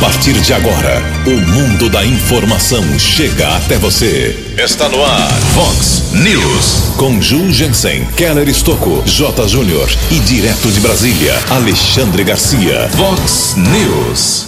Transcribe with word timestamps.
partir 0.00 0.32
de 0.40 0.52
agora, 0.52 1.02
o 1.26 1.40
mundo 1.52 1.88
da 1.88 2.04
informação 2.04 2.82
chega 2.98 3.56
até 3.56 3.78
você. 3.78 4.54
Está 4.58 4.88
no 4.88 5.02
ar, 5.04 5.30
Fox 5.54 6.12
News. 6.12 6.94
Com 6.96 7.20
Ju 7.20 7.52
Jensen, 7.52 8.04
Keller 8.16 8.48
Estocco, 8.48 9.02
J. 9.06 9.48
Júnior 9.48 9.88
e 10.10 10.18
direto 10.20 10.70
de 10.70 10.80
Brasília, 10.80 11.38
Alexandre 11.50 12.24
Garcia. 12.24 12.88
Fox 12.96 13.56
News. 13.56 14.46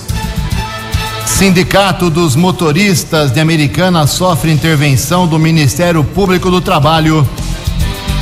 Sindicato 1.27 2.09
dos 2.09 2.35
Motoristas 2.35 3.31
de 3.31 3.41
Americana 3.41 4.07
sofre 4.07 4.51
intervenção 4.51 5.27
do 5.27 5.39
Ministério 5.39 6.03
Público 6.03 6.51
do 6.51 6.61
Trabalho. 6.61 7.29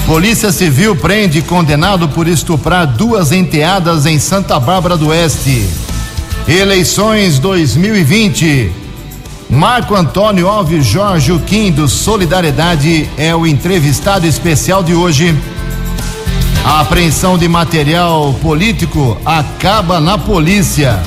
Polícia 0.06 0.52
Civil 0.52 0.96
prende 0.96 1.40
condenado 1.42 2.08
por 2.08 2.28
estuprar 2.28 2.86
duas 2.86 3.32
enteadas 3.32 4.04
em 4.04 4.18
Santa 4.18 4.58
Bárbara 4.58 4.96
do 4.96 5.08
Oeste. 5.08 5.66
Eleições 6.46 7.38
2020. 7.38 8.70
Marco 9.48 9.94
Antônio 9.94 10.46
Alves 10.46 10.84
Jorge 10.84 11.32
Uquim 11.32 11.72
do 11.72 11.88
Solidariedade 11.88 13.08
é 13.16 13.34
o 13.34 13.46
entrevistado 13.46 14.26
especial 14.26 14.82
de 14.82 14.92
hoje. 14.92 15.34
A 16.62 16.80
apreensão 16.80 17.38
de 17.38 17.48
material 17.48 18.34
político 18.42 19.16
acaba 19.24 19.98
na 20.00 20.18
polícia. 20.18 21.02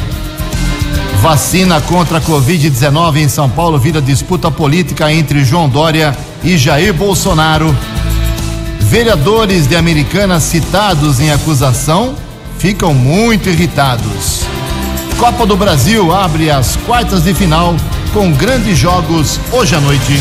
Vacina 1.21 1.79
contra 1.81 2.17
a 2.17 2.21
Covid-19 2.21 3.17
em 3.17 3.29
São 3.29 3.47
Paulo 3.47 3.77
vira 3.77 4.01
disputa 4.01 4.49
política 4.49 5.13
entre 5.13 5.45
João 5.45 5.69
Dória 5.69 6.17
e 6.43 6.57
Jair 6.57 6.95
Bolsonaro. 6.95 7.75
Vereadores 8.79 9.67
de 9.67 9.75
Americana 9.75 10.39
citados 10.39 11.19
em 11.19 11.29
acusação 11.29 12.15
ficam 12.57 12.91
muito 12.91 13.49
irritados. 13.49 14.56
Copa 15.19 15.45
do 15.47 15.57
Brasil 15.57 16.13
abre 16.13 16.51
as 16.51 16.75
quartas 16.75 17.23
de 17.23 17.33
final 17.33 17.75
com 18.13 18.31
grandes 18.33 18.77
jogos 18.77 19.39
hoje 19.51 19.73
à 19.73 19.81
noite. 19.81 20.13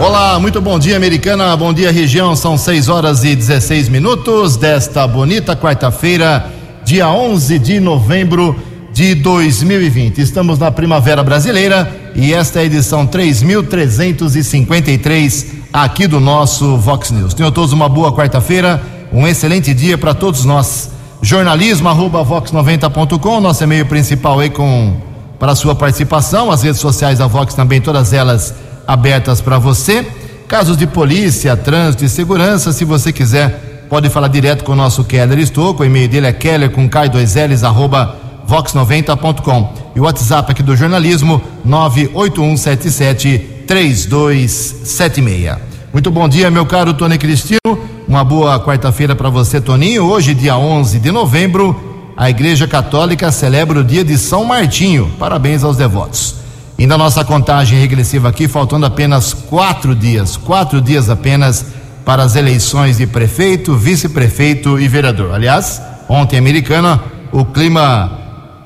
Olá, 0.00 0.40
muito 0.40 0.60
bom 0.60 0.76
dia, 0.76 0.96
Americana. 0.96 1.56
Bom 1.56 1.72
dia, 1.72 1.92
região. 1.92 2.34
São 2.34 2.58
6 2.58 2.88
horas 2.88 3.22
e 3.22 3.36
16 3.36 3.88
minutos 3.88 4.56
desta 4.56 5.06
bonita 5.06 5.56
quarta-feira, 5.56 6.50
dia 6.84 7.08
11 7.08 7.60
de 7.60 7.78
novembro 7.78 8.60
de 8.92 9.14
2020. 9.14 10.20
Estamos 10.20 10.58
na 10.58 10.72
Primavera 10.72 11.22
Brasileira 11.22 11.88
e 12.16 12.34
esta 12.34 12.58
é 12.58 12.62
a 12.62 12.66
edição 12.66 13.06
3353 13.06 15.46
aqui 15.72 16.08
do 16.08 16.18
nosso 16.18 16.76
Vox 16.76 17.12
News. 17.12 17.34
Tenham 17.34 17.52
todos 17.52 17.72
uma 17.72 17.88
boa 17.88 18.12
quarta-feira, 18.12 18.82
um 19.12 19.28
excelente 19.28 19.72
dia 19.72 19.96
para 19.96 20.12
todos 20.12 20.44
nós. 20.44 20.95
Jornalismo 21.22 21.88
arroba 21.88 22.24
vox90.com, 22.24 23.40
nosso 23.40 23.64
e-mail 23.64 23.86
principal 23.86 24.38
aí 24.38 24.50
com 24.50 24.96
para 25.38 25.54
sua 25.54 25.74
participação, 25.74 26.50
as 26.50 26.62
redes 26.62 26.80
sociais 26.80 27.18
da 27.18 27.26
Vox 27.26 27.54
também, 27.54 27.80
todas 27.80 28.12
elas 28.12 28.54
abertas 28.86 29.40
para 29.40 29.58
você. 29.58 30.06
Casos 30.48 30.76
de 30.76 30.86
polícia, 30.86 31.56
trânsito 31.56 32.04
e 32.04 32.08
segurança, 32.08 32.72
se 32.72 32.84
você 32.84 33.12
quiser, 33.12 33.86
pode 33.88 34.08
falar 34.08 34.28
direto 34.28 34.64
com 34.64 34.72
o 34.72 34.76
nosso 34.76 35.04
Keller 35.04 35.38
Estouco, 35.38 35.82
o 35.82 35.86
e-mail 35.86 36.08
dele 36.08 36.26
é 36.26 36.32
keller 36.32 36.70
com 36.70 36.88
k2ls 36.88 37.64
arroba 37.64 38.16
vox90.com. 38.48 39.74
E 39.94 40.00
o 40.00 40.04
WhatsApp 40.04 40.52
aqui 40.52 40.62
do 40.62 40.76
jornalismo, 40.76 41.42
98177 41.64 43.64
3276. 43.66 45.56
Muito 45.92 46.10
bom 46.10 46.28
dia, 46.28 46.50
meu 46.50 46.64
caro 46.64 46.94
Tony 46.94 47.18
Cristino. 47.18 47.95
Uma 48.08 48.22
boa 48.22 48.60
quarta-feira 48.60 49.16
para 49.16 49.28
você, 49.28 49.60
Toninho. 49.60 50.04
Hoje, 50.04 50.32
dia 50.32 50.56
11 50.56 51.00
de 51.00 51.10
novembro, 51.10 52.12
a 52.16 52.30
Igreja 52.30 52.68
Católica 52.68 53.32
celebra 53.32 53.80
o 53.80 53.84
dia 53.84 54.04
de 54.04 54.16
São 54.16 54.44
Martinho. 54.44 55.10
Parabéns 55.18 55.64
aos 55.64 55.76
devotos. 55.76 56.36
E 56.78 56.86
na 56.86 56.96
nossa 56.96 57.24
contagem 57.24 57.80
regressiva 57.80 58.28
aqui, 58.28 58.46
faltando 58.46 58.86
apenas 58.86 59.34
quatro 59.34 59.92
dias, 59.92 60.36
quatro 60.36 60.80
dias 60.80 61.10
apenas 61.10 61.66
para 62.04 62.22
as 62.22 62.36
eleições 62.36 62.98
de 62.98 63.08
prefeito, 63.08 63.74
vice-prefeito 63.74 64.78
e 64.78 64.86
vereador. 64.86 65.34
Aliás, 65.34 65.82
ontem, 66.08 66.38
americana, 66.38 67.02
o 67.32 67.44
clima 67.44 68.20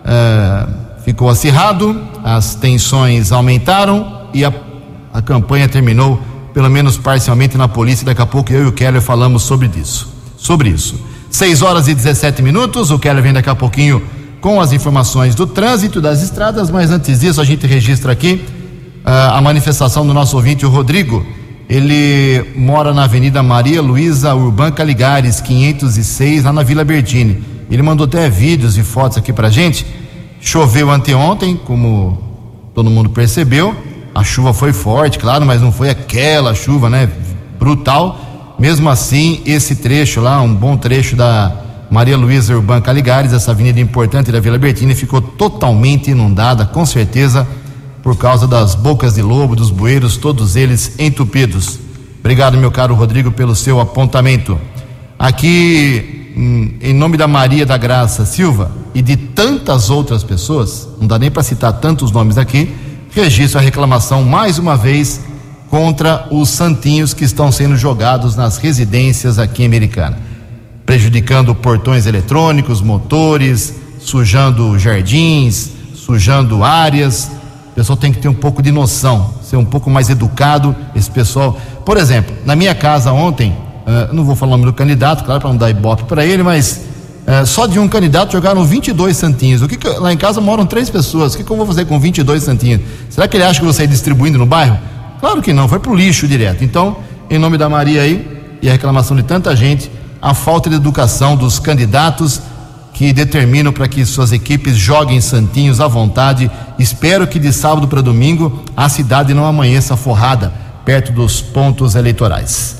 eh, 0.04 0.66
ficou 1.02 1.30
acirrado, 1.30 1.98
as 2.22 2.54
tensões 2.56 3.32
aumentaram 3.32 4.28
e 4.34 4.44
a 4.44 4.52
a 5.12 5.20
campanha 5.20 5.68
terminou, 5.68 6.20
pelo 6.52 6.68
menos 6.68 6.96
parcialmente, 6.96 7.56
na 7.56 7.68
polícia. 7.68 8.04
Daqui 8.04 8.22
a 8.22 8.26
pouco 8.26 8.52
eu 8.52 8.64
e 8.64 8.66
o 8.66 8.72
Keller 8.72 9.00
falamos 9.00 9.42
sobre 9.42 9.70
isso. 9.76 10.12
Sobre 10.36 10.70
isso. 10.70 11.00
6 11.30 11.62
horas 11.62 11.88
e 11.88 11.94
17 11.94 12.42
minutos. 12.42 12.90
O 12.90 12.98
Keller 12.98 13.22
vem 13.22 13.32
daqui 13.32 13.48
a 13.48 13.54
pouquinho 13.54 14.02
com 14.40 14.60
as 14.60 14.72
informações 14.72 15.34
do 15.34 15.46
trânsito 15.46 16.00
das 16.00 16.22
estradas, 16.22 16.70
mas 16.70 16.90
antes 16.90 17.20
disso, 17.20 17.40
a 17.40 17.44
gente 17.44 17.66
registra 17.66 18.12
aqui 18.12 18.42
uh, 19.04 19.34
a 19.34 19.40
manifestação 19.40 20.06
do 20.06 20.14
nosso 20.14 20.36
ouvinte, 20.36 20.64
o 20.64 20.70
Rodrigo. 20.70 21.24
Ele 21.68 22.44
mora 22.56 22.92
na 22.92 23.04
Avenida 23.04 23.42
Maria 23.42 23.80
Luísa 23.80 24.34
Urban 24.34 24.72
Caligares, 24.72 25.40
506, 25.40 26.44
lá 26.44 26.52
na 26.52 26.62
Vila 26.64 26.84
Bertini. 26.84 27.44
Ele 27.70 27.82
mandou 27.82 28.06
até 28.06 28.28
vídeos 28.28 28.76
e 28.76 28.82
fotos 28.82 29.18
aqui 29.18 29.32
pra 29.32 29.50
gente. 29.50 29.86
Choveu 30.40 30.90
anteontem, 30.90 31.54
como 31.56 32.18
todo 32.74 32.90
mundo 32.90 33.10
percebeu 33.10 33.89
a 34.14 34.24
chuva 34.24 34.52
foi 34.52 34.72
forte, 34.72 35.18
claro, 35.18 35.46
mas 35.46 35.60
não 35.60 35.70
foi 35.70 35.88
aquela 35.88 36.54
chuva, 36.54 36.90
né? 36.90 37.08
Brutal. 37.58 38.56
Mesmo 38.58 38.90
assim, 38.90 39.40
esse 39.46 39.76
trecho 39.76 40.20
lá, 40.20 40.40
um 40.42 40.54
bom 40.54 40.76
trecho 40.76 41.16
da 41.16 41.52
Maria 41.90 42.16
Luísa 42.16 42.54
Urban 42.54 42.80
Caligares, 42.80 43.32
essa 43.32 43.52
avenida 43.52 43.80
importante 43.80 44.30
da 44.30 44.40
Vila 44.40 44.58
Bertini, 44.58 44.94
ficou 44.94 45.22
totalmente 45.22 46.10
inundada, 46.10 46.66
com 46.66 46.84
certeza, 46.84 47.46
por 48.02 48.16
causa 48.16 48.46
das 48.46 48.74
bocas 48.74 49.14
de 49.14 49.22
lobo, 49.22 49.56
dos 49.56 49.70
bueiros, 49.70 50.16
todos 50.16 50.56
eles 50.56 50.94
entupidos. 50.98 51.78
Obrigado, 52.18 52.58
meu 52.58 52.70
caro 52.70 52.94
Rodrigo, 52.94 53.30
pelo 53.30 53.56
seu 53.56 53.80
apontamento. 53.80 54.58
Aqui, 55.18 56.32
hum, 56.36 56.74
em 56.82 56.92
nome 56.92 57.16
da 57.16 57.26
Maria 57.26 57.64
da 57.64 57.76
Graça 57.76 58.26
Silva 58.26 58.72
e 58.94 59.00
de 59.00 59.16
tantas 59.16 59.88
outras 59.88 60.22
pessoas, 60.22 60.88
não 61.00 61.06
dá 61.06 61.18
nem 61.18 61.30
para 61.30 61.42
citar 61.42 61.72
tantos 61.74 62.10
nomes 62.10 62.36
aqui 62.36 62.74
registra 63.10 63.60
a 63.60 63.64
reclamação 63.64 64.22
mais 64.22 64.58
uma 64.58 64.76
vez 64.76 65.20
contra 65.68 66.26
os 66.30 66.48
santinhos 66.48 67.14
que 67.14 67.24
estão 67.24 67.50
sendo 67.52 67.76
jogados 67.76 68.36
nas 68.36 68.58
residências 68.58 69.38
aqui 69.38 69.62
em 69.62 69.66
Americana, 69.66 70.18
prejudicando 70.84 71.54
portões 71.54 72.06
eletrônicos, 72.06 72.80
motores, 72.80 73.74
sujando 74.00 74.78
jardins, 74.78 75.70
sujando 75.94 76.64
áreas. 76.64 77.30
O 77.72 77.74
pessoal 77.74 77.96
tem 77.96 78.12
que 78.12 78.18
ter 78.18 78.28
um 78.28 78.34
pouco 78.34 78.62
de 78.62 78.72
noção, 78.72 79.34
ser 79.42 79.56
um 79.56 79.64
pouco 79.64 79.88
mais 79.88 80.10
educado. 80.10 80.74
Esse 80.94 81.10
pessoal, 81.10 81.58
por 81.84 81.96
exemplo, 81.96 82.34
na 82.44 82.56
minha 82.56 82.74
casa 82.74 83.12
ontem, 83.12 83.50
uh, 83.50 84.12
não 84.12 84.24
vou 84.24 84.34
falar 84.34 84.50
o 84.50 84.56
nome 84.56 84.64
do 84.64 84.72
candidato, 84.72 85.24
claro, 85.24 85.40
para 85.40 85.50
não 85.50 85.56
dar 85.56 85.70
ibope 85.70 86.04
para 86.04 86.24
ele, 86.24 86.42
mas 86.42 86.89
é, 87.26 87.44
só 87.44 87.66
de 87.66 87.78
um 87.78 87.86
candidato 87.88 88.32
jogaram 88.32 88.64
22 88.64 89.16
santinhos. 89.16 89.62
O 89.62 89.68
que, 89.68 89.76
que 89.76 89.88
lá 89.88 90.12
em 90.12 90.16
casa 90.16 90.40
moram 90.40 90.66
três 90.66 90.88
pessoas. 90.90 91.34
O 91.34 91.36
que, 91.36 91.44
que 91.44 91.50
eu 91.50 91.56
vou 91.56 91.66
fazer 91.66 91.84
com 91.84 91.98
22 91.98 92.42
santinhos? 92.42 92.80
Será 93.08 93.28
que 93.28 93.36
ele 93.36 93.44
acha 93.44 93.58
que 93.58 93.64
vou 93.64 93.74
sair 93.74 93.86
distribuindo 93.86 94.38
no 94.38 94.46
bairro? 94.46 94.78
Claro 95.20 95.42
que 95.42 95.52
não, 95.52 95.68
foi 95.68 95.78
pro 95.78 95.94
lixo 95.94 96.26
direto. 96.26 96.64
Então, 96.64 96.96
em 97.28 97.38
nome 97.38 97.58
da 97.58 97.68
Maria 97.68 98.02
aí 98.02 98.26
e 98.62 98.68
a 98.68 98.72
reclamação 98.72 99.16
de 99.16 99.22
tanta 99.22 99.54
gente, 99.54 99.90
a 100.20 100.34
falta 100.34 100.68
de 100.68 100.76
educação 100.76 101.36
dos 101.36 101.58
candidatos 101.58 102.40
que 102.92 103.12
determinam 103.12 103.72
para 103.72 103.86
que 103.86 104.04
suas 104.04 104.32
equipes 104.32 104.76
joguem 104.76 105.20
santinhos 105.20 105.80
à 105.80 105.86
vontade. 105.86 106.50
Espero 106.78 107.26
que 107.26 107.38
de 107.38 107.52
sábado 107.52 107.86
para 107.86 108.00
domingo 108.00 108.64
a 108.76 108.88
cidade 108.88 109.32
não 109.34 109.44
amanheça 109.46 109.96
forrada 109.96 110.52
perto 110.84 111.12
dos 111.12 111.40
pontos 111.40 111.94
eleitorais 111.94 112.79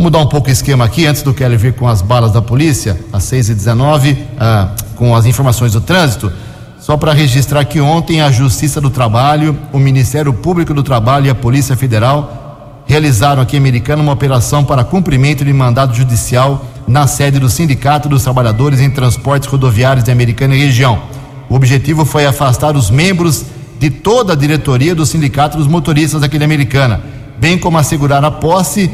mudar 0.00 0.18
um 0.18 0.26
pouco 0.26 0.48
o 0.48 0.50
esquema 0.50 0.86
aqui, 0.86 1.06
antes 1.06 1.20
do 1.20 1.34
Kelly 1.34 1.58
vir 1.58 1.74
com 1.74 1.86
as 1.86 2.00
balas 2.00 2.32
da 2.32 2.40
polícia, 2.40 2.98
às 3.12 3.24
6h19, 3.24 4.16
ah, 4.38 4.70
com 4.96 5.14
as 5.14 5.26
informações 5.26 5.72
do 5.72 5.80
trânsito. 5.80 6.32
Só 6.78 6.96
para 6.96 7.12
registrar 7.12 7.62
que 7.66 7.80
ontem 7.82 8.22
a 8.22 8.30
Justiça 8.30 8.80
do 8.80 8.88
Trabalho, 8.88 9.54
o 9.70 9.78
Ministério 9.78 10.32
Público 10.32 10.72
do 10.72 10.82
Trabalho 10.82 11.26
e 11.26 11.30
a 11.30 11.34
Polícia 11.34 11.76
Federal 11.76 12.82
realizaram 12.86 13.42
aqui 13.42 13.56
em 13.56 13.60
Americana 13.60 14.02
uma 14.02 14.12
operação 14.12 14.64
para 14.64 14.82
cumprimento 14.82 15.44
de 15.44 15.52
mandado 15.52 15.94
judicial 15.94 16.64
na 16.88 17.06
sede 17.06 17.38
do 17.38 17.50
Sindicato 17.50 18.08
dos 18.08 18.24
Trabalhadores 18.24 18.80
em 18.80 18.90
Transportes 18.90 19.48
Rodoviários 19.48 20.04
de 20.04 20.10
Americana 20.10 20.54
e 20.54 20.64
região. 20.64 21.02
O 21.50 21.54
objetivo 21.54 22.06
foi 22.06 22.24
afastar 22.24 22.74
os 22.74 22.90
membros 22.90 23.44
de 23.78 23.90
toda 23.90 24.32
a 24.32 24.36
diretoria 24.36 24.94
do 24.94 25.04
Sindicato 25.04 25.58
dos 25.58 25.66
Motoristas 25.66 26.22
aqui 26.22 26.38
de 26.38 26.44
Americana, 26.44 27.02
bem 27.38 27.58
como 27.58 27.76
assegurar 27.76 28.24
a 28.24 28.30
posse 28.30 28.90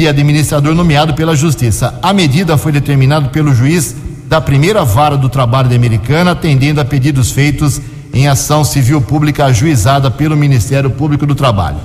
de 0.00 0.08
administrador 0.08 0.74
nomeado 0.74 1.12
pela 1.12 1.36
Justiça. 1.36 1.98
A 2.02 2.14
medida 2.14 2.56
foi 2.56 2.72
determinada 2.72 3.28
pelo 3.28 3.54
juiz 3.54 3.94
da 4.26 4.40
primeira 4.40 4.82
vara 4.82 5.14
do 5.14 5.28
trabalho 5.28 5.68
da 5.68 5.76
Americana, 5.76 6.30
atendendo 6.30 6.80
a 6.80 6.86
pedidos 6.86 7.32
feitos 7.32 7.78
em 8.10 8.26
ação 8.26 8.64
civil 8.64 9.02
pública 9.02 9.44
ajuizada 9.44 10.10
pelo 10.10 10.34
Ministério 10.34 10.90
Público 10.90 11.26
do 11.26 11.34
Trabalho. 11.34 11.76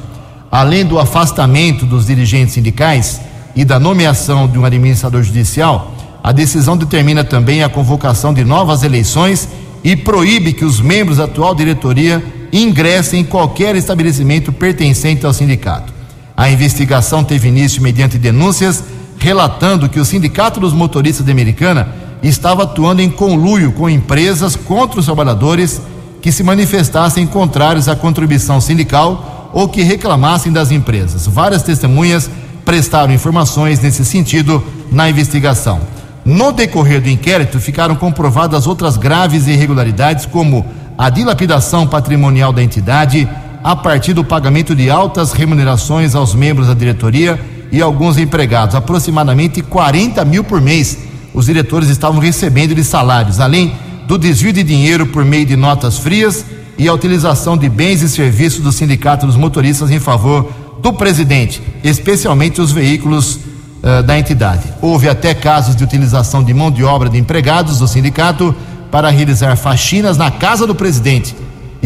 Além 0.49 0.85
do 0.85 0.97
afastamento 0.97 1.85
dos 1.85 2.05
dirigentes 2.05 2.53
sindicais 2.53 3.19
e 3.53 3.65
da 3.65 3.81
nomeação 3.81 4.47
de 4.47 4.57
um 4.57 4.63
administrador 4.63 5.21
judicial, 5.21 5.93
a 6.23 6.31
decisão 6.31 6.77
determina 6.77 7.25
também 7.25 7.63
a 7.63 7.69
convocação 7.69 8.33
de 8.33 8.45
novas 8.45 8.83
eleições 8.83 9.49
e 9.83 9.93
proíbe 9.93 10.53
que 10.53 10.63
os 10.63 10.79
membros 10.79 11.17
da 11.17 11.25
atual 11.25 11.53
diretoria 11.53 12.23
ingressem 12.53 13.19
em 13.19 13.25
qualquer 13.25 13.75
estabelecimento 13.75 14.53
pertencente 14.53 15.25
ao 15.25 15.33
sindicato. 15.33 15.94
A 16.35 16.49
investigação 16.49 17.23
teve 17.23 17.47
início 17.47 17.81
mediante 17.81 18.17
denúncias 18.17 18.83
relatando 19.17 19.87
que 19.89 19.99
o 19.99 20.05
Sindicato 20.05 20.59
dos 20.59 20.73
Motoristas 20.73 21.25
de 21.25 21.31
Americana 21.31 21.87
estava 22.21 22.63
atuando 22.63 23.01
em 23.01 23.09
conluio 23.09 23.71
com 23.71 23.89
empresas 23.89 24.55
contra 24.55 24.99
os 24.99 25.05
trabalhadores 25.05 25.81
que 26.21 26.31
se 26.31 26.43
manifestassem 26.43 27.25
contrários 27.25 27.87
à 27.87 27.95
contribuição 27.95 28.59
sindical 28.59 29.49
ou 29.53 29.69
que 29.69 29.83
reclamassem 29.83 30.51
das 30.51 30.71
empresas. 30.71 31.27
Várias 31.27 31.63
testemunhas 31.63 32.29
prestaram 32.65 33.13
informações 33.13 33.79
nesse 33.79 34.03
sentido 34.03 34.63
na 34.91 35.09
investigação. 35.09 35.79
No 36.25 36.51
decorrer 36.51 37.01
do 37.01 37.09
inquérito, 37.09 37.59
ficaram 37.59 37.95
comprovadas 37.95 38.65
outras 38.65 38.97
graves 38.97 39.47
irregularidades, 39.47 40.25
como 40.25 40.65
a 40.97 41.09
dilapidação 41.09 41.85
patrimonial 41.85 42.51
da 42.51 42.63
entidade, 42.63 43.29
a 43.65 43.75
partir 43.75 44.13
do 44.13 44.23
pagamento 44.23 44.75
de 44.75 44.91
altas 44.91 45.31
remunerações 45.31 46.13
aos 46.13 46.35
membros 46.35 46.67
da 46.67 46.75
diretoria 46.75 47.39
e 47.71 47.81
alguns 47.81 48.15
empregados, 48.15 48.75
aproximadamente 48.75 49.59
40 49.63 50.23
mil 50.23 50.43
por 50.43 50.61
mês. 50.61 50.99
Os 51.33 51.47
diretores 51.47 51.89
estavam 51.89 52.19
recebendo 52.19 52.75
de 52.75 52.83
salários, 52.83 53.39
além 53.39 53.73
do 54.07 54.19
desvio 54.19 54.53
de 54.53 54.61
dinheiro 54.61 55.07
por 55.07 55.25
meio 55.25 55.47
de 55.47 55.55
notas 55.55 55.97
frias 55.97 56.45
e 56.77 56.87
a 56.87 56.93
utilização 56.93 57.57
de 57.57 57.67
bens 57.67 58.03
e 58.03 58.07
serviços 58.07 58.59
do 58.59 58.71
Sindicato 58.71 59.25
dos 59.25 59.35
Motoristas 59.35 59.89
em 59.89 59.99
favor 59.99 60.47
do 60.79 60.93
presidente, 60.93 61.59
especialmente 61.83 62.61
os 62.61 62.71
veículos 62.71 63.37
uh, 63.81 64.03
da 64.03 64.19
entidade. 64.19 64.61
Houve 64.79 65.09
até 65.09 65.33
casos 65.33 65.75
de 65.75 65.83
utilização 65.83 66.43
de 66.43 66.53
mão 66.53 66.69
de 66.69 66.83
obra 66.83 67.09
de 67.09 67.17
empregados 67.17 67.79
do 67.79 67.87
sindicato 67.87 68.55
para 68.91 69.09
realizar 69.09 69.55
faxinas 69.55 70.19
na 70.19 70.29
casa 70.29 70.67
do 70.67 70.75
presidente, 70.75 71.35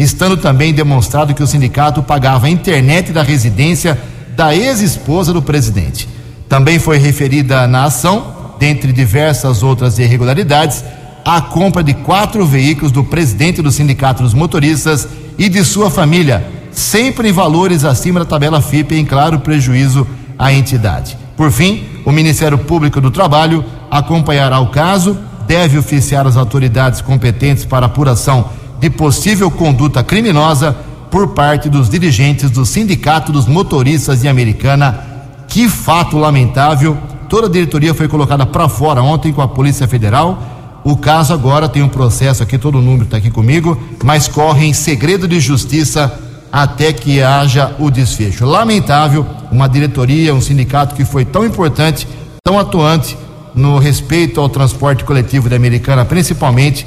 estando 0.02 0.36
também 0.36 0.72
demonstrado 0.72 1.34
que 1.34 1.42
o 1.42 1.46
sindicato 1.46 2.02
pagava 2.02 2.46
a 2.46 2.50
internet 2.50 3.12
da 3.12 3.22
residência 3.22 3.98
da 4.36 4.54
ex-esposa 4.54 5.32
do 5.32 5.42
presidente. 5.42 6.08
Também 6.48 6.78
foi 6.78 6.98
referida 6.98 7.66
na 7.66 7.84
ação, 7.84 8.54
dentre 8.58 8.92
diversas 8.92 9.62
outras 9.62 9.98
irregularidades, 9.98 10.84
a 11.24 11.40
compra 11.40 11.82
de 11.82 11.94
quatro 11.94 12.44
veículos 12.46 12.92
do 12.92 13.04
presidente 13.04 13.62
do 13.62 13.70
Sindicato 13.70 14.22
dos 14.22 14.34
Motoristas 14.34 15.06
e 15.38 15.48
de 15.48 15.64
sua 15.64 15.90
família, 15.90 16.46
sempre 16.72 17.28
em 17.28 17.32
valores 17.32 17.84
acima 17.84 18.20
da 18.20 18.26
tabela 18.26 18.60
FIP, 18.60 18.94
em 18.94 19.04
claro 19.04 19.40
prejuízo 19.40 20.06
à 20.38 20.52
entidade. 20.52 21.16
Por 21.36 21.50
fim, 21.50 21.84
o 22.04 22.12
Ministério 22.12 22.58
Público 22.58 23.00
do 23.00 23.10
Trabalho 23.10 23.64
acompanhará 23.90 24.60
o 24.60 24.68
caso, 24.68 25.16
deve 25.46 25.78
oficiar 25.78 26.26
as 26.26 26.36
autoridades 26.36 27.00
competentes 27.00 27.64
para 27.64 27.86
apuração 27.86 28.50
de 28.80 28.88
possível 28.88 29.50
conduta 29.50 30.02
criminosa 30.02 30.76
por 31.10 31.28
parte 31.28 31.68
dos 31.68 31.90
dirigentes 31.90 32.50
do 32.50 32.64
Sindicato 32.64 33.30
dos 33.30 33.46
Motoristas 33.46 34.22
de 34.22 34.28
Americana. 34.28 35.04
Que 35.46 35.68
fato 35.68 36.16
lamentável! 36.16 36.96
Toda 37.28 37.46
a 37.46 37.50
diretoria 37.50 37.94
foi 37.94 38.08
colocada 38.08 38.46
para 38.46 38.68
fora 38.68 39.02
ontem 39.02 39.32
com 39.32 39.42
a 39.42 39.48
Polícia 39.48 39.86
Federal. 39.86 40.42
O 40.82 40.96
caso 40.96 41.34
agora 41.34 41.68
tem 41.68 41.82
um 41.82 41.88
processo 41.88 42.42
aqui, 42.42 42.56
todo 42.56 42.78
o 42.78 42.82
número 42.82 43.04
está 43.04 43.18
aqui 43.18 43.30
comigo, 43.30 43.78
mas 44.02 44.26
corre 44.26 44.66
em 44.66 44.72
segredo 44.72 45.28
de 45.28 45.38
justiça 45.38 46.18
até 46.50 46.92
que 46.92 47.22
haja 47.22 47.76
o 47.78 47.90
desfecho. 47.90 48.46
Lamentável, 48.46 49.26
uma 49.52 49.68
diretoria, 49.68 50.34
um 50.34 50.40
sindicato 50.40 50.94
que 50.94 51.04
foi 51.04 51.24
tão 51.24 51.44
importante, 51.44 52.08
tão 52.42 52.58
atuante 52.58 53.16
no 53.54 53.78
respeito 53.78 54.40
ao 54.40 54.48
transporte 54.48 55.04
coletivo 55.04 55.48
da 55.48 55.56
Americana, 55.56 56.04
principalmente, 56.04 56.86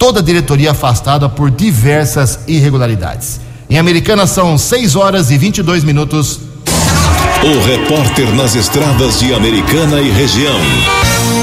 toda 0.00 0.20
a 0.20 0.22
diretoria 0.22 0.70
afastada 0.70 1.28
por 1.28 1.50
diversas 1.50 2.40
irregularidades. 2.48 3.38
Em 3.68 3.76
Americana 3.76 4.26
são 4.26 4.56
6 4.56 4.96
horas 4.96 5.30
e 5.30 5.36
22 5.36 5.84
minutos. 5.84 6.40
O 7.44 7.66
repórter 7.66 8.34
nas 8.34 8.54
estradas 8.54 9.20
de 9.20 9.34
Americana 9.34 10.00
e 10.00 10.10
região, 10.10 10.58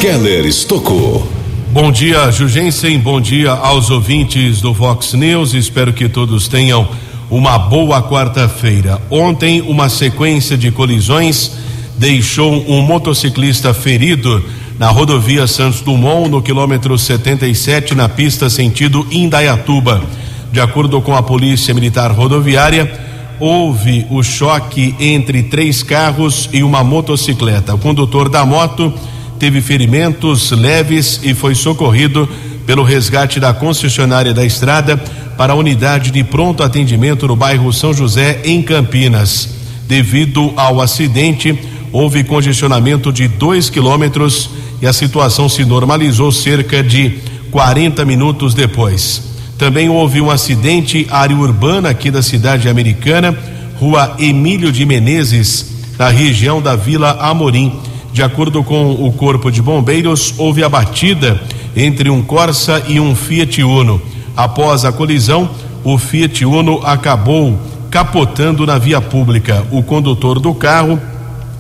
Keller 0.02 0.44
Estocou. 0.48 1.32
Bom 1.72 1.92
dia, 1.92 2.32
Jugensen. 2.32 2.98
Bom 2.98 3.22
dia 3.22 3.52
aos 3.52 3.92
ouvintes 3.92 4.60
do 4.60 4.74
Vox 4.74 5.14
News. 5.14 5.54
Espero 5.54 5.94
que 5.94 6.10
todos 6.10 6.48
tenham 6.48 6.88
uma 7.30 7.60
boa 7.60 8.02
quarta-feira. 8.02 9.00
Ontem, 9.12 9.62
uma 9.62 9.88
sequência 9.88 10.58
de 10.58 10.72
colisões 10.72 11.52
deixou 11.96 12.66
um 12.68 12.82
motociclista 12.82 13.72
ferido 13.72 14.44
na 14.80 14.90
rodovia 14.90 15.48
Santos 15.48 15.82
Dumont, 15.82 16.30
no 16.30 16.42
quilômetro 16.42 16.98
77, 16.98 17.96
na 17.96 18.08
pista 18.08 18.50
sentido 18.50 19.08
Indaiatuba. 19.12 20.04
De 20.52 20.60
acordo 20.60 21.02
com 21.02 21.16
a 21.16 21.24
Polícia 21.24 21.74
Militar 21.74 22.12
Rodoviária, 22.12 22.92
houve 23.40 24.06
o 24.10 24.22
choque 24.22 24.96
entre 25.00 25.44
três 25.44 25.82
carros 25.82 26.48
e 26.54 26.64
uma 26.64 26.84
motocicleta. 26.84 27.74
O 27.74 27.80
condutor 27.80 28.30
da 28.30 28.46
moto 28.46 28.94
teve 29.40 29.62
ferimentos 29.62 30.52
leves 30.52 31.22
e 31.24 31.34
foi 31.34 31.56
socorrido 31.56 32.30
pelo 32.66 32.84
resgate 32.84 33.40
da 33.40 33.54
concessionária 33.54 34.34
da 34.34 34.46
estrada 34.46 34.98
para 35.38 35.54
a 35.54 35.56
unidade 35.56 36.12
de 36.12 36.24
pronto 36.24 36.62
atendimento 36.62 37.28
no 37.28 37.36
bairro 37.36 37.74
São 37.74 37.94
José, 37.94 38.42
em 38.44 38.62
Campinas. 38.62 39.50
Devido 39.88 40.54
ao 40.56 40.82
acidente, 40.82 41.58
houve 41.92 42.24
congestionamento 42.24 43.12
de 43.12 43.28
dois 43.28 43.70
quilômetros 43.70 44.50
e 44.82 44.88
a 44.88 44.94
situação 44.94 45.50
se 45.50 45.66
normalizou 45.66 46.32
cerca 46.32 46.84
de 46.84 47.20
40 47.52 48.06
minutos 48.06 48.54
depois. 48.54 49.24
Também 49.58 49.90
houve 49.90 50.22
um 50.22 50.30
acidente 50.30 51.08
área 51.10 51.36
urbana 51.36 51.90
aqui 51.90 52.12
da 52.12 52.22
cidade 52.22 52.70
americana, 52.70 53.36
rua 53.80 54.16
Emílio 54.20 54.72
de 54.72 54.86
Menezes, 54.86 55.74
na 55.98 56.10
região 56.10 56.62
da 56.62 56.76
Vila 56.76 57.18
Amorim. 57.20 57.74
De 58.14 58.22
acordo 58.22 58.64
com 58.64 58.92
o 58.92 59.12
Corpo 59.12 59.52
de 59.52 59.62
Bombeiros, 59.62 60.34
houve 60.38 60.64
a 60.64 60.70
batida 60.70 61.42
entre 61.76 62.10
um 62.10 62.22
Corsa 62.22 62.84
e 62.88 63.00
um 63.00 63.16
Fiat 63.16 63.64
Uno. 63.64 64.02
Após 64.36 64.86
a 64.86 64.92
colisão, 64.92 65.50
o 65.84 65.98
Fiat 65.98 66.46
Uno 66.46 66.82
acabou 66.84 67.60
capotando 67.90 68.66
na 68.66 68.78
via 68.78 69.02
pública. 69.02 69.66
O 69.72 69.82
condutor 69.82 70.40
do 70.40 70.54
carro 70.54 71.00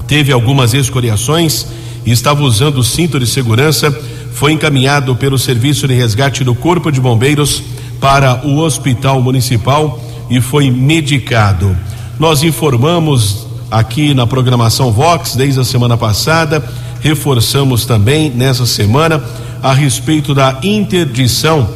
teve 0.07 0.31
algumas 0.31 0.73
escoriações 0.73 1.65
e 2.07 2.11
estava 2.13 2.41
usando 2.41 2.77
o 2.77 2.83
cinto 2.85 3.19
de 3.19 3.27
segurança. 3.27 3.91
Foi 4.33 4.53
encaminhado 4.53 5.13
pelo 5.13 5.37
Serviço 5.37 5.89
de 5.89 5.93
Resgate 5.93 6.41
do 6.41 6.55
Corpo 6.55 6.89
de 6.89 7.01
Bombeiros 7.01 7.61
para 7.99 8.47
o 8.47 8.59
Hospital 8.59 9.21
Municipal 9.21 10.01
e 10.29 10.39
foi 10.39 10.71
medicado. 10.71 11.75
Nós 12.17 12.43
informamos 12.43 13.45
aqui 13.69 14.13
na 14.13 14.25
programação 14.25 14.89
Vox 14.89 15.35
desde 15.35 15.59
a 15.59 15.65
semana 15.65 15.97
passada, 15.97 16.63
reforçamos 17.01 17.85
também 17.85 18.29
nessa 18.29 18.65
semana 18.65 19.21
a 19.61 19.73
respeito 19.73 20.33
da 20.33 20.59
interdição 20.63 21.67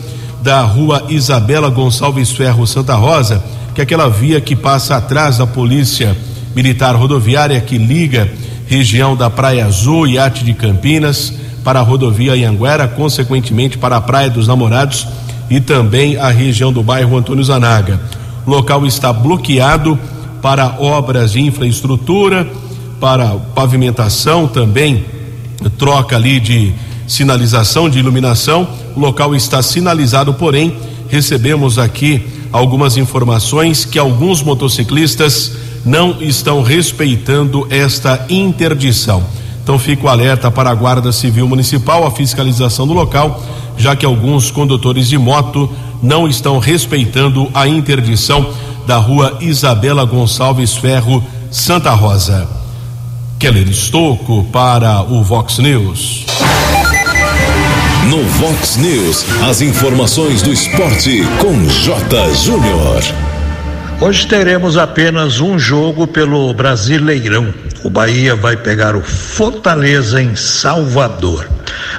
da 0.41 0.61
rua 0.61 1.07
Isabela 1.09 1.69
Gonçalves 1.69 2.31
Ferro 2.31 2.65
Santa 2.65 2.95
Rosa, 2.95 3.43
que 3.75 3.81
é 3.81 3.83
aquela 3.83 4.07
via 4.07 4.39
que 4.39 4.55
passa 4.55 4.95
atrás 4.95 5.39
da 5.39 5.45
Polícia 5.45 6.15
Militar 6.55 6.95
Rodoviária 6.95 7.59
que 7.59 7.77
liga 7.77 8.31
região 8.71 9.17
da 9.17 9.29
Praia 9.29 9.65
Azul 9.65 10.07
e 10.07 10.17
Arte 10.17 10.45
de 10.45 10.53
Campinas 10.53 11.33
para 11.61 11.81
a 11.81 11.83
rodovia 11.83 12.31
Anhanguera, 12.31 12.87
consequentemente 12.87 13.77
para 13.77 13.97
a 13.97 14.01
Praia 14.01 14.29
dos 14.29 14.47
Namorados 14.47 15.05
e 15.49 15.59
também 15.59 16.15
a 16.15 16.29
região 16.29 16.71
do 16.71 16.81
bairro 16.81 17.17
Antônio 17.17 17.43
Zanaga. 17.43 17.99
O 18.47 18.49
local 18.49 18.85
está 18.85 19.11
bloqueado 19.11 19.99
para 20.41 20.77
obras 20.79 21.33
de 21.33 21.41
infraestrutura, 21.41 22.49
para 22.97 23.35
pavimentação 23.53 24.47
também, 24.47 25.03
troca 25.77 26.15
ali 26.15 26.39
de 26.39 26.73
sinalização 27.05 27.89
de 27.89 27.99
iluminação. 27.99 28.65
O 28.95 29.01
local 29.01 29.35
está 29.35 29.61
sinalizado, 29.61 30.33
porém, 30.35 30.77
recebemos 31.09 31.77
aqui 31.77 32.25
algumas 32.53 32.95
informações 32.95 33.83
que 33.83 33.99
alguns 33.99 34.41
motociclistas 34.41 35.57
não 35.85 36.21
estão 36.21 36.61
respeitando 36.61 37.67
esta 37.69 38.25
interdição. 38.29 39.23
Então 39.63 39.77
fica 39.77 40.05
o 40.05 40.09
alerta 40.09 40.49
para 40.49 40.69
a 40.69 40.75
Guarda 40.75 41.11
Civil 41.11 41.47
Municipal, 41.47 42.05
a 42.05 42.11
fiscalização 42.11 42.87
do 42.87 42.93
local, 42.93 43.41
já 43.77 43.95
que 43.95 44.05
alguns 44.05 44.51
condutores 44.51 45.07
de 45.07 45.17
moto 45.17 45.69
não 46.01 46.27
estão 46.27 46.59
respeitando 46.59 47.49
a 47.53 47.67
interdição 47.67 48.51
da 48.87 48.97
rua 48.97 49.37
Isabela 49.39 50.03
Gonçalves 50.05 50.75
Ferro, 50.75 51.23
Santa 51.51 51.91
Rosa. 51.91 52.47
Keller 53.39 53.67
Estocco 53.69 54.43
para 54.51 55.01
o 55.01 55.23
Vox 55.23 55.57
News. 55.57 56.25
No 58.07 58.23
Vox 58.23 58.77
News, 58.77 59.25
as 59.47 59.61
informações 59.61 60.41
do 60.41 60.51
esporte 60.51 61.23
com 61.39 61.67
J. 61.67 62.33
Júnior. 62.35 63.30
Hoje 64.01 64.25
teremos 64.25 64.77
apenas 64.77 65.39
um 65.39 65.59
jogo 65.59 66.07
pelo 66.07 66.51
Brasileirão. 66.55 67.53
O 67.83 67.89
Bahia 67.89 68.35
vai 68.35 68.57
pegar 68.57 68.95
o 68.95 69.01
Fortaleza 69.01 70.19
em 70.19 70.35
Salvador. 70.35 71.47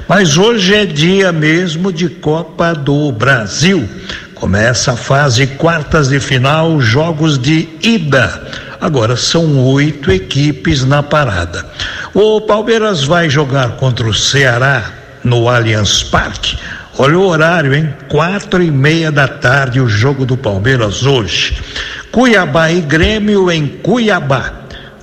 Mas 0.09 0.37
hoje 0.37 0.75
é 0.75 0.85
dia 0.85 1.31
mesmo 1.31 1.93
de 1.93 2.09
Copa 2.09 2.75
do 2.75 3.13
Brasil. 3.13 3.89
Começa 4.35 4.95
a 4.95 4.97
fase 4.97 5.47
quartas 5.47 6.09
de 6.09 6.19
final, 6.19 6.81
jogos 6.81 7.39
de 7.39 7.69
ida. 7.81 8.49
Agora 8.81 9.15
são 9.15 9.65
oito 9.67 10.11
equipes 10.11 10.85
na 10.85 11.05
parada. 11.05 11.65
O 12.13 12.41
Palmeiras 12.41 13.05
vai 13.05 13.31
jogar 13.31 13.77
contra 13.77 14.09
o 14.09 14.13
Ceará 14.13 14.91
no 15.23 15.49
Allianz 15.49 16.03
Parque. 16.03 16.59
Olha 16.99 17.19
o 17.19 17.27
horário, 17.27 17.73
hein? 17.73 17.95
Quatro 18.09 18.63
e 18.63 18.71
meia 18.71 19.11
da 19.11 19.27
tarde 19.27 19.81
o 19.81 19.89
jogo 19.89 20.27
do 20.27 20.37
Palmeiras 20.37 21.07
hoje. 21.07 21.57
Cuiabá 22.13 22.71
e 22.71 22.83
Grêmio 22.83 23.51
em 23.51 23.67
Cuiabá. 23.67 24.53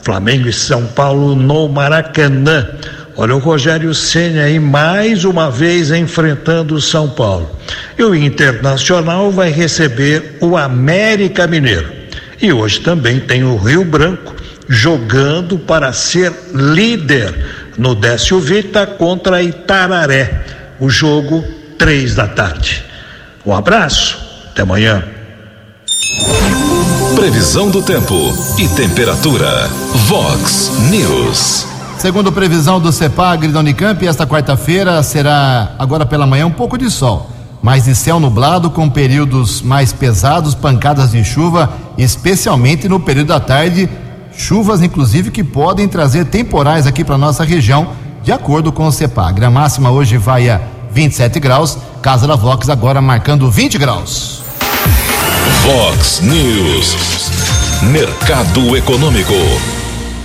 Flamengo 0.03 0.47
e 0.47 0.53
São 0.53 0.85
Paulo 0.85 1.35
no 1.35 1.67
Maracanã. 1.67 2.69
Olha 3.17 3.35
o 3.35 3.39
Rogério 3.39 3.93
Senna 3.95 4.43
aí 4.43 4.59
mais 4.59 5.25
uma 5.25 5.49
vez 5.49 5.89
enfrentando 5.89 6.75
o 6.75 6.81
São 6.81 7.09
Paulo. 7.09 7.49
E 7.97 8.03
o 8.03 8.13
Internacional 8.13 9.31
vai 9.31 9.49
receber 9.49 10.37
o 10.39 10.55
América 10.55 11.47
Mineiro. 11.47 11.91
E 12.39 12.53
hoje 12.53 12.79
também 12.79 13.19
tem 13.19 13.43
o 13.43 13.57
Rio 13.57 13.83
Branco 13.83 14.35
jogando 14.69 15.57
para 15.57 15.91
ser 15.91 16.31
líder 16.53 17.33
no 17.75 17.95
Décio 17.95 18.39
Vita 18.39 18.85
contra 18.85 19.41
Itararé. 19.41 20.45
O 20.79 20.89
jogo 20.91 21.43
três 21.75 22.13
da 22.13 22.27
tarde. 22.27 22.85
Um 23.43 23.53
abraço, 23.53 24.17
até 24.51 24.61
amanhã. 24.61 25.03
Previsão 27.19 27.69
do 27.69 27.81
tempo 27.81 28.15
e 28.57 28.65
temperatura. 28.69 29.67
Vox 30.07 30.71
News. 30.89 31.67
Segundo 31.97 32.31
previsão 32.31 32.79
do 32.79 32.93
CEPAGRI 32.93 33.51
da 33.51 33.59
Unicamp, 33.59 34.07
esta 34.07 34.25
quarta-feira 34.25 35.03
será, 35.03 35.75
agora 35.77 36.05
pela 36.05 36.25
manhã, 36.25 36.47
um 36.47 36.51
pouco 36.51 36.77
de 36.77 36.89
sol, 36.89 37.29
mas 37.61 37.83
de 37.83 37.93
céu 37.93 38.21
nublado 38.21 38.69
com 38.69 38.89
períodos 38.89 39.61
mais 39.61 39.91
pesados, 39.91 40.55
pancadas 40.55 41.11
de 41.11 41.21
chuva, 41.25 41.69
especialmente 41.97 42.87
no 42.87 43.01
período 43.01 43.27
da 43.27 43.39
tarde. 43.41 43.89
Chuvas, 44.31 44.81
inclusive, 44.81 45.29
que 45.29 45.43
podem 45.43 45.89
trazer 45.89 46.23
temporais 46.23 46.87
aqui 46.87 47.03
para 47.03 47.17
nossa 47.17 47.43
região, 47.43 47.89
de 48.23 48.31
acordo 48.31 48.71
com 48.71 48.87
o 48.87 48.93
CEPAGRI. 48.93 49.43
A 49.43 49.51
máxima 49.51 49.91
hoje 49.91 50.17
vai 50.17 50.49
a 50.49 50.61
27 50.93 51.37
graus, 51.41 51.77
Casa 52.01 52.25
da 52.25 52.37
Vox 52.37 52.69
agora 52.69 53.01
marcando 53.01 53.51
20 53.51 53.77
graus. 53.77 54.48
Vox 55.49 56.21
News. 56.21 56.95
Mercado 57.91 58.77
Econômico. 58.77 59.33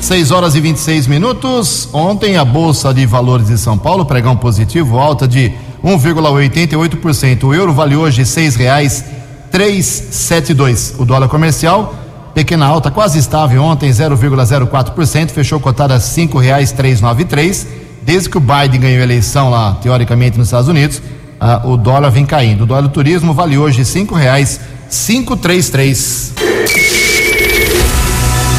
6 0.01 0.31
horas 0.31 0.55
e 0.55 0.61
26 0.61 1.07
minutos. 1.07 1.89
Ontem 1.93 2.37
a 2.37 2.45
Bolsa 2.45 2.93
de 2.93 3.07
Valores 3.07 3.47
de 3.47 3.57
São 3.57 3.79
Paulo 3.79 4.05
pregão 4.05 4.37
positivo, 4.37 4.99
alta 4.99 5.27
de 5.27 5.51
1,88%. 5.83 7.45
O 7.45 7.55
euro 7.55 7.73
vale 7.73 7.97
hoje 7.97 8.19
R$ 8.19 8.27
6,372. 8.27 10.97
O 10.99 11.07
dólar 11.07 11.29
comercial, 11.29 11.95
pequena 12.35 12.67
alta, 12.67 12.91
quase 12.91 13.19
estável 13.19 13.63
ontem, 13.63 13.89
0,04%, 13.91 15.31
fechou 15.31 15.59
cotada 15.59 15.95
a 15.95 15.97
R$ 15.97 16.03
5,393. 16.03 17.67
Desde 18.03 18.29
que 18.29 18.37
o 18.37 18.41
Biden 18.41 18.79
ganhou 18.79 19.01
a 19.01 19.05
eleição 19.05 19.49
lá, 19.49 19.79
teoricamente, 19.81 20.37
nos 20.37 20.49
Estados 20.49 20.69
Unidos, 20.69 21.01
ah, 21.41 21.63
o 21.65 21.79
dólar 21.79 22.11
vem 22.11 22.27
caindo. 22.27 22.65
O 22.65 22.67
dólar 22.67 22.89
turismo 22.89 23.33
vale 23.33 23.57
hoje 23.57 23.79
R$ 23.79 23.85
5,533. 24.89 26.33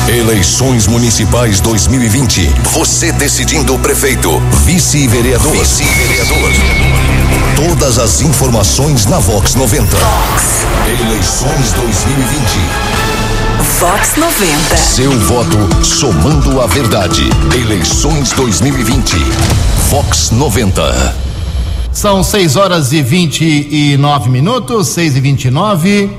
Eleições 0.07 0.85
Municipais 0.87 1.59
2020. 1.59 2.47
Você 2.73 3.11
decidindo 3.11 3.73
o 3.73 3.79
prefeito, 3.79 4.39
vice-vereador. 4.63 5.51
Vice-vereador. 5.51 6.51
Todas 7.55 7.97
as 7.97 8.21
informações 8.21 9.05
na 9.07 9.17
Vox 9.17 9.55
90. 9.55 9.97
Vox. 9.97 10.43
Eleições 10.87 11.71
2020. 11.73 12.95
Vox 13.79 14.15
90. 14.15 14.77
Seu 14.77 15.11
voto 15.21 15.85
somando 15.85 16.61
a 16.61 16.67
verdade. 16.67 17.27
Eleições 17.53 18.31
2020. 18.31 19.17
Vox 19.89 20.29
90. 20.31 21.24
São 21.95 22.21
6 22.21 22.57
horas 22.57 22.91
e 22.91 23.01
29 23.01 24.29
minutos, 24.29 24.89
6 24.89 25.15
e 25.15 25.19
29 25.21 26.09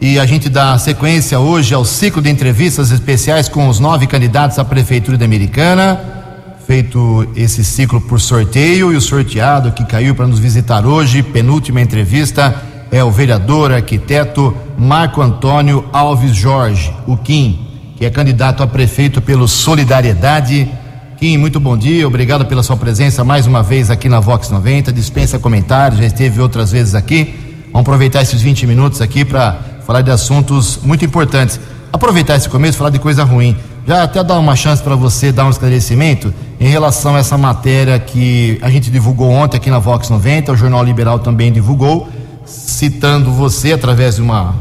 e 0.00 0.18
a 0.18 0.26
gente 0.26 0.48
dá 0.48 0.76
sequência 0.80 1.38
hoje 1.38 1.72
ao 1.72 1.84
ciclo 1.84 2.20
de 2.20 2.28
entrevistas 2.28 2.90
especiais 2.90 3.48
com 3.48 3.68
os 3.68 3.78
nove 3.78 4.08
candidatos 4.08 4.58
à 4.58 4.64
Prefeitura 4.64 5.16
da 5.16 5.24
Americana. 5.24 6.00
Feito 6.66 7.24
esse 7.36 7.62
ciclo 7.62 8.00
por 8.00 8.20
sorteio 8.20 8.92
e 8.92 8.96
o 8.96 9.00
sorteado 9.00 9.70
que 9.70 9.84
caiu 9.84 10.12
para 10.12 10.26
nos 10.26 10.40
visitar 10.40 10.84
hoje, 10.84 11.22
penúltima 11.22 11.80
entrevista, 11.80 12.60
é 12.90 13.04
o 13.04 13.10
vereador 13.10 13.70
arquiteto 13.70 14.52
Marco 14.76 15.22
Antônio 15.22 15.84
Alves 15.92 16.34
Jorge, 16.34 16.92
o 17.06 17.16
Kim, 17.16 17.60
que 17.96 18.04
é 18.04 18.10
candidato 18.10 18.60
a 18.60 18.66
prefeito 18.66 19.22
pelo 19.22 19.46
Solidariedade. 19.46 20.68
Kim, 21.26 21.38
muito 21.38 21.58
bom 21.58 21.76
dia, 21.76 22.06
obrigado 22.06 22.46
pela 22.46 22.62
sua 22.62 22.76
presença 22.76 23.24
mais 23.24 23.48
uma 23.48 23.60
vez 23.60 23.90
aqui 23.90 24.08
na 24.08 24.20
Vox 24.20 24.48
90. 24.48 24.92
Dispensa 24.92 25.40
comentários, 25.40 25.98
já 25.98 26.06
esteve 26.06 26.40
outras 26.40 26.70
vezes 26.70 26.94
aqui. 26.94 27.34
Vamos 27.72 27.80
aproveitar 27.80 28.22
esses 28.22 28.40
20 28.40 28.64
minutos 28.64 29.00
aqui 29.00 29.24
para 29.24 29.58
falar 29.84 30.02
de 30.02 30.10
assuntos 30.12 30.78
muito 30.84 31.04
importantes. 31.04 31.58
Aproveitar 31.92 32.36
esse 32.36 32.48
começo, 32.48 32.78
falar 32.78 32.90
de 32.90 33.00
coisa 33.00 33.24
ruim. 33.24 33.56
Já 33.84 34.04
até 34.04 34.22
dar 34.22 34.38
uma 34.38 34.54
chance 34.54 34.80
para 34.80 34.94
você 34.94 35.32
dar 35.32 35.46
um 35.46 35.50
esclarecimento 35.50 36.32
em 36.60 36.68
relação 36.68 37.16
a 37.16 37.18
essa 37.18 37.36
matéria 37.36 37.98
que 37.98 38.56
a 38.62 38.70
gente 38.70 38.88
divulgou 38.88 39.28
ontem 39.28 39.56
aqui 39.56 39.68
na 39.68 39.80
Vox 39.80 40.08
90, 40.08 40.52
o 40.52 40.56
Jornal 40.56 40.84
Liberal 40.84 41.18
também 41.18 41.50
divulgou, 41.50 42.08
citando 42.44 43.32
você 43.32 43.72
através 43.72 44.14
de 44.14 44.22
uma 44.22 44.54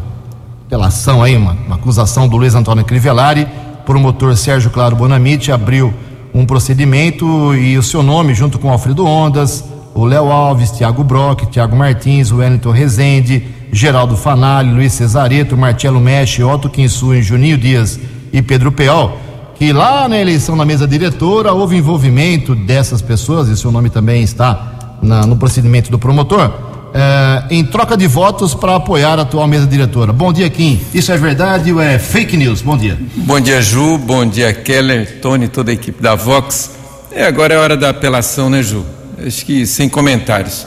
relação 0.68 1.22
aí, 1.22 1.38
uma, 1.38 1.52
uma 1.68 1.76
acusação 1.76 2.28
do 2.28 2.36
Luiz 2.36 2.56
Antônio 2.56 2.84
Crivellari, 2.84 3.48
promotor 3.86 4.36
Sérgio 4.36 4.72
Claro 4.72 4.96
Bonamite 4.96 5.52
abriu 5.52 5.94
um 6.36 6.46
procedimento 6.46 7.56
e 7.56 7.78
o 7.78 7.82
seu 7.82 8.04
nome, 8.04 8.34
junto 8.34 8.60
com 8.60 8.70
Alfredo 8.70 9.06
Ondas, 9.06 9.64
o 9.94 10.04
Léo 10.04 10.30
Alves, 10.30 10.70
Tiago 10.70 11.02
Brock, 11.02 11.46
Tiago 11.46 11.78
Martins, 11.78 12.30
o 12.30 12.38
Wellington 12.38 12.72
Rezende, 12.72 13.48
Geraldo 13.72 14.18
Fanali, 14.18 14.70
Luiz 14.70 14.92
Cesareto, 14.92 15.56
Marcelo 15.56 15.98
Mexe, 15.98 16.44
Otto 16.44 16.70
Kinsuen, 16.70 17.22
Juninho 17.22 17.58
Dias 17.58 17.98
e 18.34 18.42
Pedro 18.42 18.70
Peol, 18.70 19.18
que 19.56 19.72
lá 19.72 20.10
na 20.10 20.20
eleição 20.20 20.58
na 20.58 20.66
mesa 20.66 20.86
diretora 20.86 21.54
houve 21.54 21.78
envolvimento 21.78 22.54
dessas 22.54 23.02
pessoas, 23.02 23.48
e 23.48 23.56
seu 23.56 23.72
nome 23.72 23.90
também 23.90 24.22
está 24.22 24.98
na, 25.02 25.26
no 25.26 25.38
procedimento 25.38 25.90
do 25.90 25.98
promotor, 25.98 26.52
eh, 26.98 27.44
em 27.50 27.66
troca 27.66 27.98
de 27.98 28.08
votos 28.08 28.56
para 28.56 28.78
apoiar 28.78 29.20
a 29.20 29.24
atual 29.24 29.46
mesa 29.50 29.68
diretora. 29.68 30.14
Bom 30.14 30.32
dia, 30.32 30.50
Kim. 30.50 30.80
Isso 30.94 31.12
é 31.12 31.18
verdade 31.18 31.74
ou 31.74 31.82
é 31.82 32.00
fake 32.00 32.38
news? 32.38 32.62
Bom 32.62 32.78
dia. 32.78 32.98
Bom 33.18 33.38
dia, 33.38 33.62
Ju. 33.62 33.98
Bom 33.98 34.26
dia, 34.26 34.54
Keller, 34.54 35.20
Tony, 35.20 35.50
toda 35.50 35.72
a 35.72 35.74
equipe 35.74 36.02
da 36.02 36.16
Vox. 36.16 36.72
É, 37.12 37.26
agora 37.26 37.54
é 37.54 37.58
hora 37.58 37.76
da 37.76 37.90
apelação, 37.90 38.50
né, 38.50 38.64
Ju? 38.64 38.86
Acho 39.28 39.46
que 39.46 39.68
sem 39.68 39.90
comentários. 39.90 40.66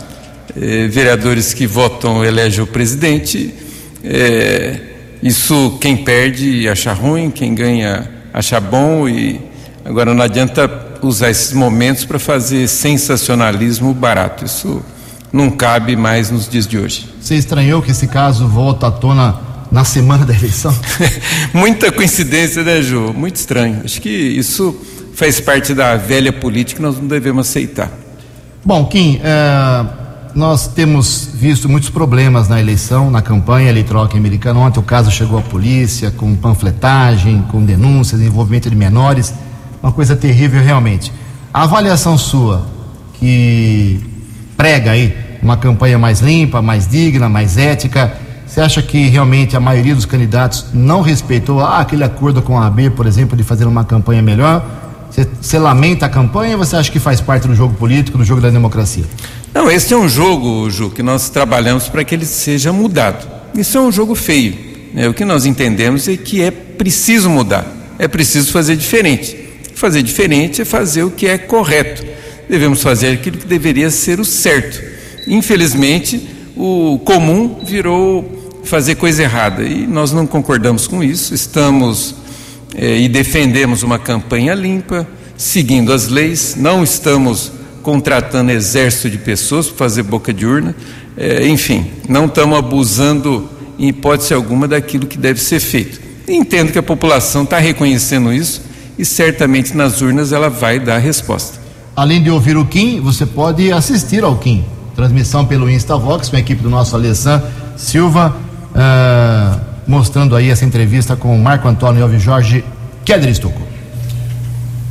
É, 0.55 0.87
vereadores 0.89 1.55
que 1.55 1.67
votam 1.67 2.23
elegem 2.23 2.63
o 2.63 2.67
presidente. 2.67 3.55
É, 4.05 4.81
isso 5.23 5.79
quem 5.81 5.97
perde 5.97 6.69
acha 6.69 6.93
ruim, 6.93 7.31
quem 7.31 7.55
ganha 7.55 8.07
acha 8.35 8.61
bom 8.61 9.09
e 9.09 9.41
agora 9.83 10.13
não 10.13 10.23
adianta 10.23 10.71
usar 11.01 11.31
esses 11.31 11.55
momentos 11.55 12.05
para 12.05 12.19
fazer 12.19 12.69
sensacionalismo 12.69 13.95
barato. 13.95 14.45
Isso 14.45 14.83
não 15.33 15.51
cabe 15.51 15.97
mais 15.97 16.31
nos 16.31 16.49
dias 16.49 16.67
de 16.67 16.79
hoje. 16.79 17.09
Você 17.21 17.35
estranhou 17.35 17.83
que 17.83 17.91
esse 17.91 18.07
caso 18.07 18.47
volta 18.49 18.87
à 18.87 18.91
tona 18.91 19.37
na 19.71 19.85
semana 19.85 20.25
da 20.25 20.35
eleição? 20.35 20.75
Muita 21.53 21.93
coincidência, 21.93 22.63
né, 22.63 22.81
Ju? 22.81 23.13
Muito 23.13 23.37
estranho. 23.37 23.83
Acho 23.85 24.01
que 24.01 24.09
isso 24.09 24.75
faz 25.15 25.41
parte 25.41 25.75
da 25.75 25.97
velha 25.97 26.33
política 26.33 26.77
que 26.77 26.83
nós 26.83 26.97
não 26.97 27.07
devemos 27.07 27.49
aceitar. 27.49 27.91
Bom, 28.65 28.87
Kim, 28.87 29.21
é, 29.23 29.85
nós 30.35 30.69
temos 30.69 31.29
visto 31.35 31.69
muitos 31.69 31.91
problemas 31.91 32.49
na 32.49 32.61
eleição, 32.61 33.11
na 33.11 33.21
campanha 33.21 33.69
eleitoral 33.69 34.05
aqui 34.05 34.17
americana. 34.17 34.61
Ontem 34.61 34.79
o 34.79 34.83
caso 34.83 35.11
chegou 35.11 35.39
à 35.39 35.43
polícia 35.43 36.11
com 36.11 36.35
panfletagem, 36.37 37.43
com 37.51 37.65
denúncias, 37.65 38.21
envolvimento 38.21 38.71
de 38.71 38.77
menores. 38.77 39.35
Uma 39.83 39.93
coisa 39.93 40.17
terrível 40.17 40.63
realmente. 40.63 41.13
A 41.53 41.65
avaliação 41.65 42.17
sua, 42.17 42.67
que 43.15 44.18
prega 44.59 44.91
aí 44.91 45.17
uma 45.41 45.57
campanha 45.57 45.97
mais 45.97 46.19
limpa, 46.19 46.61
mais 46.61 46.89
digna, 46.89 47.29
mais 47.29 47.57
ética, 47.57 48.13
você 48.45 48.61
acha 48.61 48.83
que 48.83 49.07
realmente 49.07 49.57
a 49.57 49.61
maioria 49.61 49.95
dos 49.95 50.05
candidatos 50.05 50.67
não 50.75 51.01
respeitou 51.01 51.61
ah, 51.61 51.79
aquele 51.79 52.03
acordo 52.03 52.43
com 52.43 52.59
a 52.59 52.67
AB, 52.67 52.91
por 52.91 53.07
exemplo, 53.07 53.37
de 53.37 53.45
fazer 53.45 53.67
uma 53.67 53.85
campanha 53.85 54.21
melhor? 54.21 54.67
Você, 55.41 55.59
lamenta 55.59 56.07
a 56.07 56.09
campanha 56.09 56.57
ou 56.57 56.65
você 56.65 56.75
acha 56.75 56.91
que 56.91 56.99
faz 56.99 57.21
parte 57.21 57.47
do 57.47 57.55
jogo 57.55 57.75
político, 57.75 58.19
do 58.19 58.25
jogo 58.25 58.41
da 58.41 58.51
democracia? 58.51 59.05
Não, 59.55 59.71
esse 59.71 59.95
é 59.95 59.97
um 59.97 60.09
jogo, 60.09 60.69
Ju, 60.71 60.91
que 60.91 61.03
nós 61.03 61.31
trabalhamos 61.31 61.89
para 61.89 62.03
que 62.03 62.15
ele 62.15 62.27
seja 62.27 62.73
mudado. 62.73 63.27
Isso 63.55 63.79
é 63.79 63.81
um 63.81 63.93
jogo 63.93 64.15
feio. 64.15 64.57
Né? 64.93 65.09
O 65.09 65.15
que 65.15 65.25
nós 65.25 65.47
entendemos 65.47 66.09
é 66.09 66.17
que 66.17 66.43
é 66.43 66.51
preciso 66.51 67.31
mudar, 67.31 67.65
é 67.99 68.09
preciso 68.09 68.51
fazer 68.51 68.77
diferente. 68.77 69.37
fazer 69.75 70.03
diferente 70.03 70.63
é 70.63 70.65
fazer 70.65 71.05
o 71.05 71.11
que 71.11 71.27
é 71.27 71.39
correto. 71.39 72.05
Devemos 72.49 72.83
fazer 72.83 73.09
aquilo 73.09 73.39
que 73.39 73.47
deveria 73.47 73.91
ser 73.91 74.21
o 74.21 74.25
certo. 74.25 74.83
Infelizmente, 75.27 76.29
o 76.57 76.99
comum 77.05 77.61
virou 77.65 78.61
fazer 78.65 78.97
coisa 78.97 79.23
errada 79.23 79.63
e 79.63 79.87
nós 79.87 80.13
não 80.13 80.27
concordamos 80.27 80.87
com 80.87 81.03
isso. 81.03 81.35
Estamos 81.35 82.15
eh, 82.75 83.01
e 83.01 83.09
defendemos 83.09 83.83
uma 83.83 83.99
campanha 83.99 84.55
limpa, 84.55 85.07
seguindo 85.37 85.93
as 85.93 86.09
leis, 86.09 86.55
não 86.57 86.83
estamos 86.83 87.53
contratando 87.83 88.51
exército 88.51 89.09
de 89.09 89.19
pessoas 89.19 89.69
para 89.69 89.77
fazer 89.77 90.03
boca 90.03 90.33
de 90.33 90.45
urna, 90.45 90.75
eh, 91.17 91.49
enfim, 91.49 91.91
não 92.09 92.27
estamos 92.27 92.59
abusando 92.59 93.49
em 93.79 93.89
hipótese 93.89 94.35
alguma 94.35 94.69
daquilo 94.69 95.07
que 95.07 95.17
deve 95.17 95.41
ser 95.41 95.61
feito. 95.61 96.01
Entendo 96.29 96.73
que 96.73 96.79
a 96.79 96.83
população 96.83 97.45
está 97.45 97.59
reconhecendo 97.59 98.33
isso 98.33 98.61
e 98.99 99.05
certamente 99.05 99.77
nas 99.77 100.03
urnas 100.03 100.33
ela 100.33 100.51
vai 100.51 100.79
dar 100.79 100.97
a 100.97 100.99
resposta. 100.99 101.58
Além 101.99 102.23
de 102.23 102.31
ouvir 102.31 102.57
o 102.57 102.65
Kim, 102.65 103.01
você 103.01 103.27
pode 103.27 103.73
assistir 103.73 104.23
ao 104.23 104.37
Kim. 104.37 104.65
Transmissão 104.95 105.45
pelo 105.45 105.69
InstaVox 105.69 106.29
com 106.29 106.37
a 106.37 106.39
equipe 106.39 106.63
do 106.63 106.71
nosso 106.71 106.95
Alessan 106.95 107.43
Silva, 107.77 108.37
uh, 108.71 109.61
mostrando 109.85 110.37
aí 110.37 110.49
essa 110.49 110.65
entrevista 110.65 111.17
com 111.17 111.35
o 111.35 111.43
Marco 111.43 111.67
Antônio 111.67 112.05
Alves 112.05 112.23
Jorge 112.23 112.65
Keller 113.05 113.29
Estocco. 113.29 113.61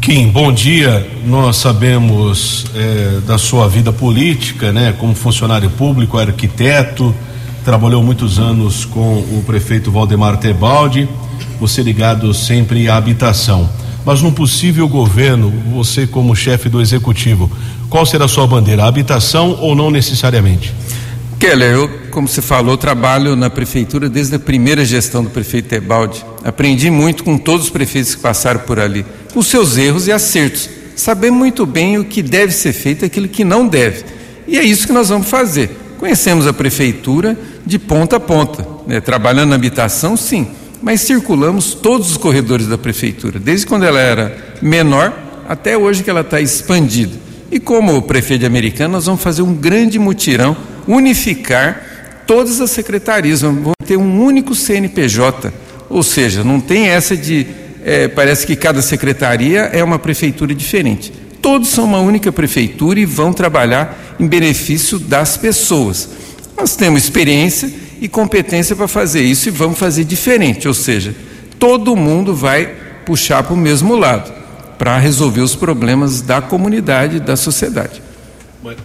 Kim, 0.01 0.27
bom 0.27 0.51
dia. 0.51 1.09
Nós 1.25 1.55
sabemos 1.55 2.65
é, 2.75 3.21
da 3.25 3.37
sua 3.37 3.69
vida 3.69 3.93
política, 3.93 4.73
né? 4.73 4.93
Como 4.99 5.15
funcionário 5.15 5.69
público, 5.69 6.17
arquiteto, 6.17 7.15
trabalhou 7.63 8.03
muitos 8.03 8.37
anos 8.37 8.83
com 8.83 9.19
o 9.19 9.41
prefeito 9.47 9.89
Valdemar 9.89 10.35
Tebaldi, 10.39 11.07
você 11.57 11.81
ligado 11.81 12.33
sempre 12.33 12.89
à 12.89 12.97
habitação. 12.97 13.69
Mas 14.07 14.21
num 14.21 14.31
possível 14.31 14.87
governo, 14.87 15.53
você 15.69 16.07
como 16.07 16.33
chefe 16.33 16.69
do 16.69 16.79
executivo, 16.79 17.51
qual 17.89 18.05
será 18.05 18.23
a 18.23 18.29
sua 18.29 18.47
bandeira? 18.47 18.85
habitação 18.85 19.57
ou 19.59 19.75
não 19.75 19.91
necessariamente? 19.91 20.73
Keller, 21.37 21.73
eu, 21.73 21.89
como 22.09 22.25
você 22.25 22.41
falou, 22.41 22.77
trabalho 22.77 23.35
na 23.35 23.49
prefeitura 23.49 24.07
desde 24.07 24.33
a 24.37 24.39
primeira 24.39 24.85
gestão 24.85 25.21
do 25.21 25.29
prefeito 25.29 25.67
Tebaldi. 25.67 26.23
Aprendi 26.41 26.89
muito 26.89 27.21
com 27.21 27.37
todos 27.37 27.65
os 27.65 27.69
prefeitos 27.69 28.15
que 28.15 28.21
passaram 28.21 28.61
por 28.61 28.79
ali, 28.79 29.05
com 29.33 29.41
seus 29.41 29.77
erros 29.77 30.07
e 30.07 30.13
acertos. 30.13 30.69
Sabemos 30.95 31.37
muito 31.37 31.65
bem 31.65 31.97
o 31.97 32.05
que 32.05 32.21
deve 32.21 32.53
ser 32.53 32.71
feito 32.71 33.03
e 33.03 33.07
aquilo 33.07 33.27
que 33.27 33.43
não 33.43 33.67
deve. 33.67 34.05
E 34.47 34.57
é 34.57 34.63
isso 34.63 34.87
que 34.87 34.93
nós 34.93 35.09
vamos 35.09 35.29
fazer. 35.29 35.69
Conhecemos 35.99 36.47
a 36.47 36.53
prefeitura 36.53 37.37
de 37.65 37.77
ponta 37.77 38.15
a 38.15 38.19
ponta, 38.21 38.65
né? 38.87 39.01
trabalhando 39.01 39.49
na 39.49 39.55
habitação, 39.55 40.15
sim, 40.15 40.47
mas 40.81 41.01
circulamos 41.01 41.73
todos 41.73 42.11
os 42.11 42.17
corredores 42.17 42.67
da 42.67 42.77
prefeitura, 42.77 43.39
desde 43.39 43.65
quando 43.65 43.83
ela 43.83 43.99
era 43.99 44.37
menor 44.61 45.13
até 45.47 45.77
hoje 45.77 46.03
que 46.03 46.09
ela 46.09 46.21
está 46.21 46.41
expandida. 46.41 47.13
E 47.51 47.59
como 47.59 48.01
prefeito 48.01 48.41
de 48.41 48.45
Americana, 48.45 48.89
nós 48.89 49.05
vamos 49.05 49.21
fazer 49.21 49.41
um 49.41 49.53
grande 49.53 49.97
mutirão, 49.97 50.55
unificar 50.87 52.23
todas 52.27 52.59
as 52.59 52.71
secretarias, 52.71 53.41
vamos 53.41 53.73
ter 53.85 53.97
um 53.97 54.21
único 54.21 54.53
CNPJ, 54.53 55.51
ou 55.89 56.03
seja, 56.03 56.43
não 56.43 56.59
tem 56.59 56.87
essa 56.87 57.15
de 57.15 57.47
é, 57.85 58.09
parece 58.09 58.45
que 58.45 58.55
cada 58.55 58.81
secretaria 58.81 59.61
é 59.71 59.81
uma 59.81 59.97
prefeitura 59.97 60.53
diferente. 60.53 61.13
Todos 61.41 61.69
são 61.69 61.85
uma 61.85 61.99
única 61.99 62.31
prefeitura 62.33 62.99
e 62.99 63.05
vão 63.05 63.31
trabalhar 63.31 64.17
em 64.19 64.27
benefício 64.27 64.99
das 64.99 65.37
pessoas. 65.37 66.09
Nós 66.57 66.75
temos 66.75 67.03
experiência 67.03 67.71
e 68.01 68.07
competência 68.07 68.75
para 68.75 68.87
fazer 68.87 69.21
isso 69.21 69.47
e 69.47 69.51
vamos 69.51 69.77
fazer 69.77 70.03
diferente, 70.03 70.67
ou 70.67 70.73
seja, 70.73 71.15
todo 71.59 71.95
mundo 71.95 72.35
vai 72.35 72.73
puxar 73.05 73.43
para 73.43 73.53
o 73.53 73.57
mesmo 73.57 73.95
lado 73.95 74.31
para 74.77 74.97
resolver 74.97 75.41
os 75.41 75.55
problemas 75.55 76.21
da 76.21 76.41
comunidade, 76.41 77.19
da 77.19 77.35
sociedade. 77.35 78.01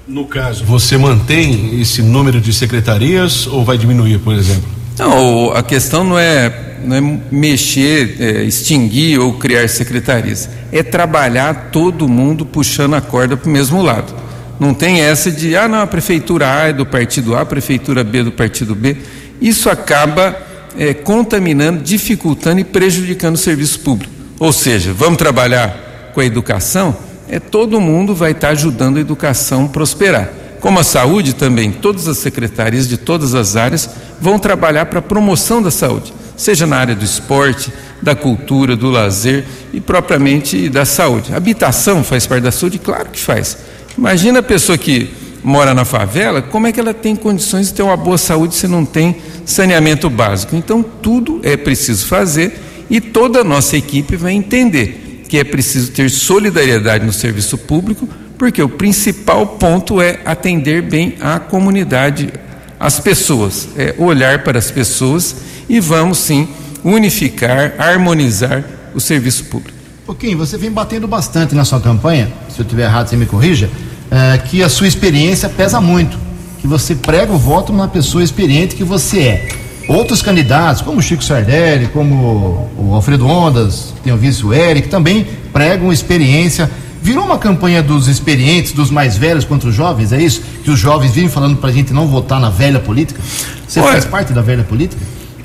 No 0.07 0.27
caso, 0.27 0.65
você 0.65 0.97
mantém 0.97 1.81
esse 1.81 2.03
número 2.03 2.41
de 2.41 2.53
secretarias 2.53 3.47
ou 3.47 3.65
vai 3.65 3.77
diminuir, 3.77 4.19
por 4.19 4.35
exemplo? 4.35 4.65
Não, 4.99 5.53
a 5.53 5.63
questão 5.63 6.05
não 6.05 6.19
é, 6.19 6.77
não 6.85 6.97
é 6.97 7.21
mexer, 7.31 8.17
é, 8.21 8.43
extinguir 8.45 9.19
ou 9.19 9.35
criar 9.35 9.69
secretarias. 9.69 10.49
É 10.71 10.83
trabalhar 10.83 11.71
todo 11.73 12.09
mundo 12.09 12.47
puxando 12.47 12.95
a 12.95 13.01
corda 13.01 13.37
para 13.37 13.49
o 13.49 13.53
mesmo 13.53 13.83
lado. 13.83 14.15
Não 14.63 14.73
tem 14.73 15.01
essa 15.01 15.29
de, 15.29 15.57
ah, 15.57 15.67
não, 15.67 15.81
a 15.81 15.87
prefeitura 15.89 16.49
A 16.49 16.69
é 16.69 16.73
do 16.73 16.87
partido 16.87 17.35
A, 17.35 17.41
a 17.41 17.45
prefeitura 17.45 18.05
B 18.05 18.21
é 18.21 18.23
do 18.23 18.31
partido 18.31 18.77
B. 18.77 18.97
Isso 19.41 19.69
acaba 19.69 20.37
é, 20.79 20.95
contaminando, 20.95 21.83
dificultando 21.83 22.61
e 22.61 22.65
prejudicando 22.65 23.35
o 23.35 23.39
serviço 23.39 23.81
público. 23.81 24.13
Ou 24.39 24.53
seja, 24.53 24.93
vamos 24.93 25.19
trabalhar 25.19 26.13
com 26.15 26.21
a 26.21 26.25
educação, 26.25 26.97
é 27.29 27.41
todo 27.41 27.81
mundo 27.81 28.15
vai 28.15 28.31
estar 28.31 28.51
ajudando 28.51 28.99
a 28.99 29.01
educação 29.01 29.67
prosperar. 29.67 30.31
Como 30.61 30.79
a 30.79 30.85
saúde 30.85 31.35
também, 31.35 31.73
todas 31.73 32.07
as 32.07 32.19
secretarias 32.19 32.87
de 32.87 32.97
todas 32.97 33.35
as 33.35 33.57
áreas 33.57 33.91
vão 34.21 34.39
trabalhar 34.39 34.87
para 34.87 35.01
a 35.01 35.03
promoção 35.03 35.61
da 35.61 35.73
saúde, 35.73 36.15
seja 36.37 36.69
na 36.69 36.77
área 36.77 36.95
do 36.95 37.05
esporte, 37.05 37.73
da 38.01 38.15
cultura, 38.15 38.77
do 38.77 38.91
lazer 38.91 39.45
e 39.73 39.81
propriamente 39.81 40.69
da 40.69 40.85
saúde. 40.85 41.35
Habitação 41.35 42.05
faz 42.05 42.29
parte 42.29 42.45
da 42.45 42.53
saúde? 42.53 42.79
Claro 42.79 43.09
que 43.11 43.19
faz 43.19 43.59
Imagina 43.97 44.39
a 44.39 44.43
pessoa 44.43 44.79
que 44.79 45.11
mora 45.43 45.75
na 45.75 45.85
favela, 45.85 46.41
como 46.41 46.67
é 46.67 46.73
que 46.73 46.81
ela 46.81 46.95
tem 46.95 47.17
condições 47.17 47.69
de 47.69 47.75
ter 47.75 47.83
uma 47.83 47.97
boa 47.97 48.17
saúde 48.17 48.55
se 48.55 48.69
não 48.69 48.85
tem 48.85 49.17
saneamento 49.45 50.09
básico? 50.09 50.55
Então, 50.57 50.83
tudo 50.83 51.41
é 51.43 51.57
preciso 51.57 52.07
fazer 52.07 52.59
e 52.89 53.01
toda 53.01 53.41
a 53.41 53.45
nossa 53.45 53.77
equipe 53.77 54.17
vai 54.17 54.33
entender 54.33 55.25
que 55.29 55.39
é 55.39 55.45
preciso 55.45 55.93
ter 55.93 56.11
solidariedade 56.11 57.07
no 57.07 57.13
serviço 57.13 57.57
público, 57.57 58.09
porque 58.37 58.63
o 58.63 58.69
principal 58.69 59.47
ponto 59.47 60.01
é 60.01 60.21
atender 60.25 60.83
bem 60.83 61.15
a 61.21 61.39
comunidade, 61.39 62.31
as 62.79 63.01
pessoas, 63.01 63.69
é 63.77 63.95
olhar 63.99 64.43
para 64.43 64.59
as 64.59 64.71
pessoas 64.71 65.37
e 65.69 65.81
vamos 65.81 66.19
sim 66.19 66.49
unificar, 66.85 67.75
harmonizar 67.79 68.65
o 68.95 69.01
serviço 69.01 69.45
público. 69.45 69.82
Pouquinho, 70.13 70.37
você 70.37 70.59
vem 70.59 70.71
batendo 70.71 71.09
bastante 71.09 71.55
na 71.55 71.65
sua 71.65 71.81
campanha, 71.81 72.31
se 72.51 72.61
eu 72.61 72.65
estiver 72.65 72.85
errado, 72.85 73.09
você 73.09 73.17
me 73.17 73.25
corrija, 73.25 73.71
é, 74.11 74.37
que 74.37 74.63
a 74.63 74.69
sua 74.69 74.87
experiência 74.87 75.49
pesa 75.49 75.81
muito, 75.81 76.19
que 76.61 76.67
você 76.67 76.95
prega 76.95 77.33
o 77.33 77.39
voto 77.39 77.73
numa 77.73 77.89
pessoa 77.89 78.23
experiente 78.23 78.77
que 78.77 78.85
você 78.85 79.21
é. 79.21 79.49
Outros 79.89 80.21
candidatos, 80.21 80.83
como 80.83 80.99
o 80.99 81.03
Chico 81.03 81.25
Sardelli, 81.25 81.87
como 81.87 82.69
o 82.77 82.95
Alfredo 82.95 83.27
Ondas, 83.27 83.95
tem 84.05 84.13
o 84.13 84.17
vice 84.19 84.45
o 84.45 84.53
Eric, 84.53 84.89
também 84.89 85.27
pregam 85.51 85.91
experiência. 85.91 86.71
Virou 87.01 87.25
uma 87.25 87.39
campanha 87.39 87.83
dos 87.83 88.07
experientes, 88.07 88.73
dos 88.73 88.91
mais 88.91 89.17
velhos 89.17 89.47
contra 89.47 89.71
os 89.71 89.75
jovens, 89.75 90.13
é 90.13 90.23
isso? 90.23 90.43
Que 90.63 90.71
os 90.71 90.79
jovens 90.79 91.13
vivem 91.13 91.31
falando 91.31 91.57
pra 91.57 91.73
gente 91.73 91.95
não 91.95 92.07
votar 92.07 92.39
na 92.39 92.51
velha 92.51 92.81
política? 92.81 93.19
Você 93.67 93.81
Olha, 93.81 93.93
faz 93.93 94.05
parte 94.05 94.35
da 94.35 94.43
velha 94.43 94.63
política? 94.63 95.01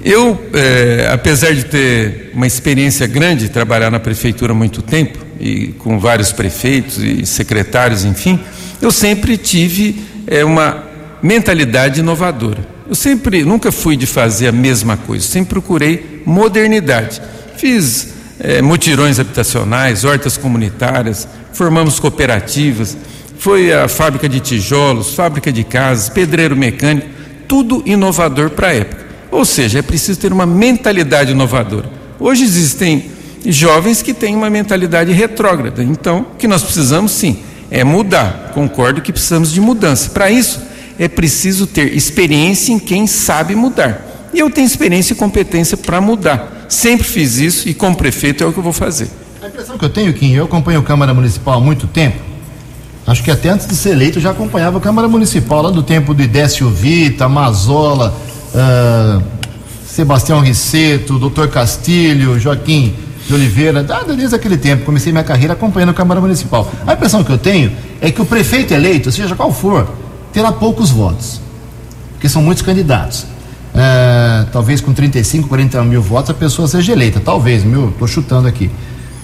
Eu, 0.09 0.41
é, 0.53 1.09
apesar 1.11 1.53
de 1.53 1.65
ter 1.65 2.31
uma 2.33 2.47
experiência 2.47 3.05
grande, 3.05 3.47
de 3.47 3.49
trabalhar 3.49 3.91
na 3.91 3.99
prefeitura 3.99 4.53
há 4.53 4.55
muito 4.55 4.81
tempo, 4.81 5.19
e 5.37 5.73
com 5.79 5.99
vários 5.99 6.31
prefeitos 6.31 6.97
e 6.97 7.25
secretários, 7.25 8.05
enfim, 8.05 8.39
eu 8.81 8.89
sempre 8.89 9.35
tive 9.35 10.01
é, 10.25 10.45
uma 10.45 10.81
mentalidade 11.21 11.99
inovadora. 11.99 12.65
Eu 12.87 12.95
sempre, 12.95 13.43
nunca 13.43 13.69
fui 13.69 13.97
de 13.97 14.05
fazer 14.05 14.47
a 14.47 14.51
mesma 14.53 14.95
coisa, 14.95 15.27
sempre 15.27 15.49
procurei 15.49 16.21
modernidade. 16.25 17.21
Fiz 17.57 18.13
é, 18.39 18.61
mutirões 18.61 19.19
habitacionais, 19.19 20.05
hortas 20.05 20.37
comunitárias, 20.37 21.27
formamos 21.51 21.99
cooperativas, 21.99 22.95
foi 23.37 23.73
a 23.73 23.89
fábrica 23.89 24.29
de 24.29 24.39
tijolos, 24.39 25.13
fábrica 25.13 25.51
de 25.51 25.65
casas, 25.65 26.07
pedreiro 26.07 26.55
mecânico, 26.55 27.09
tudo 27.45 27.83
inovador 27.85 28.51
para 28.51 28.69
a 28.69 28.73
época. 28.73 29.06
Ou 29.31 29.45
seja, 29.45 29.79
é 29.79 29.81
preciso 29.81 30.19
ter 30.19 30.31
uma 30.31 30.45
mentalidade 30.45 31.31
inovadora. 31.31 31.89
Hoje 32.19 32.43
existem 32.43 33.11
jovens 33.45 34.01
que 34.01 34.13
têm 34.13 34.35
uma 34.35 34.49
mentalidade 34.49 35.11
retrógrada. 35.11 35.83
Então, 35.83 36.21
o 36.33 36.37
que 36.37 36.47
nós 36.47 36.63
precisamos 36.63 37.11
sim 37.11 37.39
é 37.69 37.83
mudar. 37.83 38.51
Concordo 38.53 39.01
que 39.01 39.11
precisamos 39.11 39.51
de 39.51 39.61
mudança. 39.61 40.09
Para 40.09 40.31
isso, 40.31 40.61
é 40.97 41.07
preciso 41.07 41.67
ter 41.67 41.95
experiência 41.95 42.73
em 42.73 42.79
quem 42.79 43.05
sabe 43.05 43.55
mudar. 43.55 44.29
E 44.33 44.39
eu 44.39 44.49
tenho 44.49 44.65
experiência 44.65 45.13
e 45.13 45.15
competência 45.15 45.77
para 45.77 46.01
mudar. 46.01 46.65
Sempre 46.67 47.07
fiz 47.07 47.37
isso 47.37 47.69
e 47.69 47.73
como 47.73 47.95
prefeito 47.95 48.43
é 48.43 48.47
o 48.47 48.51
que 48.51 48.59
eu 48.59 48.63
vou 48.63 48.73
fazer. 48.73 49.09
A 49.41 49.47
impressão 49.47 49.77
que 49.77 49.85
eu 49.85 49.89
tenho, 49.89 50.13
Kim, 50.13 50.33
eu 50.33 50.45
acompanho 50.45 50.79
a 50.79 50.83
Câmara 50.83 51.13
Municipal 51.13 51.55
há 51.55 51.61
muito 51.61 51.87
tempo. 51.87 52.17
Acho 53.05 53.23
que 53.23 53.31
até 53.31 53.49
antes 53.49 53.65
de 53.65 53.75
ser 53.75 53.91
eleito 53.91 54.17
eu 54.17 54.21
já 54.21 54.31
acompanhava 54.31 54.79
a 54.79 54.81
Câmara 54.81 55.07
Municipal, 55.07 55.61
lá 55.61 55.69
do 55.69 55.81
tempo 55.81 56.13
de 56.13 56.27
Décio 56.27 56.69
Vita, 56.69 57.29
Mazola, 57.29 58.13
uh, 58.53 59.23
Sebastião 59.85 60.39
Risseto, 60.39 61.17
doutor 61.17 61.47
Castilho, 61.49 62.39
Joaquim 62.39 62.93
de 63.27 63.33
Oliveira, 63.33 63.83
desde 64.15 64.35
aquele 64.35 64.57
tempo, 64.57 64.85
comecei 64.85 65.11
minha 65.11 65.23
carreira 65.23 65.53
acompanhando 65.53 65.89
a 65.89 65.93
Câmara 65.93 66.21
Municipal. 66.21 66.71
A 66.85 66.93
impressão 66.93 67.23
que 67.23 67.31
eu 67.31 67.37
tenho 67.37 67.71
é 67.99 68.09
que 68.09 68.21
o 68.21 68.25
prefeito 68.25 68.73
eleito, 68.73 69.11
seja 69.11 69.35
qual 69.35 69.51
for, 69.51 69.89
terá 70.31 70.51
poucos 70.51 70.91
votos, 70.91 71.41
porque 72.13 72.29
são 72.29 72.41
muitos 72.41 72.63
candidatos. 72.63 73.23
Uh, 73.73 74.47
talvez 74.51 74.81
com 74.81 74.93
35, 74.93 75.47
40 75.49 75.83
mil 75.83 76.01
votos 76.01 76.31
a 76.31 76.33
pessoa 76.33 76.67
seja 76.67 76.93
eleita, 76.93 77.19
talvez, 77.19 77.63
meu, 77.63 77.89
estou 77.89 78.07
chutando 78.07 78.47
aqui. 78.47 78.71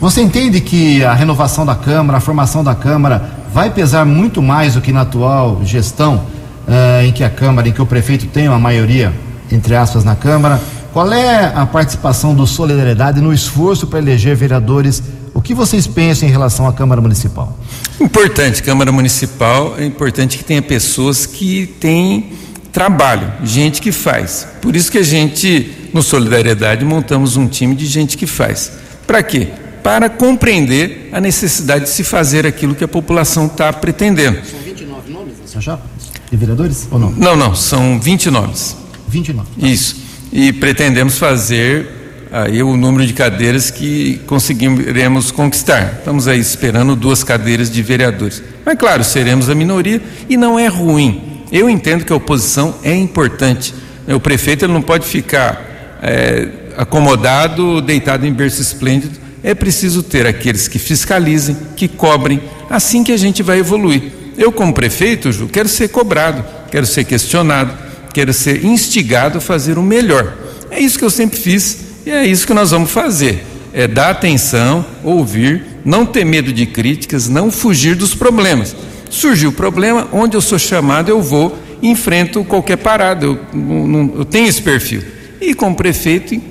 Você 0.01 0.21
entende 0.21 0.59
que 0.59 1.03
a 1.03 1.13
renovação 1.13 1.65
da 1.65 1.75
Câmara, 1.75 2.17
a 2.17 2.21
formação 2.21 2.63
da 2.63 2.75
Câmara, 2.75 3.29
vai 3.53 3.69
pesar 3.69 4.05
muito 4.05 4.41
mais 4.41 4.73
do 4.73 4.81
que 4.81 4.91
na 4.91 5.01
atual 5.01 5.62
gestão, 5.63 6.25
uh, 6.67 7.04
em 7.04 7.12
que 7.12 7.23
a 7.23 7.30
Câmara, 7.30 7.67
em 7.67 7.71
que 7.71 7.82
o 7.82 7.86
prefeito 7.86 8.26
tem 8.28 8.47
uma 8.47 8.60
maioria, 8.60 9.13
entre 9.52 9.76
aspas, 9.76 10.04
na 10.04 10.15
Câmara? 10.15 10.60
Qual 10.93 11.12
é 11.12 11.52
a 11.56 11.65
participação 11.65 12.36
do 12.36 12.45
Solidariedade 12.45 13.19
no 13.19 13.34
esforço 13.34 13.88
para 13.88 13.99
eleger 13.99 14.36
vereadores? 14.36 15.02
O 15.34 15.41
que 15.41 15.54
vocês 15.54 15.88
pensam 15.88 16.30
em 16.30 16.32
relação 16.32 16.67
à 16.67 16.73
Câmara 16.73 17.02
Municipal? 17.02 17.58
Importante, 17.99 18.62
Câmara 18.62 18.91
Municipal, 18.91 19.76
é 19.78 19.86
importante 19.86 20.38
que 20.38 20.43
tenha 20.43 20.62
pessoas 20.62 21.26
que 21.26 21.65
têm 21.65 22.34
trabalho, 22.71 23.32
gente 23.43 23.82
que 23.82 23.91
faz. 23.91 24.47
Por 24.62 24.76
isso 24.76 24.91
que 24.91 24.99
a 24.99 25.04
gente, 25.04 25.89
no 25.93 26.04
Solidariedade, 26.04 26.86
montamos 26.86 27.38
um 27.38 27.47
time 27.47 27.76
de 27.76 27.86
gente 27.86 28.17
que 28.17 28.28
faz. 28.28 28.71
Para 29.08 29.23
quê? 29.23 29.47
Para 29.82 30.10
compreender 30.10 31.10
a 31.12 31.19
necessidade 31.19 31.86
de 31.86 31.89
se 31.89 32.04
fazer 32.04 32.45
aquilo 32.45 32.76
que 32.76 32.84
a 32.84 32.88
população 32.88 33.47
está 33.47 33.73
pretendendo. 33.73 34.39
São 34.45 34.60
29 34.60 35.12
nomes 35.12 35.34
nessa 35.39 35.60
chapa? 35.60 35.92
De 36.34 36.38
vereadores 36.38 36.88
ou 36.89 36.98
não? 36.98 37.12
Não, 37.12 37.36
não, 37.36 37.54
são 37.54 38.00
20 38.00 38.32
nomes. 38.32 38.76
29. 39.08 39.48
Isso. 39.60 39.98
E 40.32 40.52
pretendemos 40.52 41.19
fazer 41.19 41.88
aí 42.32 42.63
o 42.63 42.76
número 42.76 43.06
de 43.06 43.13
cadeiras 43.13 43.69
que 43.69 44.19
conseguiremos 44.26 45.30
conquistar. 45.30 45.98
Estamos 46.00 46.28
aí 46.28 46.39
esperando 46.39 46.96
duas 46.96 47.24
cadeiras 47.24 47.69
de 47.69 47.84
vereadores. 47.84 48.41
Mas 48.65 48.80
claro, 48.80 49.04
seremos 49.04 49.48
a 49.48 49.54
minoria 49.54 50.02
e 50.28 50.36
não 50.36 50.58
é 50.58 50.65
ruim. 50.65 51.43
Eu 51.52 51.69
entendo 51.69 52.04
que 52.04 52.12
a 52.12 52.15
oposição 52.15 52.78
é 52.84 52.96
importante. 52.96 53.72
O 54.08 54.19
prefeito 54.19 54.65
ele 54.65 54.74
não 54.74 54.82
pode 54.82 55.06
ficar 55.06 56.00
é, 56.02 56.48
acomodado, 56.76 57.80
deitado 57.80 58.26
em 58.26 58.34
berço 58.34 58.60
esplêndido. 58.60 59.19
É 59.43 59.54
preciso 59.54 60.02
ter 60.02 60.26
aqueles 60.26 60.67
que 60.67 60.80
fiscalizem, 60.80 61.56
que 61.76 61.88
cobrem, 61.88 62.41
assim 62.72 63.04
que 63.04 63.12
a 63.12 63.17
gente 63.17 63.43
vai 63.43 63.60
evoluir. 63.60 64.22
Eu, 64.38 64.52
como 64.52 64.74
prefeito, 64.74 65.32
Ju, 65.32 65.48
quero 65.48 65.69
ser 65.69 65.89
cobrado, 65.89 66.43
quero 66.72 66.86
ser 66.86 67.04
questionado, 67.04 67.74
quero 68.13 68.34
ser 68.34 68.65
instigado 68.65 69.38
a 69.38 69.41
fazer 69.41 69.78
o 69.78 69.84
melhor. 69.84 70.34
É 70.72 70.80
isso 70.80 70.98
que 70.98 71.06
eu 71.06 71.10
sempre 71.10 71.38
fiz 71.38 71.80
e 72.06 72.12
é 72.12 72.26
isso 72.26 72.48
que 72.48 72.54
nós 72.54 72.72
vamos 72.72 72.91
fazer. 72.91 73.46
É 73.74 73.88
dar 73.88 74.10
atenção, 74.10 74.86
ouvir, 75.04 75.63
não 75.86 76.06
ter 76.06 76.26
medo 76.26 76.52
de 76.52 76.65
críticas, 76.65 77.28
não 77.28 77.52
fugir 77.52 77.96
dos 77.96 78.13
problemas. 78.15 78.76
Surgiu 79.10 79.50
o 79.50 79.54
problema, 79.54 80.08
onde 80.12 80.36
eu 80.36 80.41
sou 80.41 80.58
chamado, 80.58 81.10
eu 81.10 81.22
vou 81.22 81.58
enfrento 81.82 82.43
qualquer 82.43 82.78
parada. 82.78 83.26
Eu, 83.26 83.39
não, 83.54 84.13
eu 84.17 84.26
tenho 84.26 84.48
esse 84.48 84.62
perfil. 84.62 85.04
E 85.39 85.54
como 85.54 85.76
prefeito, 85.76 86.41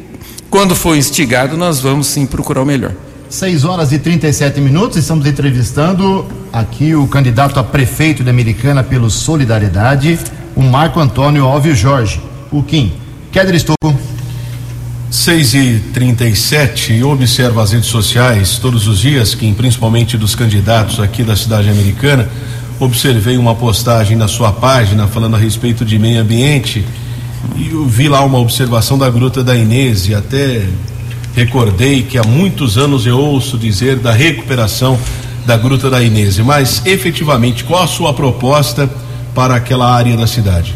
quando 0.50 0.74
for 0.74 0.96
instigado, 0.96 1.56
nós 1.56 1.80
vamos 1.80 2.06
sim 2.06 2.26
procurar 2.26 2.62
o 2.62 2.66
melhor. 2.66 2.92
6 3.32 3.64
horas 3.64 3.90
e 3.92 3.98
37 3.98 4.60
minutos, 4.60 4.98
estamos 4.98 5.24
entrevistando 5.24 6.26
aqui 6.52 6.94
o 6.94 7.06
candidato 7.06 7.58
a 7.58 7.64
prefeito 7.64 8.22
da 8.22 8.30
Americana 8.30 8.84
pelo 8.84 9.10
Solidariedade, 9.10 10.18
o 10.54 10.62
Marco 10.62 11.00
Antônio 11.00 11.46
Óvio 11.46 11.74
Jorge. 11.74 12.20
O 12.50 12.62
Kim. 12.62 12.92
Keller 13.32 13.54
Estocco. 13.54 13.98
6 15.10 15.54
e 15.54 15.82
37 15.94 16.92
eu 16.92 17.08
observo 17.08 17.58
as 17.58 17.72
redes 17.72 17.88
sociais 17.88 18.58
todos 18.58 18.86
os 18.86 18.98
dias, 18.98 19.34
Kim, 19.34 19.54
principalmente 19.54 20.18
dos 20.18 20.34
candidatos 20.34 21.00
aqui 21.00 21.24
da 21.24 21.34
cidade 21.34 21.70
americana. 21.70 22.28
Observei 22.78 23.38
uma 23.38 23.54
postagem 23.54 24.14
na 24.14 24.28
sua 24.28 24.52
página 24.52 25.08
falando 25.08 25.36
a 25.36 25.38
respeito 25.38 25.86
de 25.86 25.98
meio 25.98 26.20
ambiente 26.20 26.84
e 27.56 27.70
vi 27.88 28.10
lá 28.10 28.22
uma 28.22 28.38
observação 28.38 28.98
da 28.98 29.08
Gruta 29.08 29.42
da 29.42 29.56
Inês 29.56 30.06
e 30.06 30.14
até 30.14 30.66
recordei 31.34 32.02
que 32.02 32.18
há 32.18 32.22
muitos 32.22 32.76
anos 32.76 33.06
eu 33.06 33.18
ouço 33.18 33.56
dizer 33.58 33.96
da 33.96 34.12
recuperação 34.12 34.98
da 35.46 35.56
Gruta 35.56 35.90
da 35.90 36.02
Inês, 36.02 36.38
mas 36.38 36.82
efetivamente 36.86 37.64
qual 37.64 37.82
a 37.82 37.86
sua 37.86 38.12
proposta 38.14 38.88
para 39.34 39.56
aquela 39.56 39.92
área 39.92 40.16
da 40.16 40.26
cidade? 40.26 40.74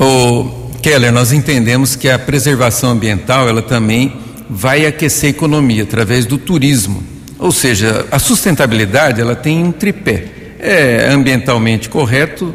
O 0.00 0.70
Keller, 0.82 1.12
nós 1.12 1.32
entendemos 1.32 1.94
que 1.94 2.08
a 2.08 2.18
preservação 2.18 2.90
ambiental 2.90 3.48
ela 3.48 3.62
também 3.62 4.12
vai 4.50 4.86
aquecer 4.86 5.28
a 5.28 5.30
economia 5.30 5.84
através 5.84 6.26
do 6.26 6.36
turismo. 6.36 7.02
Ou 7.38 7.52
seja, 7.52 8.06
a 8.10 8.18
sustentabilidade 8.18 9.20
ela 9.20 9.36
tem 9.36 9.62
um 9.62 9.72
tripé. 9.72 10.26
É 10.58 11.08
ambientalmente 11.10 11.88
correto, 11.88 12.54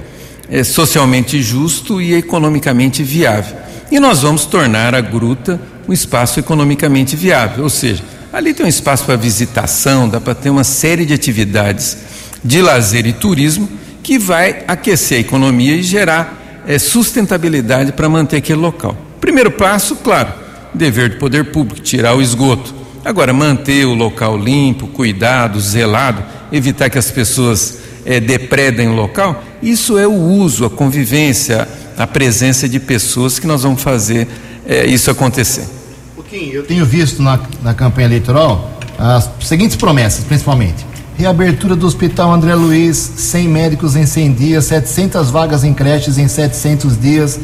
é 0.49 0.63
socialmente 0.63 1.41
justo 1.41 2.01
e 2.01 2.13
economicamente 2.13 3.03
viável. 3.03 3.55
E 3.91 3.99
nós 3.99 4.21
vamos 4.21 4.45
tornar 4.45 4.93
a 4.93 5.01
gruta 5.01 5.59
um 5.87 5.93
espaço 5.93 6.39
economicamente 6.39 7.15
viável, 7.15 7.63
ou 7.63 7.69
seja, 7.69 8.03
ali 8.31 8.53
tem 8.53 8.63
um 8.63 8.69
espaço 8.69 9.03
para 9.05 9.15
visitação, 9.15 10.07
dá 10.07 10.21
para 10.21 10.35
ter 10.35 10.51
uma 10.51 10.63
série 10.63 11.03
de 11.03 11.13
atividades 11.13 11.97
de 12.43 12.61
lazer 12.61 13.07
e 13.07 13.13
turismo 13.13 13.67
que 14.03 14.19
vai 14.19 14.63
aquecer 14.67 15.17
a 15.17 15.21
economia 15.21 15.75
e 15.75 15.81
gerar 15.81 16.61
é, 16.67 16.77
sustentabilidade 16.77 17.91
para 17.91 18.07
manter 18.07 18.37
aquele 18.37 18.59
local. 18.59 18.95
Primeiro 19.19 19.49
passo, 19.49 19.95
claro, 19.95 20.31
dever 20.73 21.09
do 21.09 21.17
poder 21.17 21.45
público, 21.45 21.81
tirar 21.81 22.15
o 22.15 22.21
esgoto. 22.21 22.73
Agora, 23.03 23.33
manter 23.33 23.85
o 23.85 23.95
local 23.95 24.37
limpo, 24.37 24.87
cuidado, 24.87 25.59
zelado, 25.59 26.23
evitar 26.51 26.89
que 26.89 26.97
as 26.97 27.09
pessoas 27.09 27.79
é, 28.05 28.19
depredem 28.19 28.87
o 28.89 28.95
local, 28.95 29.43
isso 29.61 29.97
é 29.97 30.07
o 30.07 30.13
uso, 30.13 30.65
a 30.65 30.69
convivência, 30.69 31.67
a 31.99 32.07
presença 32.07 32.67
de 32.67 32.79
pessoas 32.79 33.37
que 33.37 33.45
nós 33.45 33.63
vamos 33.63 33.83
fazer 33.83 34.25
é, 34.65 34.87
isso 34.87 35.11
acontecer. 35.11 35.67
Pouquinho, 36.15 36.53
eu 36.53 36.63
tenho 36.63 36.85
visto 36.85 37.21
na, 37.21 37.37
na 37.61 37.73
campanha 37.73 38.07
eleitoral 38.07 38.71
as 38.97 39.29
seguintes 39.41 39.75
promessas, 39.75 40.23
principalmente. 40.23 40.85
Reabertura 41.17 41.75
do 41.75 41.85
Hospital 41.85 42.31
André 42.31 42.55
Luiz, 42.55 42.95
100 42.95 43.47
médicos 43.49 43.97
em 43.97 44.05
100 44.05 44.33
dias, 44.33 44.65
700 44.65 45.29
vagas 45.29 45.65
em 45.65 45.73
creches 45.73 46.17
em 46.17 46.29
700 46.29 46.97
dias, 46.97 47.37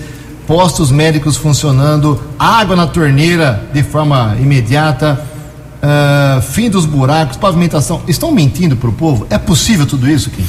postos 0.47 0.89
médicos 0.89 1.35
funcionando, 1.35 2.21
água 2.39 2.77
na 2.77 2.87
torneira 2.87 3.67
de 3.73 3.83
forma 3.83 4.37
imediata, 4.39 5.21
uh, 5.83 6.41
fim 6.41 6.69
dos 6.69 6.85
buracos, 6.85 7.35
pavimentação. 7.35 8.01
Estão 8.07 8.31
mentindo 8.31 8.77
para 8.77 8.89
o 8.89 8.93
povo? 8.93 9.27
É 9.29 9.37
possível 9.37 9.85
tudo 9.85 10.09
isso, 10.09 10.29
Kim? 10.29 10.45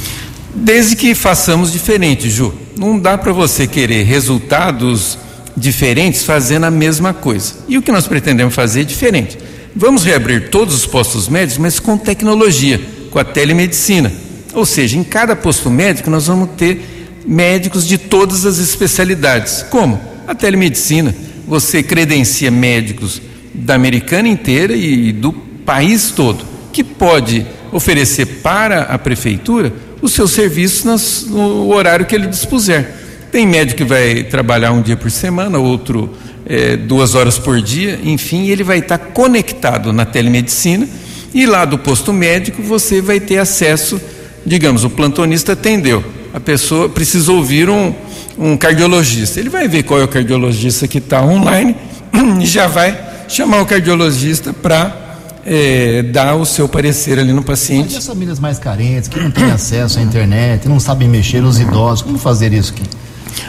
Desde 0.55 0.95
que 0.95 1.13
façamos 1.13 1.73
diferente, 1.73 2.29
Ju. 2.29 2.66
Não 2.77 2.99
dá 2.99 3.17
para 3.17 3.33
você 3.33 3.65
querer 3.65 4.03
resultados 4.03 5.17
diferentes 5.55 6.23
fazendo 6.23 6.65
a 6.65 6.71
mesma 6.71 7.11
coisa. 7.11 7.55
E 7.67 7.75
o 7.75 7.81
que 7.81 7.91
nós 7.91 8.07
pretendemos 8.07 8.53
fazer 8.53 8.81
é 8.81 8.83
diferente. 8.83 9.37
Vamos 9.75 10.03
reabrir 10.03 10.49
todos 10.49 10.75
os 10.75 10.85
postos 10.85 11.27
médicos, 11.27 11.57
mas 11.57 11.79
com 11.79 11.97
tecnologia, 11.97 12.79
com 13.09 13.17
a 13.17 13.23
telemedicina. 13.23 14.11
Ou 14.53 14.65
seja, 14.65 14.95
em 14.95 15.03
cada 15.03 15.35
posto 15.35 15.71
médico 15.71 16.09
nós 16.11 16.27
vamos 16.27 16.49
ter 16.55 17.15
médicos 17.25 17.87
de 17.87 17.97
todas 17.97 18.45
as 18.45 18.59
especialidades. 18.59 19.65
Como? 19.69 19.99
A 20.27 20.35
telemedicina. 20.35 21.15
Você 21.47 21.81
credencia 21.81 22.51
médicos 22.51 23.21
da 23.53 23.73
americana 23.73 24.27
inteira 24.27 24.75
e 24.75 25.11
do 25.11 25.33
país 25.33 26.11
todo, 26.11 26.45
que 26.71 26.83
pode 26.83 27.45
oferecer 27.71 28.25
para 28.43 28.83
a 28.83 28.99
prefeitura 28.99 29.73
os 30.01 30.13
seus 30.13 30.31
serviços 30.31 31.25
no 31.27 31.73
horário 31.73 32.05
que 32.05 32.15
ele 32.15 32.27
dispuser. 32.27 32.93
Tem 33.31 33.45
médico 33.45 33.77
que 33.77 33.83
vai 33.83 34.23
trabalhar 34.23 34.71
um 34.71 34.81
dia 34.81 34.95
por 34.95 35.11
semana, 35.11 35.57
outro 35.57 36.15
é, 36.47 36.77
duas 36.77 37.13
horas 37.13 37.37
por 37.37 37.61
dia, 37.61 37.99
enfim, 38.03 38.47
ele 38.47 38.63
vai 38.63 38.79
estar 38.79 38.97
conectado 38.97 39.91
na 39.91 40.05
telemedicina 40.05 40.87
e 41.33 41.45
lá 41.45 41.65
do 41.65 41.77
posto 41.77 42.13
médico 42.13 42.61
você 42.61 43.01
vai 43.01 43.19
ter 43.19 43.37
acesso, 43.37 43.99
digamos, 44.45 44.85
o 44.85 44.89
plantonista 44.89 45.53
atendeu, 45.53 46.03
a 46.33 46.39
pessoa 46.39 46.87
precisa 46.87 47.31
ouvir 47.33 47.69
um, 47.69 47.93
um 48.37 48.55
cardiologista, 48.55 49.39
ele 49.39 49.49
vai 49.49 49.67
ver 49.67 49.83
qual 49.83 49.99
é 49.99 50.05
o 50.05 50.07
cardiologista 50.07 50.87
que 50.87 50.99
está 50.99 51.21
online 51.21 51.75
e 52.41 52.45
já 52.45 52.67
vai 52.67 52.97
chamar 53.27 53.61
o 53.61 53.65
cardiologista 53.65 54.53
para 54.53 55.06
é, 55.49 56.03
dar 56.03 56.35
o 56.35 56.45
seu 56.45 56.67
parecer 56.67 57.17
ali 57.17 57.31
no 57.31 57.41
paciente. 57.41 57.85
Mas 57.85 57.95
as 57.95 58.05
famílias 58.05 58.37
mais 58.37 58.59
carentes, 58.59 59.07
que 59.07 59.17
não 59.17 59.31
têm 59.31 59.49
acesso 59.49 59.97
à 59.97 60.01
internet, 60.01 60.67
não 60.67 60.77
sabem 60.77 61.07
mexer, 61.07 61.41
os 61.41 61.57
idosos, 61.57 62.01
como 62.01 62.19
fazer 62.19 62.51
isso 62.51 62.73
aqui? 62.73 62.83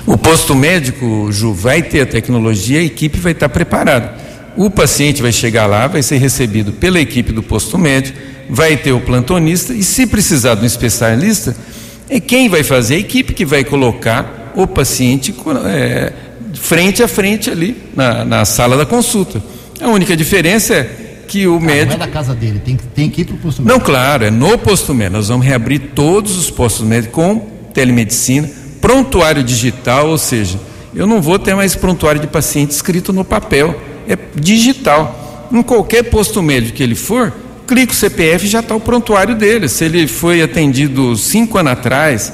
O 0.06 0.16
posto 0.16 0.54
médico, 0.54 1.26
Ju, 1.32 1.52
vai 1.52 1.82
ter 1.82 2.02
a 2.02 2.06
tecnologia, 2.06 2.78
a 2.78 2.84
equipe 2.84 3.18
vai 3.18 3.32
estar 3.32 3.48
preparada. 3.48 4.14
O 4.56 4.70
paciente 4.70 5.20
vai 5.20 5.32
chegar 5.32 5.66
lá, 5.66 5.88
vai 5.88 6.00
ser 6.00 6.18
recebido 6.18 6.72
pela 6.72 7.00
equipe 7.00 7.32
do 7.32 7.42
posto 7.42 7.76
médico, 7.76 8.16
vai 8.48 8.76
ter 8.76 8.92
o 8.92 9.00
plantonista 9.00 9.74
e, 9.74 9.82
se 9.82 10.06
precisar 10.06 10.54
de 10.54 10.62
um 10.62 10.66
especialista, 10.66 11.56
é 12.08 12.20
quem 12.20 12.48
vai 12.48 12.62
fazer 12.62 12.94
a 12.94 12.98
equipe 12.98 13.34
que 13.34 13.44
vai 13.44 13.64
colocar 13.64 14.52
o 14.54 14.68
paciente 14.68 15.34
é, 15.66 16.12
frente 16.54 17.02
a 17.02 17.08
frente 17.08 17.50
ali 17.50 17.76
na, 17.94 18.24
na 18.24 18.44
sala 18.44 18.76
da 18.76 18.86
consulta. 18.86 19.42
A 19.80 19.88
única 19.88 20.16
diferença 20.16 20.74
é 20.74 21.07
que 21.28 21.46
o 21.46 21.56
ah, 21.56 21.60
médico. 21.60 21.98
Não 21.98 22.04
é 22.04 22.06
da 22.06 22.12
casa 22.12 22.34
dele, 22.34 22.60
tem, 22.64 22.76
tem 22.94 23.10
que 23.10 23.20
ir 23.20 23.24
para 23.26 23.36
o 23.36 23.38
posto 23.38 23.62
médico. 23.62 23.78
Não, 23.78 23.84
claro, 23.84 24.24
é 24.24 24.30
no 24.30 24.58
posto 24.58 24.94
médico. 24.94 25.18
Nós 25.18 25.28
vamos 25.28 25.46
reabrir 25.46 25.92
todos 25.94 26.36
os 26.36 26.50
postos 26.50 26.84
médicos 26.84 27.14
com 27.14 27.38
telemedicina, 27.72 28.50
prontuário 28.80 29.44
digital, 29.44 30.08
ou 30.08 30.18
seja, 30.18 30.58
eu 30.94 31.06
não 31.06 31.20
vou 31.20 31.38
ter 31.38 31.54
mais 31.54 31.76
prontuário 31.76 32.20
de 32.20 32.26
paciente 32.26 32.70
escrito 32.70 33.12
no 33.12 33.24
papel, 33.24 33.80
é 34.08 34.18
digital. 34.34 35.46
Em 35.52 35.62
qualquer 35.62 36.04
posto 36.04 36.42
médico 36.42 36.76
que 36.76 36.82
ele 36.82 36.94
for, 36.94 37.32
clica 37.66 37.92
o 37.92 37.96
CPF 37.96 38.46
já 38.46 38.60
está 38.60 38.74
o 38.74 38.80
prontuário 38.80 39.34
dele. 39.34 39.68
Se 39.68 39.84
ele 39.84 40.06
foi 40.08 40.42
atendido 40.42 41.14
cinco 41.16 41.58
anos 41.58 41.72
atrás, 41.72 42.32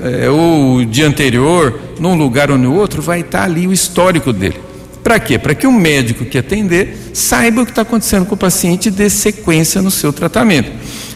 é, 0.00 0.30
ou 0.30 0.76
o 0.76 0.86
dia 0.86 1.06
anterior, 1.06 1.78
num 1.98 2.14
lugar 2.14 2.50
ou 2.50 2.58
no 2.58 2.74
outro, 2.74 3.02
vai 3.02 3.20
estar 3.20 3.40
tá 3.40 3.44
ali 3.44 3.66
o 3.66 3.72
histórico 3.72 4.32
dele. 4.32 4.60
Para 5.06 5.20
quê? 5.20 5.38
Para 5.38 5.54
que 5.54 5.68
o 5.68 5.72
médico 5.72 6.24
que 6.24 6.36
atender 6.36 7.12
saiba 7.14 7.62
o 7.62 7.64
que 7.64 7.70
está 7.70 7.82
acontecendo 7.82 8.26
com 8.26 8.34
o 8.34 8.36
paciente 8.36 8.86
e 8.86 8.90
dê 8.90 9.08
sequência 9.08 9.80
no 9.80 9.88
seu 9.88 10.12
tratamento. 10.12 10.68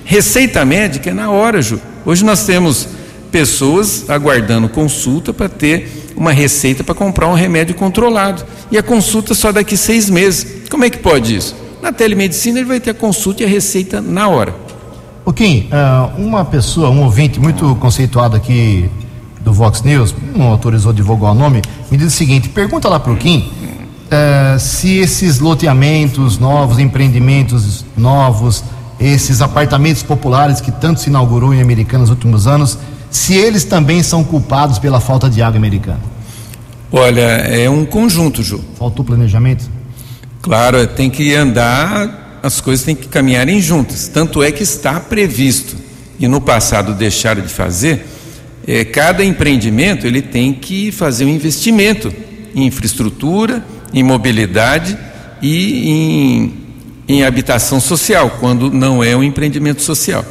Receita 0.04 0.64
médica 0.64 1.10
é 1.10 1.12
na 1.12 1.28
hora, 1.28 1.60
Ju. 1.60 1.80
Hoje 2.06 2.24
nós 2.24 2.46
temos 2.46 2.86
pessoas 3.32 4.08
aguardando 4.08 4.68
consulta 4.68 5.32
para 5.32 5.48
ter 5.48 6.12
uma 6.14 6.30
receita 6.30 6.84
para 6.84 6.94
comprar 6.94 7.26
um 7.26 7.34
remédio 7.34 7.74
controlado. 7.74 8.44
E 8.70 8.78
a 8.78 8.82
consulta 8.82 9.34
só 9.34 9.50
daqui 9.50 9.76
seis 9.76 10.08
meses. 10.08 10.68
Como 10.70 10.84
é 10.84 10.88
que 10.88 10.98
pode 10.98 11.34
isso? 11.34 11.56
Na 11.82 11.90
telemedicina 11.92 12.60
ele 12.60 12.68
vai 12.68 12.78
ter 12.78 12.90
a 12.90 12.94
consulta 12.94 13.42
e 13.42 13.44
a 13.44 13.48
receita 13.48 14.00
na 14.00 14.28
hora. 14.28 14.54
O 15.24 15.32
Kim, 15.32 15.66
uh, 15.66 16.16
uma 16.16 16.44
pessoa, 16.44 16.90
um 16.90 17.02
ouvinte 17.02 17.40
muito 17.40 17.74
conceituado 17.74 18.36
aqui 18.36 18.88
do 19.40 19.52
Vox 19.52 19.82
News, 19.82 20.14
não 20.32 20.46
autorizou 20.46 20.92
divulgar 20.92 21.32
o 21.32 21.34
nome, 21.34 21.60
me 21.90 21.98
diz 21.98 22.06
o 22.06 22.16
seguinte: 22.16 22.48
pergunta 22.50 22.88
lá 22.88 23.00
para 23.00 23.12
o 23.12 23.16
Kim 23.16 23.50
uh, 24.10 24.58
se 24.58 24.98
esses 24.98 25.38
loteamentos 25.38 26.38
novos, 26.38 26.78
empreendimentos 26.78 27.84
novos, 27.96 28.64
esses 28.98 29.40
apartamentos 29.40 30.02
populares 30.02 30.60
que 30.60 30.70
tanto 30.70 31.00
se 31.00 31.08
inaugurou 31.08 31.54
em 31.54 31.62
Americana 31.62 32.00
nos 32.00 32.10
últimos 32.10 32.46
anos, 32.46 32.78
se 33.10 33.34
eles 33.34 33.64
também 33.64 34.02
são 34.02 34.22
culpados 34.22 34.78
pela 34.78 35.00
falta 35.00 35.28
de 35.28 35.40
água 35.42 35.58
americana. 35.58 36.00
Olha, 36.92 37.20
é 37.20 37.70
um 37.70 37.84
conjunto, 37.86 38.42
Ju. 38.42 38.60
Faltou 38.78 39.04
planejamento? 39.04 39.70
Claro, 40.42 40.76
é, 40.78 40.86
tem 40.86 41.08
que 41.08 41.34
andar, 41.34 42.40
as 42.42 42.60
coisas 42.60 42.84
têm 42.84 42.96
que 42.96 43.08
caminharem 43.08 43.60
juntas. 43.60 44.08
Tanto 44.08 44.42
é 44.42 44.50
que 44.50 44.62
está 44.62 44.98
previsto, 44.98 45.76
e 46.18 46.26
no 46.26 46.40
passado 46.40 46.94
deixaram 46.94 47.42
de 47.42 47.48
fazer, 47.48 48.06
é, 48.66 48.84
cada 48.84 49.24
empreendimento 49.24 50.06
ele 50.06 50.20
tem 50.20 50.52
que 50.52 50.90
fazer 50.90 51.24
um 51.24 51.28
investimento 51.28 52.12
em 52.54 52.66
infraestrutura, 52.66 53.64
em 53.92 54.02
mobilidade 54.02 54.96
e 55.42 55.88
em, 55.88 56.54
em 57.08 57.24
habitação 57.24 57.80
social, 57.80 58.38
quando 58.40 58.70
não 58.70 59.02
é 59.02 59.16
um 59.16 59.22
empreendimento 59.22 59.82
social. 59.82 60.24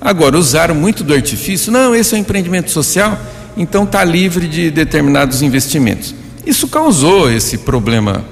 Agora, 0.00 0.36
usaram 0.36 0.74
muito 0.74 1.02
do 1.02 1.14
artifício, 1.14 1.72
não, 1.72 1.94
esse 1.94 2.14
é 2.14 2.18
um 2.18 2.20
empreendimento 2.20 2.70
social, 2.70 3.18
então 3.56 3.84
está 3.84 4.04
livre 4.04 4.46
de 4.46 4.70
determinados 4.70 5.42
investimentos. 5.42 6.14
Isso 6.44 6.68
causou 6.68 7.30
esse 7.30 7.58
problema 7.58 8.24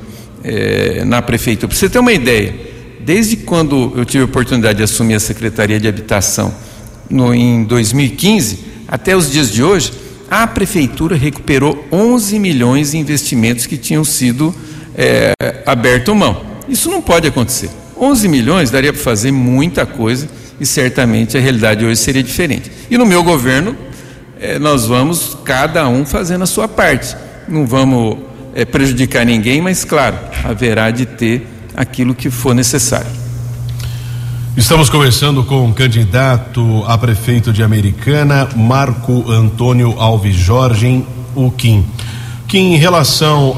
é, 0.43 1.05
na 1.05 1.23
prefeitura. 1.23 1.69
Para 1.69 1.77
você 1.77 1.89
ter 1.89 1.99
uma 1.99 2.13
ideia, 2.13 2.55
desde 3.01 3.37
quando 3.39 3.93
eu 3.97 4.05
tive 4.05 4.23
a 4.23 4.27
oportunidade 4.27 4.79
de 4.79 4.85
assumir 4.85 5.15
a 5.15 5.21
Secretaria 5.21 5.81
de 5.81 5.89
Habitação 5.89 6.55
no, 7.11 7.35
em 7.35 7.65
2015, 7.65 8.59
até 8.87 9.17
os 9.17 9.31
dias 9.31 9.51
de 9.51 9.63
hoje, 9.63 9.93
a 10.31 10.47
prefeitura 10.47 11.17
recuperou 11.17 11.87
11 11.91 12.39
milhões 12.39 12.95
em 12.95 13.01
investimentos 13.01 13.67
que 13.67 13.77
tinham 13.77 14.05
sido 14.05 14.55
é, 14.97 15.33
aberto 15.67 16.15
mão. 16.15 16.41
Isso 16.69 16.91
não 16.91 17.03
pode 17.03 17.27
acontecer. 17.27 17.71
11 17.99 18.29
milhões 18.29 18.71
daria 18.71 18.93
para 18.93 19.03
fazer 19.03 19.31
muita 19.31 19.87
coisa 19.87 20.29
e 20.61 20.67
certamente 20.67 21.37
a 21.37 21.41
realidade 21.41 21.85
hoje 21.85 21.97
seria 21.97 22.23
diferente. 22.23 22.71
E 22.91 22.97
no 22.99 23.07
meu 23.07 23.23
governo, 23.23 23.77
é, 24.41 24.59
nós 24.59 24.87
vamos 24.87 25.37
cada 25.45 25.89
um 25.89 26.05
fazendo 26.05 26.43
a 26.43 26.47
sua 26.47 26.69
parte. 26.69 27.17
Não 27.49 27.67
vamos 27.67 28.19
é, 28.55 28.65
prejudicar 28.65 29.25
ninguém, 29.25 29.61
mas 29.61 29.85
claro, 29.85 30.17
haverá 30.45 30.91
de 30.91 31.07
ter 31.07 31.47
aquilo 31.77 32.15
que 32.15 32.31
for 32.31 32.55
necessário. 32.55 33.25
Estamos 34.57 34.89
conversando 34.89 35.43
com 35.43 35.69
o 35.69 35.75
candidato 35.75 36.85
a 36.87 36.97
prefeito 36.97 37.53
de 37.53 37.63
Americana, 37.63 38.49
Marco 38.55 39.29
Antônio 39.29 39.97
Alves 39.99 40.37
Jorge, 40.37 41.05
o 41.35 41.51
Kim. 41.51 41.85
Kim, 42.47 42.75
em 42.75 42.77
relação 42.77 43.57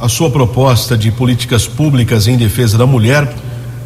à 0.00 0.08
sua 0.08 0.30
proposta 0.30 0.96
de 0.96 1.10
políticas 1.10 1.66
públicas 1.66 2.26
em 2.26 2.36
defesa 2.36 2.78
da 2.78 2.86
mulher, 2.86 3.32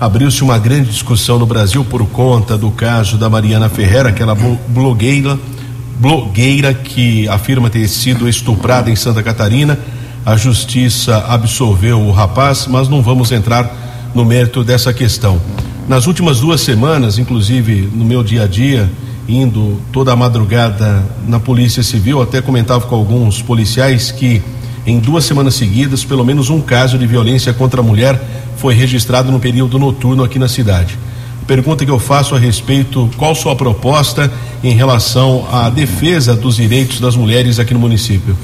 abriu-se 0.01 0.45
uma 0.45 0.57
grande 0.59 0.91
discussão 0.91 1.39
no 1.39 1.47
Brasil 1.47 1.85
por 1.85 2.07
conta 2.07 2.57
do 2.57 2.71
caso 2.71 3.19
da 3.19 3.29
Mariana 3.29 3.69
Ferreira, 3.69 4.11
aquela 4.11 4.37
blogueira, 4.69 5.37
blogueira 5.99 6.73
que 6.73 7.29
afirma 7.29 7.69
ter 7.69 7.89
sido 7.89 8.29
estuprada 8.29 8.91
em 8.91 8.97
Santa 8.97 9.23
Catarina. 9.23 9.77
A 10.25 10.37
justiça 10.37 11.27
absolveu 11.29 12.01
o 12.01 12.13
rapaz, 12.13 12.67
mas 12.69 12.89
não 12.89 13.03
vamos 13.03 13.33
entrar 13.33 14.13
no 14.15 14.25
mérito 14.25 14.63
dessa 14.63 14.93
questão. 14.93 15.41
Nas 15.89 16.07
últimas 16.07 16.39
duas 16.41 16.61
semanas, 16.61 17.19
inclusive 17.19 17.91
no 17.93 18.05
meu 18.05 18.23
dia 18.23 18.45
a 18.45 18.47
dia, 18.47 18.89
indo 19.29 19.81
toda 19.93 20.13
a 20.13 20.17
madrugada 20.17 21.03
na 21.27 21.41
Polícia 21.41 21.83
Civil, 21.83 22.23
até 22.23 22.41
comentava 22.41 22.87
com 22.87 22.95
alguns 22.95 23.43
policiais 23.43 24.13
que 24.13 24.41
em 24.87 24.99
duas 24.99 25.25
semanas 25.25 25.55
seguidas, 25.55 26.05
pelo 26.05 26.25
menos 26.25 26.51
um 26.51 26.61
caso 26.61 26.99
de 26.99 27.07
violência 27.07 27.53
contra 27.53 27.81
a 27.81 27.85
mulher 27.85 28.21
foi 28.57 28.75
registrado 28.75 29.33
no 29.33 29.41
período 29.41 29.79
noturno 29.79 30.23
aqui 30.23 30.39
na 30.39 30.49
cidade. 30.49 30.99
Pergunta 31.47 31.85
que 31.85 31.91
eu 31.91 31.99
faço 31.99 32.35
a 32.35 32.39
respeito, 32.39 33.11
qual 33.17 33.35
sua 33.35 33.55
proposta 33.55 34.33
em 34.63 34.73
relação 34.73 35.47
à 35.53 35.69
defesa 35.69 36.35
dos 36.35 36.57
direitos 36.57 37.01
das 37.01 37.17
mulheres 37.17 37.59
aqui 37.59 37.75
no 37.75 37.81
município? 37.81 38.37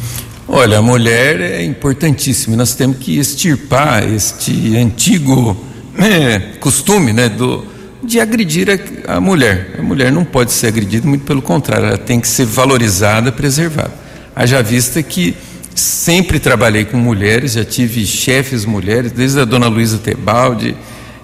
Olha, 0.46 0.78
a 0.78 0.82
mulher 0.82 1.40
é 1.40 1.64
importantíssima. 1.64 2.56
Nós 2.56 2.74
temos 2.74 2.98
que 2.98 3.18
extirpar 3.18 4.06
este 4.12 4.76
antigo 4.76 5.56
é, 5.96 6.38
costume, 6.60 7.12
né, 7.12 7.28
do, 7.28 7.64
de 8.02 8.20
agredir 8.20 8.68
a, 9.06 9.14
a, 9.16 9.20
mulher. 9.20 9.76
A 9.78 9.82
mulher 9.82 10.12
não 10.12 10.24
pode 10.24 10.52
ser 10.52 10.66
agredida, 10.66 11.06
muito 11.06 11.24
pelo 11.24 11.40
contrário, 11.40 11.86
ela 11.86 11.98
tem 11.98 12.20
que 12.20 12.28
ser 12.28 12.44
valorizada, 12.44 13.30
preservada. 13.32 13.92
Haja 14.34 14.62
vista 14.62 15.02
que 15.02 15.34
sempre 15.80 16.38
trabalhei 16.38 16.84
com 16.84 16.96
mulheres, 16.96 17.52
já 17.52 17.64
tive 17.64 18.04
chefes 18.04 18.64
mulheres, 18.64 19.12
desde 19.12 19.40
a 19.40 19.44
dona 19.44 19.66
Luísa 19.66 19.98
Tebaldi, 19.98 20.76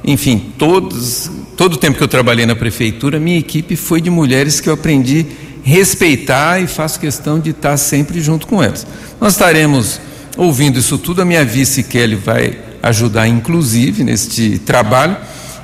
enfim, 0.05 0.53
todos, 0.57 1.31
todo 1.57 1.75
o 1.75 1.77
tempo 1.77 1.99
que 1.99 2.03
eu 2.03 2.09
trabalhei 2.09 2.47
na 2.47 2.57
prefeitura, 2.57 3.19
minha 3.19 3.39
equipe 3.39 3.77
foi 3.77 4.01
de 4.01 4.09
mulheres 4.09 4.61
que 4.61 4.69
eu 4.69 4.75
aprendi 4.75 5.27
a 5.43 5.69
respeitar 5.69 6.61
e 6.61 6.67
faço 6.67 7.01
questão 7.01 7.41
de 7.41 7.51
estar 7.51 7.77
sempre 7.77 8.21
junto 8.21 8.47
com 8.47 8.63
elas. 8.63 8.87
Nós 9.21 9.33
estaremos 9.33 10.01
ouvindo 10.37 10.79
isso 10.79 10.97
tudo, 10.97 11.23
a 11.23 11.25
minha 11.25 11.45
vice 11.45 11.83
Kelly 11.83 12.15
vai 12.15 12.57
ajudar, 12.83 13.27
inclusive, 13.27 14.05
neste 14.05 14.59
trabalho. 14.61 15.17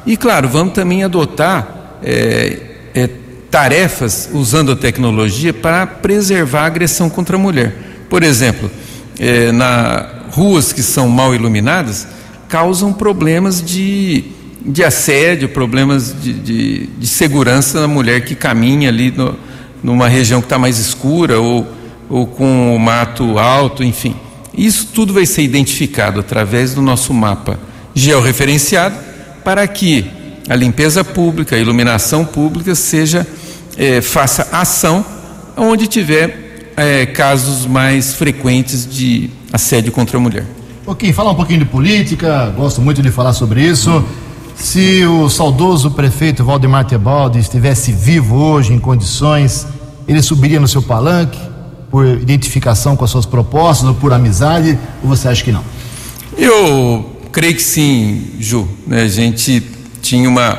E, 0.05 0.17
claro, 0.17 0.49
vamos 0.49 0.75
também 0.75 1.05
adotar 1.05 1.99
é, 2.03 2.59
é, 2.95 3.09
tarefas 3.49 4.29
usando 4.33 4.73
a 4.73 4.77
tecnologia 4.77 5.55
para 5.55 5.87
preservar 5.87 6.63
a 6.63 6.67
agressão 6.67 7.09
contra 7.09 7.37
a 7.37 7.39
mulher. 7.39 7.75
Por 8.11 8.23
exemplo, 8.23 8.71
é, 9.19 9.53
na 9.53 10.07
ruas 10.31 10.73
que 10.73 10.83
são 10.83 11.09
mal 11.09 11.35
iluminadas, 11.35 12.09
causam 12.49 12.93
problemas 12.93 13.63
de, 13.63 14.25
de 14.65 14.83
assédio, 14.83 15.49
problemas 15.49 16.15
de, 16.21 16.33
de, 16.33 16.87
de 16.87 17.07
segurança 17.07 17.81
da 17.81 17.89
mulher 17.89 18.25
que 18.25 18.35
caminha 18.35 18.89
ali 18.89 19.11
no, 19.11 19.37
numa 19.83 20.09
região 20.09 20.41
que 20.41 20.47
está 20.47 20.59
mais 20.59 20.79
escura 20.79 21.39
ou, 21.41 21.67
ou 22.09 22.27
com 22.27 22.75
o 22.75 22.79
mato 22.79 23.39
alto, 23.39 23.83
enfim. 23.83 24.15
Isso 24.57 24.89
tudo 24.95 25.15
vai 25.15 25.27
ser 25.27 25.43
identificado 25.43 26.21
através 26.21 26.75
do 26.75 26.83
nosso 26.83 27.13
mapa 27.15 27.59
georreferenciado 27.95 28.97
para 29.45 29.67
que 29.67 30.07
a 30.49 30.57
limpeza 30.57 31.05
pública, 31.05 31.57
a 31.57 31.59
iluminação 31.59 32.25
pública 32.25 32.75
seja 32.75 33.27
é, 33.77 34.01
faça 34.01 34.49
ação 34.53 35.05
onde 35.57 35.87
tiver 35.87 36.52
é, 36.77 37.07
casos 37.07 37.67
mais 37.67 38.15
frequentes 38.15 38.87
de 38.87 39.31
assédio 39.53 39.93
contra 39.93 40.17
a 40.17 40.21
mulher. 40.21 40.47
Ok, 40.87 41.13
falar 41.13 41.31
um 41.31 41.35
pouquinho 41.35 41.61
de 41.61 41.65
política, 41.65 42.53
gosto 42.57 42.81
muito 42.81 43.03
de 43.03 43.11
falar 43.11 43.33
sobre 43.33 43.63
isso. 43.63 44.05
Se 44.57 45.05
o 45.07 45.29
saudoso 45.29 45.91
prefeito 45.93 46.45
Valdemar 46.45 46.85
Tebaldi 46.85 47.39
estivesse 47.39 47.93
vivo 47.93 48.37
hoje, 48.37 48.73
em 48.73 48.79
condições, 48.79 49.67
ele 50.07 50.21
subiria 50.23 50.61
no 50.61 50.69
seu 50.69 50.83
palanque 50.83 51.41
por 51.91 52.07
identificação 52.07 52.97
com 52.97 53.05
as 53.05 53.11
suas 53.11 53.27
propostas 53.27 53.89
ou 53.89 53.95
por 53.95 54.13
amizade, 54.13 54.79
ou 55.03 55.09
você 55.09 55.29
acha 55.29 55.45
que 55.45 55.53
não? 55.53 55.63
Eu 56.37 57.21
creio 57.31 57.55
que 57.55 57.63
sim, 57.63 58.33
Ju. 58.41 58.69
Né? 58.87 59.03
A 59.03 59.09
gente 59.09 59.63
tinha 60.01 60.29
uma, 60.29 60.59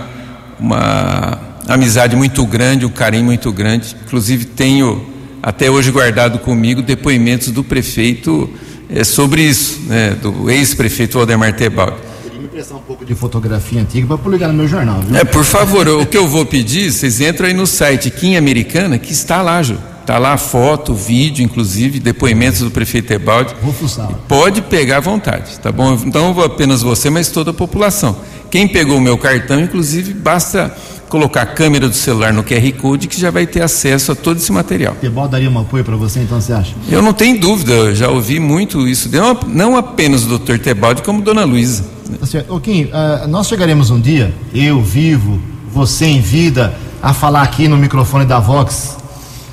uma 0.60 1.40
amizade 1.68 2.16
muito 2.16 2.46
grande, 2.46 2.86
um 2.86 2.90
carinho 2.90 3.26
muito 3.26 3.52
grande. 3.52 3.96
Inclusive, 4.06 4.46
tenho 4.46 5.13
até 5.44 5.70
hoje 5.70 5.92
guardado 5.92 6.40
comigo 6.40 6.82
depoimentos 6.82 7.50
do 7.50 7.66
prefeito 7.66 8.50
é, 8.90 9.04
sobre 9.04 9.42
isso, 9.42 9.82
né, 9.88 10.12
do 10.12 10.50
ex-prefeito 10.50 11.18
Waldemar 11.18 11.54
Tebaldi. 11.54 11.98
Queria 12.24 12.40
me 12.40 12.48
prestar 12.48 12.76
um 12.76 12.80
pouco 12.80 13.04
de 13.04 13.14
fotografia 13.14 13.82
antiga 13.82 14.08
para 14.08 14.18
publicar 14.18 14.48
no 14.48 14.54
meu 14.54 14.70
jornal, 14.70 15.02
viu? 15.02 15.18
É, 15.18 15.26
por 15.26 15.44
favor, 15.44 15.86
o 15.90 16.06
que 16.06 16.18
eu 16.18 16.30
vou 16.30 16.46
pedir, 16.46 16.90
vocês 16.90 17.20
entram 17.20 17.48
aí 17.48 17.54
no 17.54 17.68
site 17.68 18.10
Kim 18.10 18.38
Americana, 18.38 18.98
que 18.98 19.12
está 19.12 19.42
lá, 19.42 19.62
Ju. 19.62 19.78
Está 20.00 20.18
lá 20.18 20.38
foto, 20.38 20.94
vídeo, 20.94 21.44
inclusive, 21.44 22.00
depoimentos 22.00 22.62
do 22.62 22.72
prefeito 22.72 23.08
Tebaldi. 23.08 23.54
Vou 23.62 23.74
fuçar. 23.74 24.10
Pode 24.28 24.62
pegar 24.62 24.98
à 24.98 25.00
vontade, 25.02 25.60
tá 25.60 25.72
bom? 25.72 25.94
Então, 26.06 26.40
apenas 26.42 26.82
você, 26.82 27.10
mas 27.10 27.30
toda 27.30 27.52
a 27.52 27.54
população. 27.54 28.18
Quem 28.50 28.68
pegou 28.68 28.98
o 28.98 29.02
meu 29.02 29.18
cartão, 29.18 29.60
inclusive, 29.60 30.14
basta 30.14 30.74
colocar 31.14 31.44
a 31.44 31.46
câmera 31.46 31.88
do 31.88 31.94
celular 31.94 32.34
no 32.34 32.44
QR 32.44 32.74
Code 32.74 33.08
que 33.08 33.22
já 33.22 33.30
vai 33.30 33.46
ter 33.46 33.62
acesso 33.62 34.14
a 34.14 34.16
todo 34.16 34.38
esse 34.38 34.52
material. 34.52 34.96
Futebol 34.96 35.28
daria 35.28 35.48
um 35.48 35.60
apoio 35.60 35.84
para 35.84 35.96
você, 35.96 36.22
então, 36.22 36.42
você 36.42 36.52
acha? 36.52 36.74
Eu 36.90 37.04
não 37.04 37.14
tenho 37.14 37.40
dúvida, 37.40 37.72
eu 37.72 37.94
já 37.94 38.10
ouvi 38.10 38.40
muito 38.40 38.88
isso, 38.88 39.10
não, 39.12 39.38
não 39.46 39.78
apenas 39.78 40.24
do 40.24 40.40
Dr. 40.40 40.58
Tebaldi, 40.58 41.04
como 41.04 41.22
Dona 41.22 41.46
Luísa. 41.46 41.86
Tá 42.20 42.60
Kim, 42.64 42.86
uh, 42.86 43.28
nós 43.28 43.48
chegaremos 43.48 43.92
um 43.92 44.02
dia, 44.02 44.34
eu 44.56 44.82
vivo, 44.82 45.40
você 45.72 46.08
em 46.08 46.20
vida, 46.20 46.74
a 47.00 47.14
falar 47.14 47.44
aqui 47.44 47.68
no 47.68 47.78
microfone 47.78 48.26
da 48.26 48.40
Vox. 48.40 48.98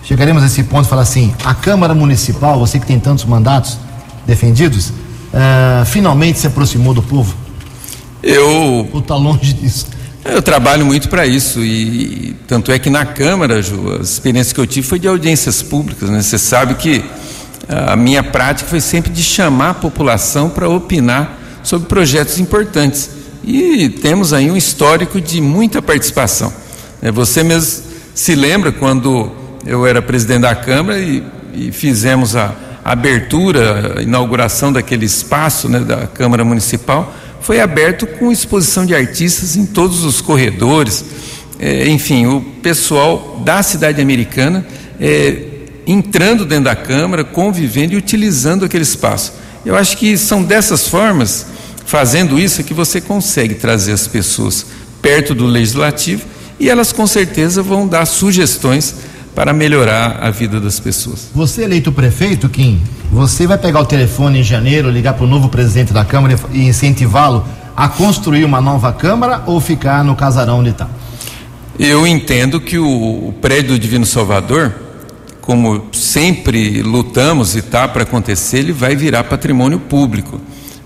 Chegaremos 0.02 0.42
a 0.42 0.46
esse 0.46 0.64
ponto 0.64 0.86
e 0.86 0.88
falar 0.88 1.02
assim: 1.02 1.34
a 1.44 1.52
Câmara 1.52 1.94
Municipal, 1.94 2.58
você 2.58 2.78
que 2.78 2.86
tem 2.86 2.98
tantos 2.98 3.26
mandatos 3.26 3.76
defendidos, 4.26 4.88
uh, 4.88 5.84
finalmente 5.84 6.38
se 6.38 6.46
aproximou 6.46 6.94
do 6.94 7.02
povo? 7.02 7.34
Eu. 8.22 8.88
Ou 8.92 9.00
está 9.00 9.14
longe 9.14 9.52
disso? 9.52 9.99
Eu 10.24 10.42
trabalho 10.42 10.84
muito 10.84 11.08
para 11.08 11.26
isso 11.26 11.60
e 11.60 12.36
tanto 12.46 12.70
é 12.70 12.78
que 12.78 12.90
na 12.90 13.06
Câmara, 13.06 13.62
Ju, 13.62 13.96
as 14.00 14.10
experiências 14.10 14.52
que 14.52 14.60
eu 14.60 14.66
tive 14.66 14.86
foi 14.86 14.98
de 14.98 15.08
audiências 15.08 15.62
públicas, 15.62 16.10
né? 16.10 16.20
Você 16.20 16.38
sabe 16.38 16.74
que 16.74 17.02
a 17.68 17.96
minha 17.96 18.22
prática 18.22 18.68
foi 18.68 18.80
sempre 18.80 19.10
de 19.10 19.22
chamar 19.22 19.70
a 19.70 19.74
população 19.74 20.50
para 20.50 20.68
opinar 20.68 21.38
sobre 21.62 21.88
projetos 21.88 22.38
importantes 22.38 23.10
e 23.42 23.88
temos 23.88 24.32
aí 24.32 24.50
um 24.50 24.56
histórico 24.56 25.20
de 25.20 25.40
muita 25.40 25.80
participação. 25.80 26.52
É, 27.00 27.10
você 27.10 27.42
mesmo 27.42 27.84
se 28.14 28.34
lembra 28.34 28.72
quando 28.72 29.30
eu 29.64 29.86
era 29.86 30.02
presidente 30.02 30.42
da 30.42 30.54
Câmara 30.54 30.98
e, 30.98 31.22
e 31.54 31.72
fizemos 31.72 32.36
a 32.36 32.54
abertura, 32.84 33.94
a 33.98 34.02
inauguração 34.02 34.72
daquele 34.72 35.06
espaço 35.06 35.68
né, 35.68 35.80
da 35.80 36.06
Câmara 36.06 36.44
Municipal 36.44 37.14
foi 37.40 37.60
aberto 37.60 38.06
com 38.06 38.30
exposição 38.30 38.84
de 38.84 38.94
artistas 38.94 39.56
em 39.56 39.66
todos 39.66 40.04
os 40.04 40.20
corredores. 40.20 41.04
É, 41.58 41.88
enfim, 41.88 42.26
o 42.26 42.40
pessoal 42.62 43.40
da 43.44 43.62
cidade 43.62 44.00
americana 44.00 44.66
é, 45.00 45.44
entrando 45.86 46.44
dentro 46.44 46.64
da 46.64 46.76
Câmara, 46.76 47.24
convivendo 47.24 47.94
e 47.94 47.96
utilizando 47.96 48.64
aquele 48.64 48.84
espaço. 48.84 49.32
Eu 49.64 49.76
acho 49.76 49.96
que 49.96 50.16
são 50.16 50.42
dessas 50.42 50.88
formas, 50.88 51.46
fazendo 51.84 52.38
isso, 52.38 52.62
que 52.62 52.72
você 52.72 53.00
consegue 53.00 53.54
trazer 53.54 53.92
as 53.92 54.06
pessoas 54.06 54.66
perto 55.02 55.34
do 55.34 55.46
legislativo 55.46 56.24
e 56.58 56.68
elas 56.68 56.92
com 56.92 57.06
certeza 57.06 57.62
vão 57.62 57.88
dar 57.88 58.04
sugestões 58.06 58.94
para 59.34 59.52
melhorar 59.52 60.18
a 60.20 60.30
vida 60.30 60.60
das 60.60 60.80
pessoas. 60.80 61.30
Você 61.34 61.64
eleito 61.64 61.92
prefeito, 61.92 62.48
Kim, 62.48 62.80
você 63.10 63.46
vai 63.46 63.58
pegar 63.58 63.80
o 63.80 63.86
telefone 63.86 64.40
em 64.40 64.42
janeiro, 64.42 64.90
ligar 64.90 65.14
para 65.14 65.24
o 65.24 65.28
novo 65.28 65.48
presidente 65.48 65.92
da 65.92 66.04
Câmara 66.04 66.38
e 66.52 66.62
incentivá-lo 66.66 67.44
a 67.76 67.88
construir 67.88 68.44
uma 68.44 68.60
nova 68.60 68.92
Câmara 68.92 69.42
ou 69.46 69.60
ficar 69.60 70.04
no 70.04 70.14
casarão 70.14 70.60
onde 70.60 70.70
está? 70.70 70.88
Eu 71.78 72.06
entendo 72.06 72.60
que 72.60 72.78
o, 72.78 73.28
o 73.28 73.34
prédio 73.40 73.70
do 73.70 73.78
Divino 73.78 74.04
Salvador, 74.04 74.74
como 75.40 75.86
sempre 75.92 76.82
lutamos 76.82 77.54
e 77.54 77.60
está 77.60 77.88
para 77.88 78.02
acontecer, 78.02 78.58
ele 78.58 78.72
vai 78.72 78.94
virar 78.94 79.24
patrimônio 79.24 79.80
público. 79.80 80.40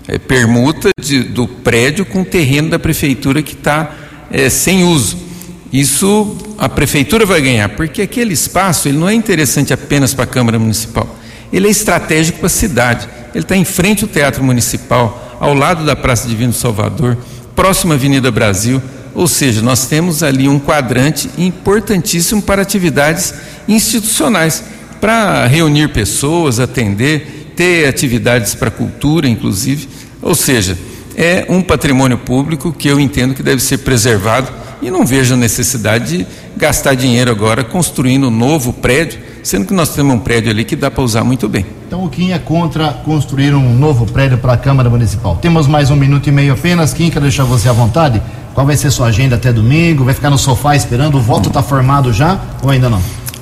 É 0.07 0.17
permuta 0.17 0.91
de, 0.97 1.23
do 1.23 1.47
prédio 1.47 2.05
com 2.05 2.21
o 2.21 2.25
terreno 2.25 2.69
da 2.69 2.79
prefeitura 2.79 3.41
que 3.41 3.53
está 3.53 3.91
é, 4.31 4.49
sem 4.49 4.83
uso. 4.83 5.24
Isso 5.71 6.35
a 6.57 6.69
prefeitura 6.69 7.25
vai 7.25 7.41
ganhar, 7.41 7.69
porque 7.69 8.01
aquele 8.01 8.33
espaço 8.33 8.87
ele 8.87 8.97
não 8.97 9.09
é 9.09 9.13
interessante 9.13 9.73
apenas 9.73 10.13
para 10.13 10.23
a 10.23 10.27
Câmara 10.27 10.57
Municipal, 10.59 11.17
ele 11.51 11.67
é 11.67 11.71
estratégico 11.71 12.39
para 12.39 12.47
a 12.47 12.49
cidade. 12.49 13.07
Ele 13.33 13.43
está 13.43 13.55
em 13.55 13.65
frente 13.65 14.03
ao 14.03 14.09
Teatro 14.09 14.43
Municipal, 14.43 15.37
ao 15.39 15.53
lado 15.53 15.85
da 15.85 15.95
Praça 15.95 16.27
Divino 16.27 16.53
Salvador, 16.53 17.17
próximo 17.55 17.91
à 17.91 17.95
Avenida 17.95 18.31
Brasil, 18.31 18.81
ou 19.13 19.27
seja, 19.27 19.61
nós 19.61 19.87
temos 19.87 20.23
ali 20.23 20.47
um 20.47 20.59
quadrante 20.59 21.29
importantíssimo 21.37 22.41
para 22.41 22.61
atividades 22.61 23.33
institucionais, 23.67 24.63
para 24.99 25.45
reunir 25.47 25.89
pessoas, 25.89 26.59
atender, 26.59 27.53
ter 27.55 27.87
atividades 27.87 28.53
para 28.53 28.69
cultura, 28.69 29.27
inclusive. 29.27 29.87
Ou 30.21 30.35
seja, 30.35 30.77
é 31.15 31.45
um 31.47 31.61
patrimônio 31.61 32.17
público 32.17 32.73
que 32.73 32.89
eu 32.89 32.99
entendo 32.99 33.33
que 33.33 33.43
deve 33.43 33.61
ser 33.61 33.79
preservado 33.79 34.51
e 34.81 34.91
não 34.91 35.05
vejo 35.05 35.33
a 35.33 35.37
necessidade 35.37 36.17
de 36.17 36.27
gastar 36.55 36.95
dinheiro 36.95 37.31
agora 37.31 37.63
construindo 37.63 38.27
um 38.27 38.31
novo 38.31 38.73
prédio, 38.73 39.19
sendo 39.43 39.65
que 39.65 39.73
nós 39.73 39.89
temos 39.89 40.15
um 40.15 40.19
prédio 40.19 40.51
ali 40.51 40.63
que 40.63 40.75
dá 40.75 40.89
para 40.89 41.03
usar 41.03 41.23
muito 41.23 41.47
bem. 41.47 41.65
Então 41.87 42.03
o 42.03 42.09
Kim 42.09 42.31
é 42.31 42.39
contra 42.39 42.91
construir 42.91 43.53
um 43.53 43.73
novo 43.73 44.05
prédio 44.05 44.37
para 44.37 44.53
a 44.53 44.57
Câmara 44.57 44.89
Municipal. 44.89 45.37
Temos 45.41 45.67
mais 45.67 45.89
um 45.89 45.95
minuto 45.95 46.27
e 46.27 46.31
meio 46.31 46.53
apenas. 46.53 46.93
Kim, 46.93 47.09
quer 47.09 47.21
deixar 47.21 47.43
você 47.43 47.69
à 47.69 47.73
vontade? 47.73 48.21
Qual 48.53 48.65
vai 48.65 48.77
ser 48.77 48.89
sua 48.91 49.07
agenda 49.07 49.35
até 49.35 49.51
domingo? 49.51 50.03
Vai 50.03 50.13
ficar 50.13 50.29
no 50.29 50.37
sofá 50.37 50.75
esperando? 50.75 51.17
O 51.17 51.21
voto 51.21 51.49
está 51.49 51.61
formado 51.61 52.13
já 52.13 52.39
ou 52.63 52.69
ainda 52.69 52.89
não? 52.89 53.01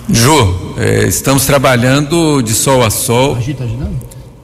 Jô, 0.10 0.74
é, 0.78 1.08
estamos 1.08 1.46
trabalhando 1.46 2.42
de 2.42 2.54
sol 2.54 2.84
a 2.84 2.90
sol. 2.90 3.36
Agita, 3.36 3.64
agitando? 3.64 3.96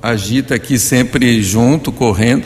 Agita 0.01 0.55
aqui 0.55 0.79
sempre 0.79 1.43
junto, 1.43 1.91
correndo. 1.91 2.45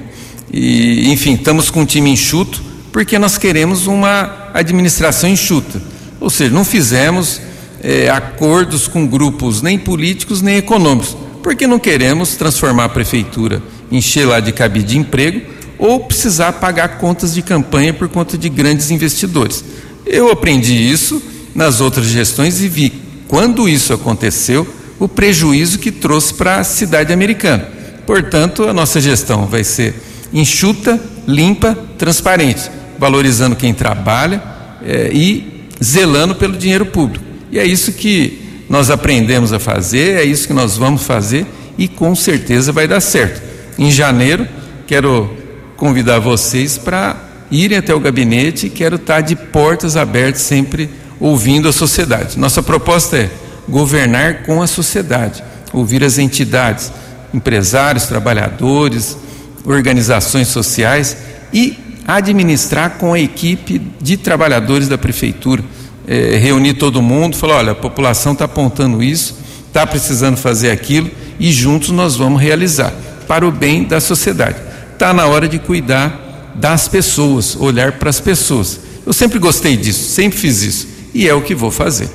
E, 0.51 1.11
enfim, 1.11 1.33
estamos 1.33 1.69
com 1.69 1.81
um 1.81 1.85
time 1.85 2.09
enxuto 2.09 2.72
porque 2.93 3.17
nós 3.17 3.39
queremos 3.39 3.87
uma 3.87 4.51
administração 4.53 5.27
enxuta. 5.27 5.81
Ou 6.21 6.29
seja, 6.29 6.53
não 6.53 6.63
fizemos 6.63 7.41
é, 7.81 8.07
acordos 8.07 8.87
com 8.87 9.05
grupos 9.05 9.63
nem 9.63 9.79
políticos 9.79 10.43
nem 10.43 10.57
econômicos, 10.57 11.17
porque 11.41 11.65
não 11.65 11.79
queremos 11.79 12.35
transformar 12.35 12.85
a 12.85 12.89
prefeitura, 12.89 13.61
encher 13.91 14.27
lá 14.27 14.39
de 14.39 14.53
cabide 14.53 14.89
de 14.89 14.97
emprego 14.99 15.41
ou 15.79 16.01
precisar 16.01 16.53
pagar 16.53 16.99
contas 16.99 17.33
de 17.33 17.41
campanha 17.41 17.91
por 17.93 18.07
conta 18.07 18.37
de 18.37 18.47
grandes 18.47 18.91
investidores. 18.91 19.65
Eu 20.05 20.31
aprendi 20.31 20.75
isso 20.75 21.21
nas 21.55 21.81
outras 21.81 22.05
gestões 22.05 22.61
e 22.61 22.67
vi, 22.67 22.93
quando 23.27 23.67
isso 23.67 23.91
aconteceu, 23.91 24.67
o 24.99 25.07
prejuízo 25.07 25.79
que 25.79 25.91
trouxe 25.91 26.35
para 26.35 26.59
a 26.59 26.63
cidade 26.63 27.11
americana. 27.11 27.67
Portanto, 28.05 28.69
a 28.69 28.73
nossa 28.73 29.01
gestão 29.01 29.47
vai 29.47 29.63
ser 29.63 29.95
enxuta, 30.31 31.01
limpa, 31.27 31.75
transparente 31.97 32.69
valorizando 33.03 33.53
quem 33.53 33.73
trabalha 33.73 34.41
é, 34.81 35.09
e 35.11 35.67
zelando 35.83 36.35
pelo 36.35 36.55
dinheiro 36.55 36.85
público. 36.85 37.25
E 37.51 37.59
é 37.59 37.65
isso 37.65 37.91
que 37.91 38.63
nós 38.69 38.89
aprendemos 38.89 39.51
a 39.51 39.59
fazer, 39.59 40.21
é 40.21 40.23
isso 40.23 40.47
que 40.47 40.53
nós 40.53 40.77
vamos 40.77 41.03
fazer 41.03 41.45
e 41.77 41.89
com 41.89 42.15
certeza 42.15 42.71
vai 42.71 42.87
dar 42.87 43.01
certo. 43.01 43.41
Em 43.77 43.91
janeiro, 43.91 44.47
quero 44.87 45.35
convidar 45.75 46.19
vocês 46.19 46.77
para 46.77 47.17
irem 47.51 47.77
até 47.77 47.93
o 47.93 47.99
gabinete 47.99 48.67
e 48.67 48.69
quero 48.69 48.95
estar 48.95 49.19
de 49.19 49.35
portas 49.35 49.97
abertas 49.97 50.43
sempre 50.43 50.89
ouvindo 51.19 51.67
a 51.67 51.73
sociedade. 51.73 52.39
Nossa 52.39 52.63
proposta 52.63 53.17
é 53.17 53.29
governar 53.67 54.43
com 54.43 54.61
a 54.61 54.67
sociedade, 54.67 55.43
ouvir 55.73 56.05
as 56.05 56.17
entidades, 56.17 56.89
empresários, 57.33 58.05
trabalhadores, 58.05 59.17
organizações 59.65 60.47
sociais 60.47 61.17
e 61.51 61.82
administrar 62.07 62.97
com 62.97 63.13
a 63.13 63.19
equipe 63.19 63.81
de 64.01 64.17
trabalhadores 64.17 64.87
da 64.87 64.97
prefeitura. 64.97 65.63
É, 66.07 66.37
reunir 66.37 66.73
todo 66.73 67.01
mundo, 67.01 67.35
falar: 67.37 67.55
olha, 67.55 67.71
a 67.71 67.75
população 67.75 68.33
está 68.33 68.45
apontando 68.45 69.01
isso, 69.01 69.37
está 69.67 69.87
precisando 69.87 70.37
fazer 70.37 70.71
aquilo 70.71 71.09
e 71.39 71.51
juntos 71.51 71.89
nós 71.89 72.15
vamos 72.15 72.41
realizar 72.41 72.93
para 73.27 73.47
o 73.47 73.51
bem 73.51 73.83
da 73.83 73.99
sociedade. 73.99 74.57
Está 74.93 75.13
na 75.13 75.25
hora 75.25 75.47
de 75.47 75.59
cuidar 75.59 76.51
das 76.55 76.87
pessoas, 76.87 77.55
olhar 77.55 77.93
para 77.93 78.09
as 78.09 78.19
pessoas. 78.19 78.79
Eu 79.05 79.13
sempre 79.13 79.39
gostei 79.39 79.75
disso, 79.75 80.09
sempre 80.09 80.37
fiz 80.37 80.61
isso 80.61 80.87
e 81.13 81.27
é 81.27 81.33
o 81.33 81.41
que 81.41 81.55
vou 81.55 81.71
fazer. 81.71 82.09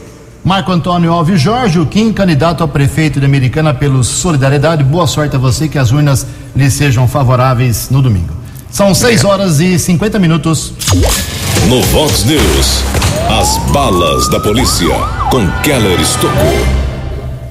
Marco 0.44 0.70
Antônio 0.70 1.12
Alves 1.12 1.40
Jorge, 1.40 1.78
o 1.78 1.86
Kim, 1.86 2.12
candidato 2.12 2.62
a 2.62 2.68
prefeito 2.68 3.20
de 3.20 3.26
Americana 3.26 3.74
pelo 3.74 4.02
Solidariedade. 4.04 4.84
Boa 4.84 5.06
sorte 5.06 5.36
a 5.36 5.38
você, 5.38 5.68
que 5.68 5.78
as 5.78 5.90
urnas 5.90 6.26
lhe 6.54 6.70
sejam 6.70 7.06
favoráveis 7.08 7.90
no 7.90 8.00
domingo. 8.00 8.37
São 8.78 8.94
6 8.94 9.24
horas 9.24 9.58
e 9.58 9.76
50 9.76 10.20
minutos. 10.20 10.72
No 11.68 11.82
Vox 11.86 12.24
News, 12.24 12.84
as 13.28 13.58
balas 13.72 14.28
da 14.28 14.38
polícia 14.38 14.94
com 15.32 15.50
Keller 15.64 16.00
Estocou. 16.00 16.64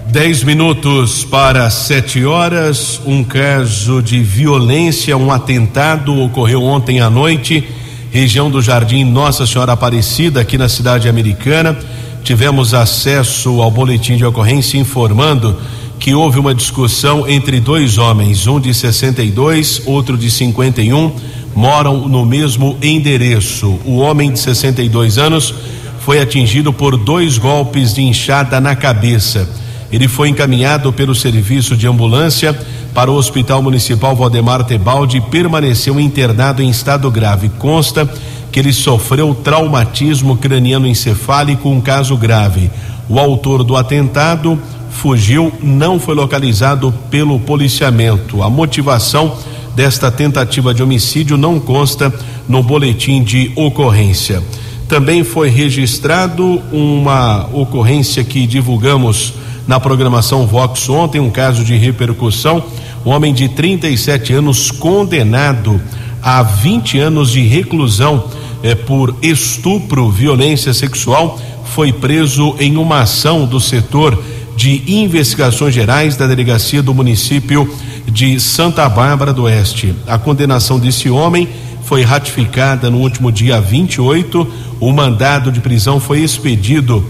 10 0.06 0.44
minutos 0.46 1.26
para 1.26 1.70
7 1.70 2.24
horas. 2.24 3.02
Um 3.06 3.26
caso 3.26 4.02
de 4.02 4.24
violência, 4.24 5.18
um 5.18 5.30
atentado 5.30 6.18
ocorreu 6.18 6.64
ontem 6.64 7.02
à 7.02 7.10
noite, 7.10 7.62
região 8.10 8.50
do 8.50 8.62
Jardim 8.62 9.04
Nossa 9.04 9.46
Senhora 9.46 9.74
Aparecida, 9.74 10.40
aqui 10.40 10.58
na 10.58 10.70
cidade 10.70 11.10
americana. 11.10 11.78
Tivemos 12.24 12.74
acesso 12.74 13.62
ao 13.62 13.70
boletim 13.70 14.16
de 14.16 14.24
ocorrência 14.24 14.78
informando 14.78 15.58
que 16.00 16.14
houve 16.14 16.40
uma 16.40 16.54
discussão 16.54 17.28
entre 17.28 17.60
dois 17.60 17.98
homens, 17.98 18.46
um 18.48 18.60
de 18.60 18.74
62, 18.74 19.82
outro 19.86 20.18
de 20.18 20.30
51, 20.30 21.12
moram 21.56 22.08
no 22.08 22.26
mesmo 22.26 22.78
endereço. 22.82 23.80
O 23.84 23.98
homem 23.98 24.32
de 24.32 24.40
62 24.40 25.18
anos 25.18 25.54
foi 26.00 26.22
atingido 26.22 26.72
por 26.72 26.96
dois 26.96 27.38
golpes 27.38 27.94
de 27.94 28.02
enxada 28.02 28.62
na 28.62 28.76
cabeça. 28.76 29.50
Ele 29.92 30.08
foi 30.08 30.30
encaminhado 30.30 30.92
pelo 30.94 31.16
serviço 31.16 31.76
de 31.76 31.88
ambulância 31.88 32.58
para 32.94 33.12
o 33.12 33.16
Hospital 33.16 33.62
Municipal 33.62 34.16
Valdemar 34.16 34.64
Tebaldi 34.64 35.18
e 35.18 35.22
permaneceu 35.22 36.00
internado 36.00 36.62
em 36.62 36.70
estado 36.70 37.10
grave. 37.10 37.50
Consta 37.58 38.10
que 38.52 38.60
ele 38.60 38.74
sofreu 38.74 39.34
traumatismo 39.36 40.38
craniano 40.38 40.88
encefálico, 40.88 41.70
um 41.70 41.82
caso 41.82 42.18
grave. 42.18 42.70
O 43.10 43.20
autor 43.20 43.64
do 43.64 43.76
atentado 43.76 44.60
fugiu, 44.98 45.54
não 45.62 46.00
foi 46.00 46.16
localizado 46.16 46.92
pelo 47.12 47.40
policiamento. 47.40 48.42
A 48.42 48.50
motivação 48.50 49.38
desta 49.76 50.10
tentativa 50.10 50.74
de 50.74 50.82
homicídio 50.82 51.38
não 51.38 51.60
consta 51.60 52.12
no 52.50 52.64
boletim 52.64 53.24
de 53.24 53.52
ocorrência. 53.56 54.42
Também 54.88 55.24
foi 55.24 55.50
registrado 55.50 56.62
uma 56.72 57.48
ocorrência 57.54 58.24
que 58.24 58.48
divulgamos 58.48 59.36
na 59.68 59.80
programação 59.80 60.48
Vox 60.48 60.90
ontem, 60.90 61.22
um 61.22 61.30
caso 61.30 61.64
de 61.64 61.76
repercussão. 61.76 62.64
Um 63.06 63.12
homem 63.12 63.34
de 63.34 63.50
37 63.50 64.34
anos 64.34 64.72
condenado 64.72 65.80
a 66.24 66.42
20 66.42 66.98
anos 66.98 67.32
de 67.32 67.42
reclusão 67.42 68.24
eh, 68.64 68.74
por 68.74 69.16
estupro, 69.22 70.10
violência 70.10 70.74
sexual, 70.74 71.40
foi 71.66 71.94
preso 71.94 72.56
em 72.60 72.78
uma 72.78 73.02
ação 73.02 73.46
do 73.46 73.60
setor 73.60 74.18
de 74.58 74.82
investigações 74.88 75.72
gerais 75.72 76.18
da 76.18 76.26
delegacia 76.26 76.82
do 76.82 76.92
município 76.92 77.72
de 78.08 78.40
Santa 78.40 78.90
Bárbara 78.90 79.32
do 79.32 79.44
Oeste. 79.44 79.94
A 80.08 80.18
condenação 80.18 80.80
desse 80.80 81.12
homem 81.12 81.48
foi 81.84 82.02
ratificada 82.02 82.90
no 82.90 82.98
último 82.98 83.32
dia 83.32 83.62
28. 83.62 84.48
O 84.80 84.92
mandado 84.92 85.52
de 85.52 85.62
prisão 85.62 86.00
foi 86.00 86.22
expedido 86.22 87.06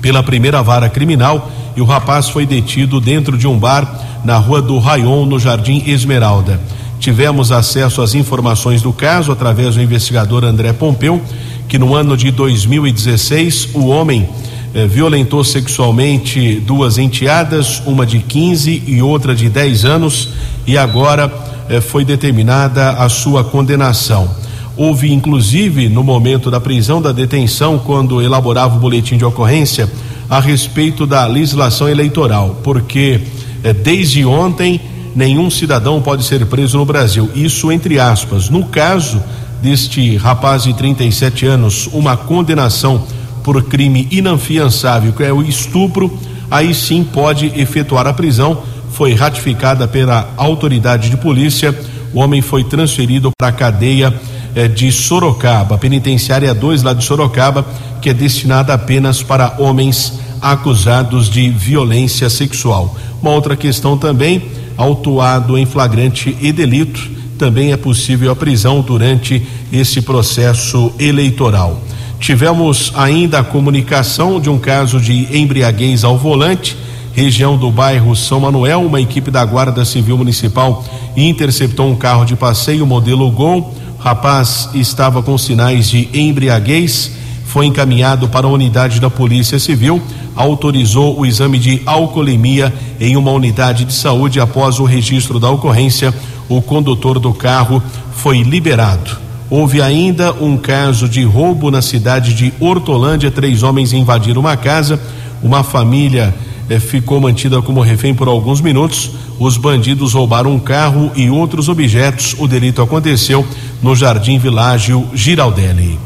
pela 0.00 0.20
primeira 0.20 0.64
vara 0.64 0.88
criminal 0.88 1.48
e 1.76 1.80
o 1.80 1.84
rapaz 1.84 2.28
foi 2.28 2.44
detido 2.44 3.00
dentro 3.00 3.38
de 3.38 3.46
um 3.46 3.56
bar 3.56 4.20
na 4.24 4.36
rua 4.36 4.60
do 4.60 4.76
Rayon, 4.80 5.26
no 5.26 5.38
Jardim 5.38 5.84
Esmeralda. 5.86 6.60
Tivemos 6.98 7.52
acesso 7.52 8.02
às 8.02 8.16
informações 8.16 8.82
do 8.82 8.92
caso 8.92 9.30
através 9.30 9.76
do 9.76 9.82
investigador 9.82 10.44
André 10.44 10.72
Pompeu, 10.72 11.22
que 11.68 11.78
no 11.78 11.94
ano 11.94 12.16
de 12.16 12.32
2016 12.32 13.68
o 13.74 13.86
homem 13.86 14.28
eh, 14.74 14.86
violentou 14.86 15.42
sexualmente 15.42 16.60
duas 16.60 16.98
enteadas, 16.98 17.82
uma 17.86 18.06
de 18.06 18.20
15 18.20 18.84
e 18.86 19.02
outra 19.02 19.34
de 19.34 19.48
10 19.48 19.84
anos, 19.84 20.28
e 20.66 20.78
agora 20.78 21.32
eh, 21.68 21.80
foi 21.80 22.04
determinada 22.04 22.90
a 22.90 23.08
sua 23.08 23.42
condenação. 23.42 24.30
Houve, 24.76 25.12
inclusive, 25.12 25.88
no 25.88 26.04
momento 26.04 26.50
da 26.50 26.60
prisão, 26.60 27.02
da 27.02 27.12
detenção, 27.12 27.78
quando 27.78 28.22
elaborava 28.22 28.76
o 28.76 28.80
boletim 28.80 29.16
de 29.16 29.24
ocorrência, 29.24 29.90
a 30.28 30.38
respeito 30.38 31.06
da 31.06 31.26
legislação 31.26 31.88
eleitoral, 31.88 32.60
porque 32.62 33.20
eh, 33.64 33.72
desde 33.72 34.24
ontem 34.24 34.80
nenhum 35.14 35.50
cidadão 35.50 36.00
pode 36.00 36.24
ser 36.24 36.46
preso 36.46 36.78
no 36.78 36.84
Brasil. 36.84 37.28
Isso 37.34 37.72
entre 37.72 37.98
aspas. 37.98 38.48
No 38.48 38.64
caso 38.64 39.20
deste 39.60 40.16
rapaz 40.16 40.62
de 40.62 40.72
37 40.72 41.46
anos, 41.46 41.88
uma 41.92 42.16
condenação 42.16 43.04
por 43.42 43.62
crime 43.64 44.06
inafiançável, 44.10 45.12
que 45.12 45.22
é 45.22 45.32
o 45.32 45.42
estupro, 45.42 46.18
aí 46.50 46.74
sim 46.74 47.04
pode 47.04 47.46
efetuar 47.60 48.06
a 48.06 48.12
prisão. 48.12 48.62
Foi 48.92 49.14
ratificada 49.14 49.86
pela 49.86 50.30
autoridade 50.36 51.10
de 51.10 51.16
polícia. 51.16 51.76
O 52.12 52.20
homem 52.20 52.42
foi 52.42 52.64
transferido 52.64 53.30
para 53.38 53.48
a 53.48 53.52
cadeia 53.52 54.12
eh, 54.54 54.68
de 54.68 54.90
Sorocaba, 54.90 55.78
penitenciária 55.78 56.52
2 56.52 56.82
lá 56.82 56.92
de 56.92 57.04
Sorocaba, 57.04 57.64
que 58.02 58.10
é 58.10 58.14
destinada 58.14 58.74
apenas 58.74 59.22
para 59.22 59.54
homens 59.58 60.18
acusados 60.42 61.28
de 61.30 61.48
violência 61.50 62.28
sexual. 62.28 62.96
Uma 63.22 63.32
outra 63.32 63.54
questão 63.56 63.96
também, 63.96 64.42
autuado 64.76 65.56
em 65.56 65.66
flagrante 65.66 66.36
e 66.40 66.50
delito, 66.52 67.10
também 67.38 67.72
é 67.72 67.76
possível 67.76 68.30
a 68.30 68.36
prisão 68.36 68.80
durante 68.80 69.42
esse 69.72 70.02
processo 70.02 70.92
eleitoral. 70.98 71.80
Tivemos 72.20 72.92
ainda 72.94 73.38
a 73.38 73.42
comunicação 73.42 74.38
de 74.38 74.50
um 74.50 74.58
caso 74.58 75.00
de 75.00 75.26
embriaguez 75.36 76.04
ao 76.04 76.18
volante, 76.18 76.76
região 77.14 77.56
do 77.56 77.70
bairro 77.70 78.14
São 78.14 78.40
Manuel. 78.40 78.82
Uma 78.82 79.00
equipe 79.00 79.30
da 79.30 79.42
Guarda 79.42 79.86
Civil 79.86 80.18
Municipal 80.18 80.84
interceptou 81.16 81.88
um 81.88 81.96
carro 81.96 82.26
de 82.26 82.36
passeio 82.36 82.86
modelo 82.86 83.28
Gol. 83.30 83.74
O 83.98 84.02
rapaz 84.02 84.68
estava 84.74 85.22
com 85.22 85.36
sinais 85.38 85.88
de 85.88 86.10
embriaguez, 86.12 87.12
foi 87.46 87.64
encaminhado 87.64 88.28
para 88.28 88.46
a 88.46 88.50
unidade 88.50 89.00
da 89.00 89.08
Polícia 89.08 89.58
Civil, 89.58 90.00
autorizou 90.36 91.18
o 91.18 91.24
exame 91.24 91.58
de 91.58 91.80
alcoolemia 91.86 92.72
em 93.00 93.16
uma 93.16 93.30
unidade 93.30 93.86
de 93.86 93.94
saúde. 93.94 94.38
Após 94.38 94.78
o 94.78 94.84
registro 94.84 95.40
da 95.40 95.48
ocorrência, 95.48 96.14
o 96.50 96.60
condutor 96.60 97.18
do 97.18 97.32
carro 97.32 97.82
foi 98.12 98.42
liberado. 98.42 99.29
Houve 99.50 99.82
ainda 99.82 100.32
um 100.32 100.56
caso 100.56 101.08
de 101.08 101.24
roubo 101.24 101.72
na 101.72 101.82
cidade 101.82 102.34
de 102.34 102.54
Hortolândia. 102.60 103.32
Três 103.32 103.64
homens 103.64 103.92
invadiram 103.92 104.40
uma 104.40 104.56
casa. 104.56 105.00
Uma 105.42 105.64
família 105.64 106.32
eh, 106.68 106.78
ficou 106.78 107.20
mantida 107.20 107.60
como 107.60 107.80
refém 107.80 108.14
por 108.14 108.28
alguns 108.28 108.60
minutos. 108.60 109.10
Os 109.40 109.56
bandidos 109.56 110.14
roubaram 110.14 110.54
um 110.54 110.60
carro 110.60 111.10
e 111.16 111.28
outros 111.28 111.68
objetos. 111.68 112.36
O 112.38 112.46
delito 112.46 112.80
aconteceu 112.80 113.44
no 113.82 113.96
Jardim 113.96 114.38
Világio 114.38 115.04
Giraldelli. 115.12 115.98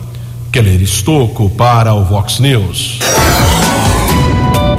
Keller 0.51 0.81
Estocco 0.81 1.51
para 1.51 1.93
o 1.93 2.03
Vox 2.03 2.39
News. 2.39 2.99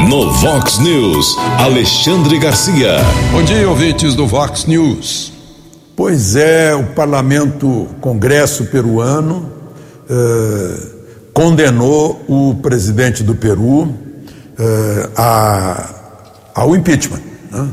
No 0.10 0.32
Vox 0.32 0.80
News, 0.80 1.38
Alexandre 1.60 2.40
Garcia. 2.40 2.98
Bom 3.32 3.44
dia, 3.44 3.70
ouvintes 3.70 4.16
do 4.16 4.26
Vox 4.26 4.66
News. 4.66 5.35
Pois 5.96 6.36
é, 6.36 6.76
o 6.76 6.88
parlamento, 6.88 7.88
Congresso 8.02 8.66
peruano, 8.66 9.50
eh, 10.10 10.78
condenou 11.34 12.22
o 12.28 12.56
presidente 12.56 13.24
do 13.24 13.34
Peru 13.34 13.94
eh, 14.60 15.10
a, 15.16 15.90
ao 16.54 16.76
impeachment. 16.76 17.22
Né? 17.50 17.70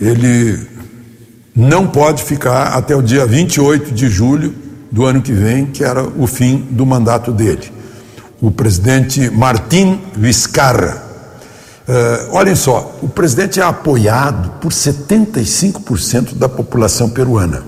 Ele 0.00 0.58
não 1.54 1.86
pode 1.86 2.24
ficar 2.24 2.74
até 2.74 2.96
o 2.96 3.02
dia 3.02 3.24
28 3.24 3.92
de 3.92 4.08
julho 4.08 4.52
do 4.90 5.04
ano 5.04 5.22
que 5.22 5.32
vem, 5.32 5.66
que 5.66 5.84
era 5.84 6.02
o 6.02 6.26
fim 6.26 6.66
do 6.70 6.84
mandato 6.84 7.30
dele. 7.30 7.70
O 8.40 8.50
presidente 8.50 9.30
Martim 9.30 10.00
Vizcarra. 10.16 11.09
Uh, 11.90 12.36
olhem 12.36 12.54
só, 12.54 12.96
o 13.02 13.08
presidente 13.08 13.58
é 13.58 13.64
apoiado 13.64 14.48
por 14.60 14.70
75% 14.70 16.36
da 16.36 16.48
população 16.48 17.10
peruana. 17.10 17.64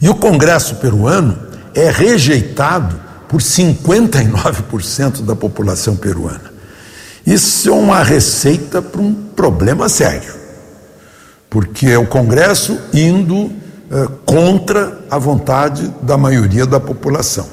E 0.00 0.08
o 0.08 0.14
Congresso 0.14 0.76
peruano 0.76 1.38
é 1.74 1.90
rejeitado 1.90 2.98
por 3.28 3.42
59% 3.42 5.26
da 5.26 5.36
população 5.36 5.94
peruana. 5.94 6.54
Isso 7.26 7.68
é 7.68 7.72
uma 7.72 8.02
receita 8.02 8.80
para 8.80 9.02
um 9.02 9.12
problema 9.12 9.86
sério, 9.86 10.32
porque 11.50 11.86
é 11.86 11.98
o 11.98 12.06
Congresso 12.06 12.80
indo 12.94 13.36
uh, 13.36 14.08
contra 14.24 15.00
a 15.10 15.18
vontade 15.18 15.92
da 16.00 16.16
maioria 16.16 16.64
da 16.64 16.80
população. 16.80 17.46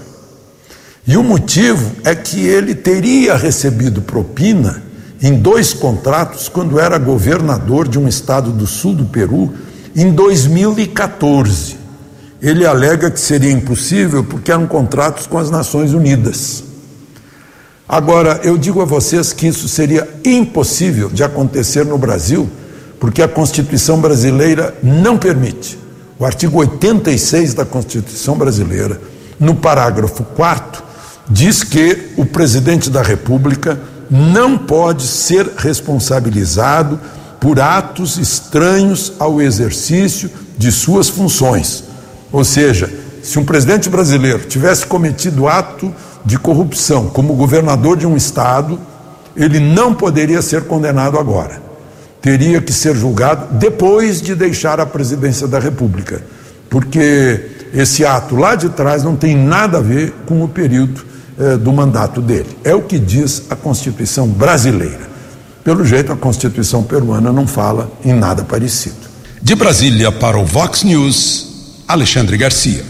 E 1.05 1.17
o 1.17 1.23
motivo 1.23 1.97
é 2.05 2.15
que 2.15 2.39
ele 2.47 2.73
teria 2.73 3.35
recebido 3.35 4.01
propina 4.01 4.86
em 5.21 5.33
dois 5.33 5.73
contratos 5.73 6.47
quando 6.47 6.79
era 6.79 6.97
governador 6.97 7.87
de 7.87 7.97
um 7.97 8.07
estado 8.07 8.51
do 8.51 8.67
sul 8.67 8.93
do 8.93 9.05
Peru 9.05 9.53
em 9.95 10.11
2014. 10.11 11.77
Ele 12.41 12.65
alega 12.65 13.09
que 13.09 13.19
seria 13.19 13.51
impossível 13.51 14.23
porque 14.23 14.51
eram 14.51 14.67
contratos 14.67 15.25
com 15.25 15.37
as 15.37 15.49
Nações 15.49 15.93
Unidas. 15.93 16.63
Agora, 17.89 18.41
eu 18.43 18.57
digo 18.57 18.81
a 18.81 18.85
vocês 18.85 19.31
que 19.31 19.47
isso 19.47 19.67
seria 19.67 20.07
impossível 20.23 21.09
de 21.09 21.23
acontecer 21.23 21.85
no 21.85 21.97
Brasil, 21.97 22.47
porque 22.99 23.21
a 23.21 23.27
Constituição 23.27 23.99
brasileira 23.99 24.75
não 24.83 25.17
permite. 25.17 25.79
O 26.19 26.25
artigo 26.25 26.59
86 26.59 27.53
da 27.53 27.65
Constituição 27.65 28.37
brasileira, 28.37 28.99
no 29.39 29.55
parágrafo 29.55 30.23
4, 30.23 30.83
diz 31.29 31.63
que 31.63 32.09
o 32.17 32.25
presidente 32.25 32.89
da 32.89 33.01
República 33.01 33.79
não 34.09 34.57
pode 34.57 35.03
ser 35.03 35.51
responsabilizado 35.57 36.99
por 37.39 37.59
atos 37.59 38.17
estranhos 38.17 39.13
ao 39.19 39.41
exercício 39.41 40.29
de 40.57 40.71
suas 40.71 41.09
funções. 41.09 41.83
Ou 42.31 42.43
seja, 42.43 42.89
se 43.21 43.37
um 43.37 43.45
presidente 43.45 43.89
brasileiro 43.89 44.39
tivesse 44.39 44.85
cometido 44.85 45.47
ato 45.47 45.93
de 46.25 46.37
corrupção 46.37 47.07
como 47.07 47.35
governador 47.35 47.97
de 47.97 48.07
um 48.07 48.17
estado, 48.17 48.79
ele 49.35 49.59
não 49.59 49.93
poderia 49.93 50.41
ser 50.41 50.63
condenado 50.63 51.17
agora. 51.17 51.61
Teria 52.21 52.59
que 52.59 52.73
ser 52.73 52.95
julgado 52.95 53.53
depois 53.53 54.21
de 54.21 54.33
deixar 54.33 54.79
a 54.79 54.85
presidência 54.85 55.47
da 55.47 55.59
República, 55.59 56.21
porque 56.69 57.51
esse 57.73 58.05
ato 58.05 58.35
lá 58.35 58.55
de 58.55 58.69
trás 58.69 59.03
não 59.03 59.15
tem 59.15 59.35
nada 59.35 59.77
a 59.77 59.81
ver 59.81 60.13
com 60.25 60.43
o 60.43 60.47
período 60.47 61.05
eh, 61.39 61.57
do 61.57 61.71
mandato 61.71 62.19
dele. 62.21 62.57
É 62.63 62.73
o 62.73 62.81
que 62.81 62.97
diz 62.97 63.43
a 63.49 63.55
Constituição 63.55 64.27
brasileira. 64.27 65.07
Pelo 65.63 65.85
jeito, 65.85 66.11
a 66.11 66.15
Constituição 66.15 66.81
peruana 66.81 67.31
não 67.31 67.45
fala 67.45 67.91
em 68.03 68.13
nada 68.13 68.43
parecido. 68.43 68.95
De 69.41 69.53
Brasília 69.53 70.11
para 70.11 70.37
o 70.37 70.45
Vox 70.45 70.83
News, 70.83 71.83
Alexandre 71.87 72.37
Garcia. 72.37 72.83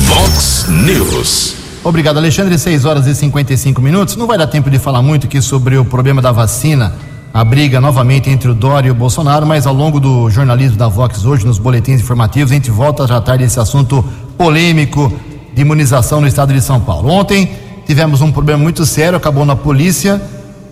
Vox 0.00 0.66
News. 0.68 1.54
Obrigado, 1.82 2.18
Alexandre. 2.18 2.58
6 2.58 2.84
horas 2.84 3.06
e 3.06 3.14
55 3.14 3.80
minutos. 3.82 4.14
Não 4.14 4.26
vai 4.26 4.38
dar 4.38 4.46
tempo 4.46 4.70
de 4.70 4.78
falar 4.78 5.02
muito 5.02 5.26
aqui 5.26 5.42
sobre 5.42 5.76
o 5.76 5.84
problema 5.84 6.22
da 6.22 6.30
vacina, 6.30 6.94
a 7.32 7.42
briga 7.42 7.80
novamente 7.80 8.28
entre 8.28 8.50
o 8.50 8.54
Dória 8.54 8.88
e 8.88 8.90
o 8.90 8.94
Bolsonaro, 8.94 9.46
mas 9.46 9.66
ao 9.66 9.74
longo 9.74 9.98
do 9.98 10.30
jornalismo 10.30 10.76
da 10.76 10.88
Vox 10.88 11.24
hoje, 11.24 11.46
nos 11.46 11.58
boletins 11.58 12.00
informativos, 12.00 12.52
a 12.52 12.54
gente 12.54 12.70
volta 12.70 13.04
a 13.04 13.06
tratar 13.06 13.38
desse 13.38 13.58
assunto 13.58 14.04
polêmico 14.36 15.12
de 15.54 15.62
imunização 15.62 16.20
no 16.20 16.26
estado 16.26 16.52
de 16.52 16.60
São 16.60 16.80
Paulo. 16.80 17.08
Ontem 17.08 17.50
tivemos 17.90 18.20
um 18.20 18.30
problema 18.30 18.62
muito 18.62 18.86
sério, 18.86 19.16
acabou 19.16 19.44
na 19.44 19.56
polícia 19.56 20.22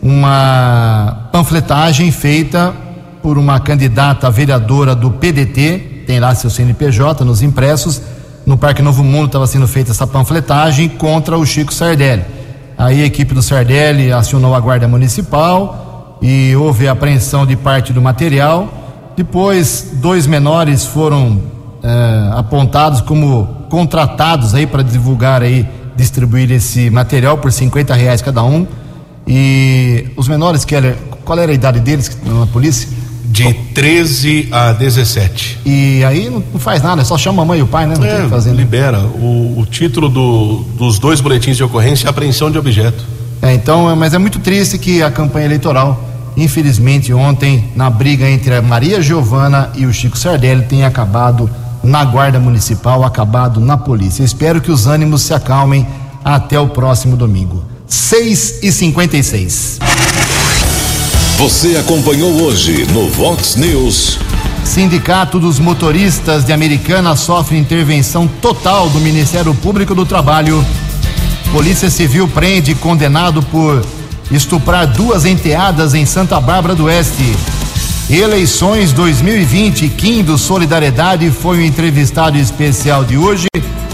uma 0.00 1.28
panfletagem 1.32 2.12
feita 2.12 2.72
por 3.20 3.36
uma 3.36 3.58
candidata 3.58 4.30
vereadora 4.30 4.94
do 4.94 5.10
PDT, 5.10 6.04
tem 6.06 6.20
lá 6.20 6.32
seu 6.36 6.48
CNPJ 6.48 7.24
nos 7.24 7.42
impressos. 7.42 8.00
No 8.46 8.56
Parque 8.56 8.82
Novo 8.82 9.02
Mundo 9.02 9.26
estava 9.26 9.48
sendo 9.48 9.66
feita 9.66 9.90
essa 9.90 10.06
panfletagem 10.06 10.90
contra 10.90 11.36
o 11.36 11.44
Chico 11.44 11.74
Sardelli. 11.74 12.24
Aí 12.78 13.02
a 13.02 13.06
equipe 13.06 13.34
do 13.34 13.42
Sardelli 13.42 14.12
acionou 14.12 14.54
a 14.54 14.60
Guarda 14.60 14.86
Municipal 14.86 16.20
e 16.22 16.54
houve 16.54 16.86
apreensão 16.86 17.44
de 17.44 17.56
parte 17.56 17.92
do 17.92 18.00
material. 18.00 18.72
Depois, 19.16 19.90
dois 19.94 20.24
menores 20.24 20.86
foram 20.86 21.42
eh, 21.82 22.30
apontados 22.36 23.00
como 23.00 23.66
contratados 23.68 24.54
aí 24.54 24.68
para 24.68 24.84
divulgar 24.84 25.42
aí, 25.42 25.68
distribuir 25.98 26.50
esse 26.52 26.88
material 26.88 27.36
por 27.36 27.52
50 27.52 27.92
reais 27.94 28.22
cada 28.22 28.42
um. 28.42 28.66
E 29.26 30.06
os 30.16 30.26
menores, 30.28 30.64
Keller, 30.64 30.96
qual 31.24 31.38
era 31.38 31.52
a 31.52 31.54
idade 31.54 31.80
deles 31.80 32.16
na 32.24 32.46
polícia? 32.46 32.88
De 33.26 33.52
13 33.74 34.48
a 34.50 34.72
17. 34.72 35.60
E 35.66 36.02
aí 36.02 36.30
não, 36.30 36.42
faz 36.58 36.82
nada, 36.82 37.04
só 37.04 37.18
chama 37.18 37.42
a 37.42 37.44
mãe 37.44 37.58
e 37.58 37.62
o 37.62 37.66
pai, 37.66 37.86
né? 37.86 37.94
Não 37.94 38.02
tem 38.02 38.20
o 38.20 38.22
que 38.24 38.28
fazer, 38.30 38.50
É, 38.50 38.52
né? 38.54 38.58
libera. 38.58 39.00
O, 39.00 39.58
o 39.60 39.66
título 39.66 40.08
do- 40.08 40.64
dos 40.78 40.98
dois 40.98 41.20
boletins 41.20 41.56
de 41.58 41.62
ocorrência 41.62 42.06
é 42.06 42.10
apreensão 42.10 42.50
de 42.50 42.56
objeto. 42.58 43.04
É, 43.42 43.52
então, 43.52 43.90
é, 43.90 43.94
mas 43.94 44.14
é 44.14 44.18
muito 44.18 44.38
triste 44.38 44.78
que 44.78 45.02
a 45.02 45.10
campanha 45.10 45.44
eleitoral, 45.44 46.02
infelizmente, 46.38 47.12
ontem, 47.12 47.64
na 47.76 47.90
briga 47.90 48.28
entre 48.28 48.54
a 48.54 48.62
Maria 48.62 49.02
Giovana 49.02 49.70
e 49.76 49.84
o 49.84 49.92
Chico 49.92 50.16
Sardelli, 50.18 50.62
tenha 50.62 50.86
acabado 50.86 51.50
na 51.88 52.04
Guarda 52.04 52.38
Municipal, 52.38 53.02
acabado 53.02 53.60
na 53.60 53.76
polícia. 53.76 54.22
Espero 54.22 54.60
que 54.60 54.70
os 54.70 54.86
ânimos 54.86 55.22
se 55.22 55.32
acalmem 55.32 55.86
até 56.22 56.60
o 56.60 56.68
próximo 56.68 57.16
domingo. 57.16 57.64
6 57.86 58.62
e 58.62 58.70
56 58.70 59.78
Você 61.38 61.76
acompanhou 61.76 62.42
hoje 62.42 62.86
no 62.92 63.08
Vox 63.08 63.56
News. 63.56 64.18
Sindicato 64.62 65.40
dos 65.40 65.58
Motoristas 65.58 66.44
de 66.44 66.52
Americana 66.52 67.16
sofre 67.16 67.56
intervenção 67.56 68.28
total 68.40 68.90
do 68.90 69.00
Ministério 69.00 69.54
Público 69.54 69.94
do 69.94 70.04
Trabalho. 70.04 70.62
Polícia 71.50 71.88
Civil 71.88 72.28
prende 72.28 72.74
condenado 72.74 73.42
por 73.44 73.82
estuprar 74.30 74.86
duas 74.86 75.24
enteadas 75.24 75.94
em 75.94 76.04
Santa 76.04 76.38
Bárbara 76.38 76.74
do 76.74 76.84
Oeste. 76.84 77.34
Eleições 78.10 78.90
2020, 78.94 79.86
Kim 79.90 80.24
do 80.24 80.38
Solidariedade 80.38 81.30
foi 81.30 81.58
o 81.58 81.62
entrevistado 81.62 82.38
especial 82.38 83.04
de 83.04 83.18
hoje. 83.18 83.46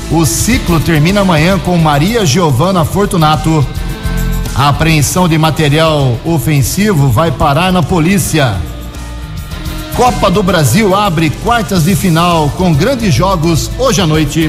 O 0.08 0.24
ciclo 0.24 0.78
termina 0.78 1.22
amanhã 1.22 1.58
com 1.58 1.76
Maria 1.76 2.24
Giovana 2.24 2.84
Fortunato. 2.84 3.66
A 4.54 4.68
apreensão 4.68 5.28
de 5.28 5.36
material 5.36 6.16
ofensivo 6.24 7.08
vai 7.08 7.32
parar 7.32 7.72
na 7.72 7.82
polícia. 7.82 8.56
Copa 9.96 10.30
do 10.30 10.44
Brasil 10.44 10.94
abre 10.94 11.30
quartas 11.42 11.82
de 11.82 11.96
final 11.96 12.48
com 12.50 12.72
grandes 12.72 13.12
jogos 13.12 13.68
hoje 13.76 14.00
à 14.00 14.06
noite. 14.06 14.48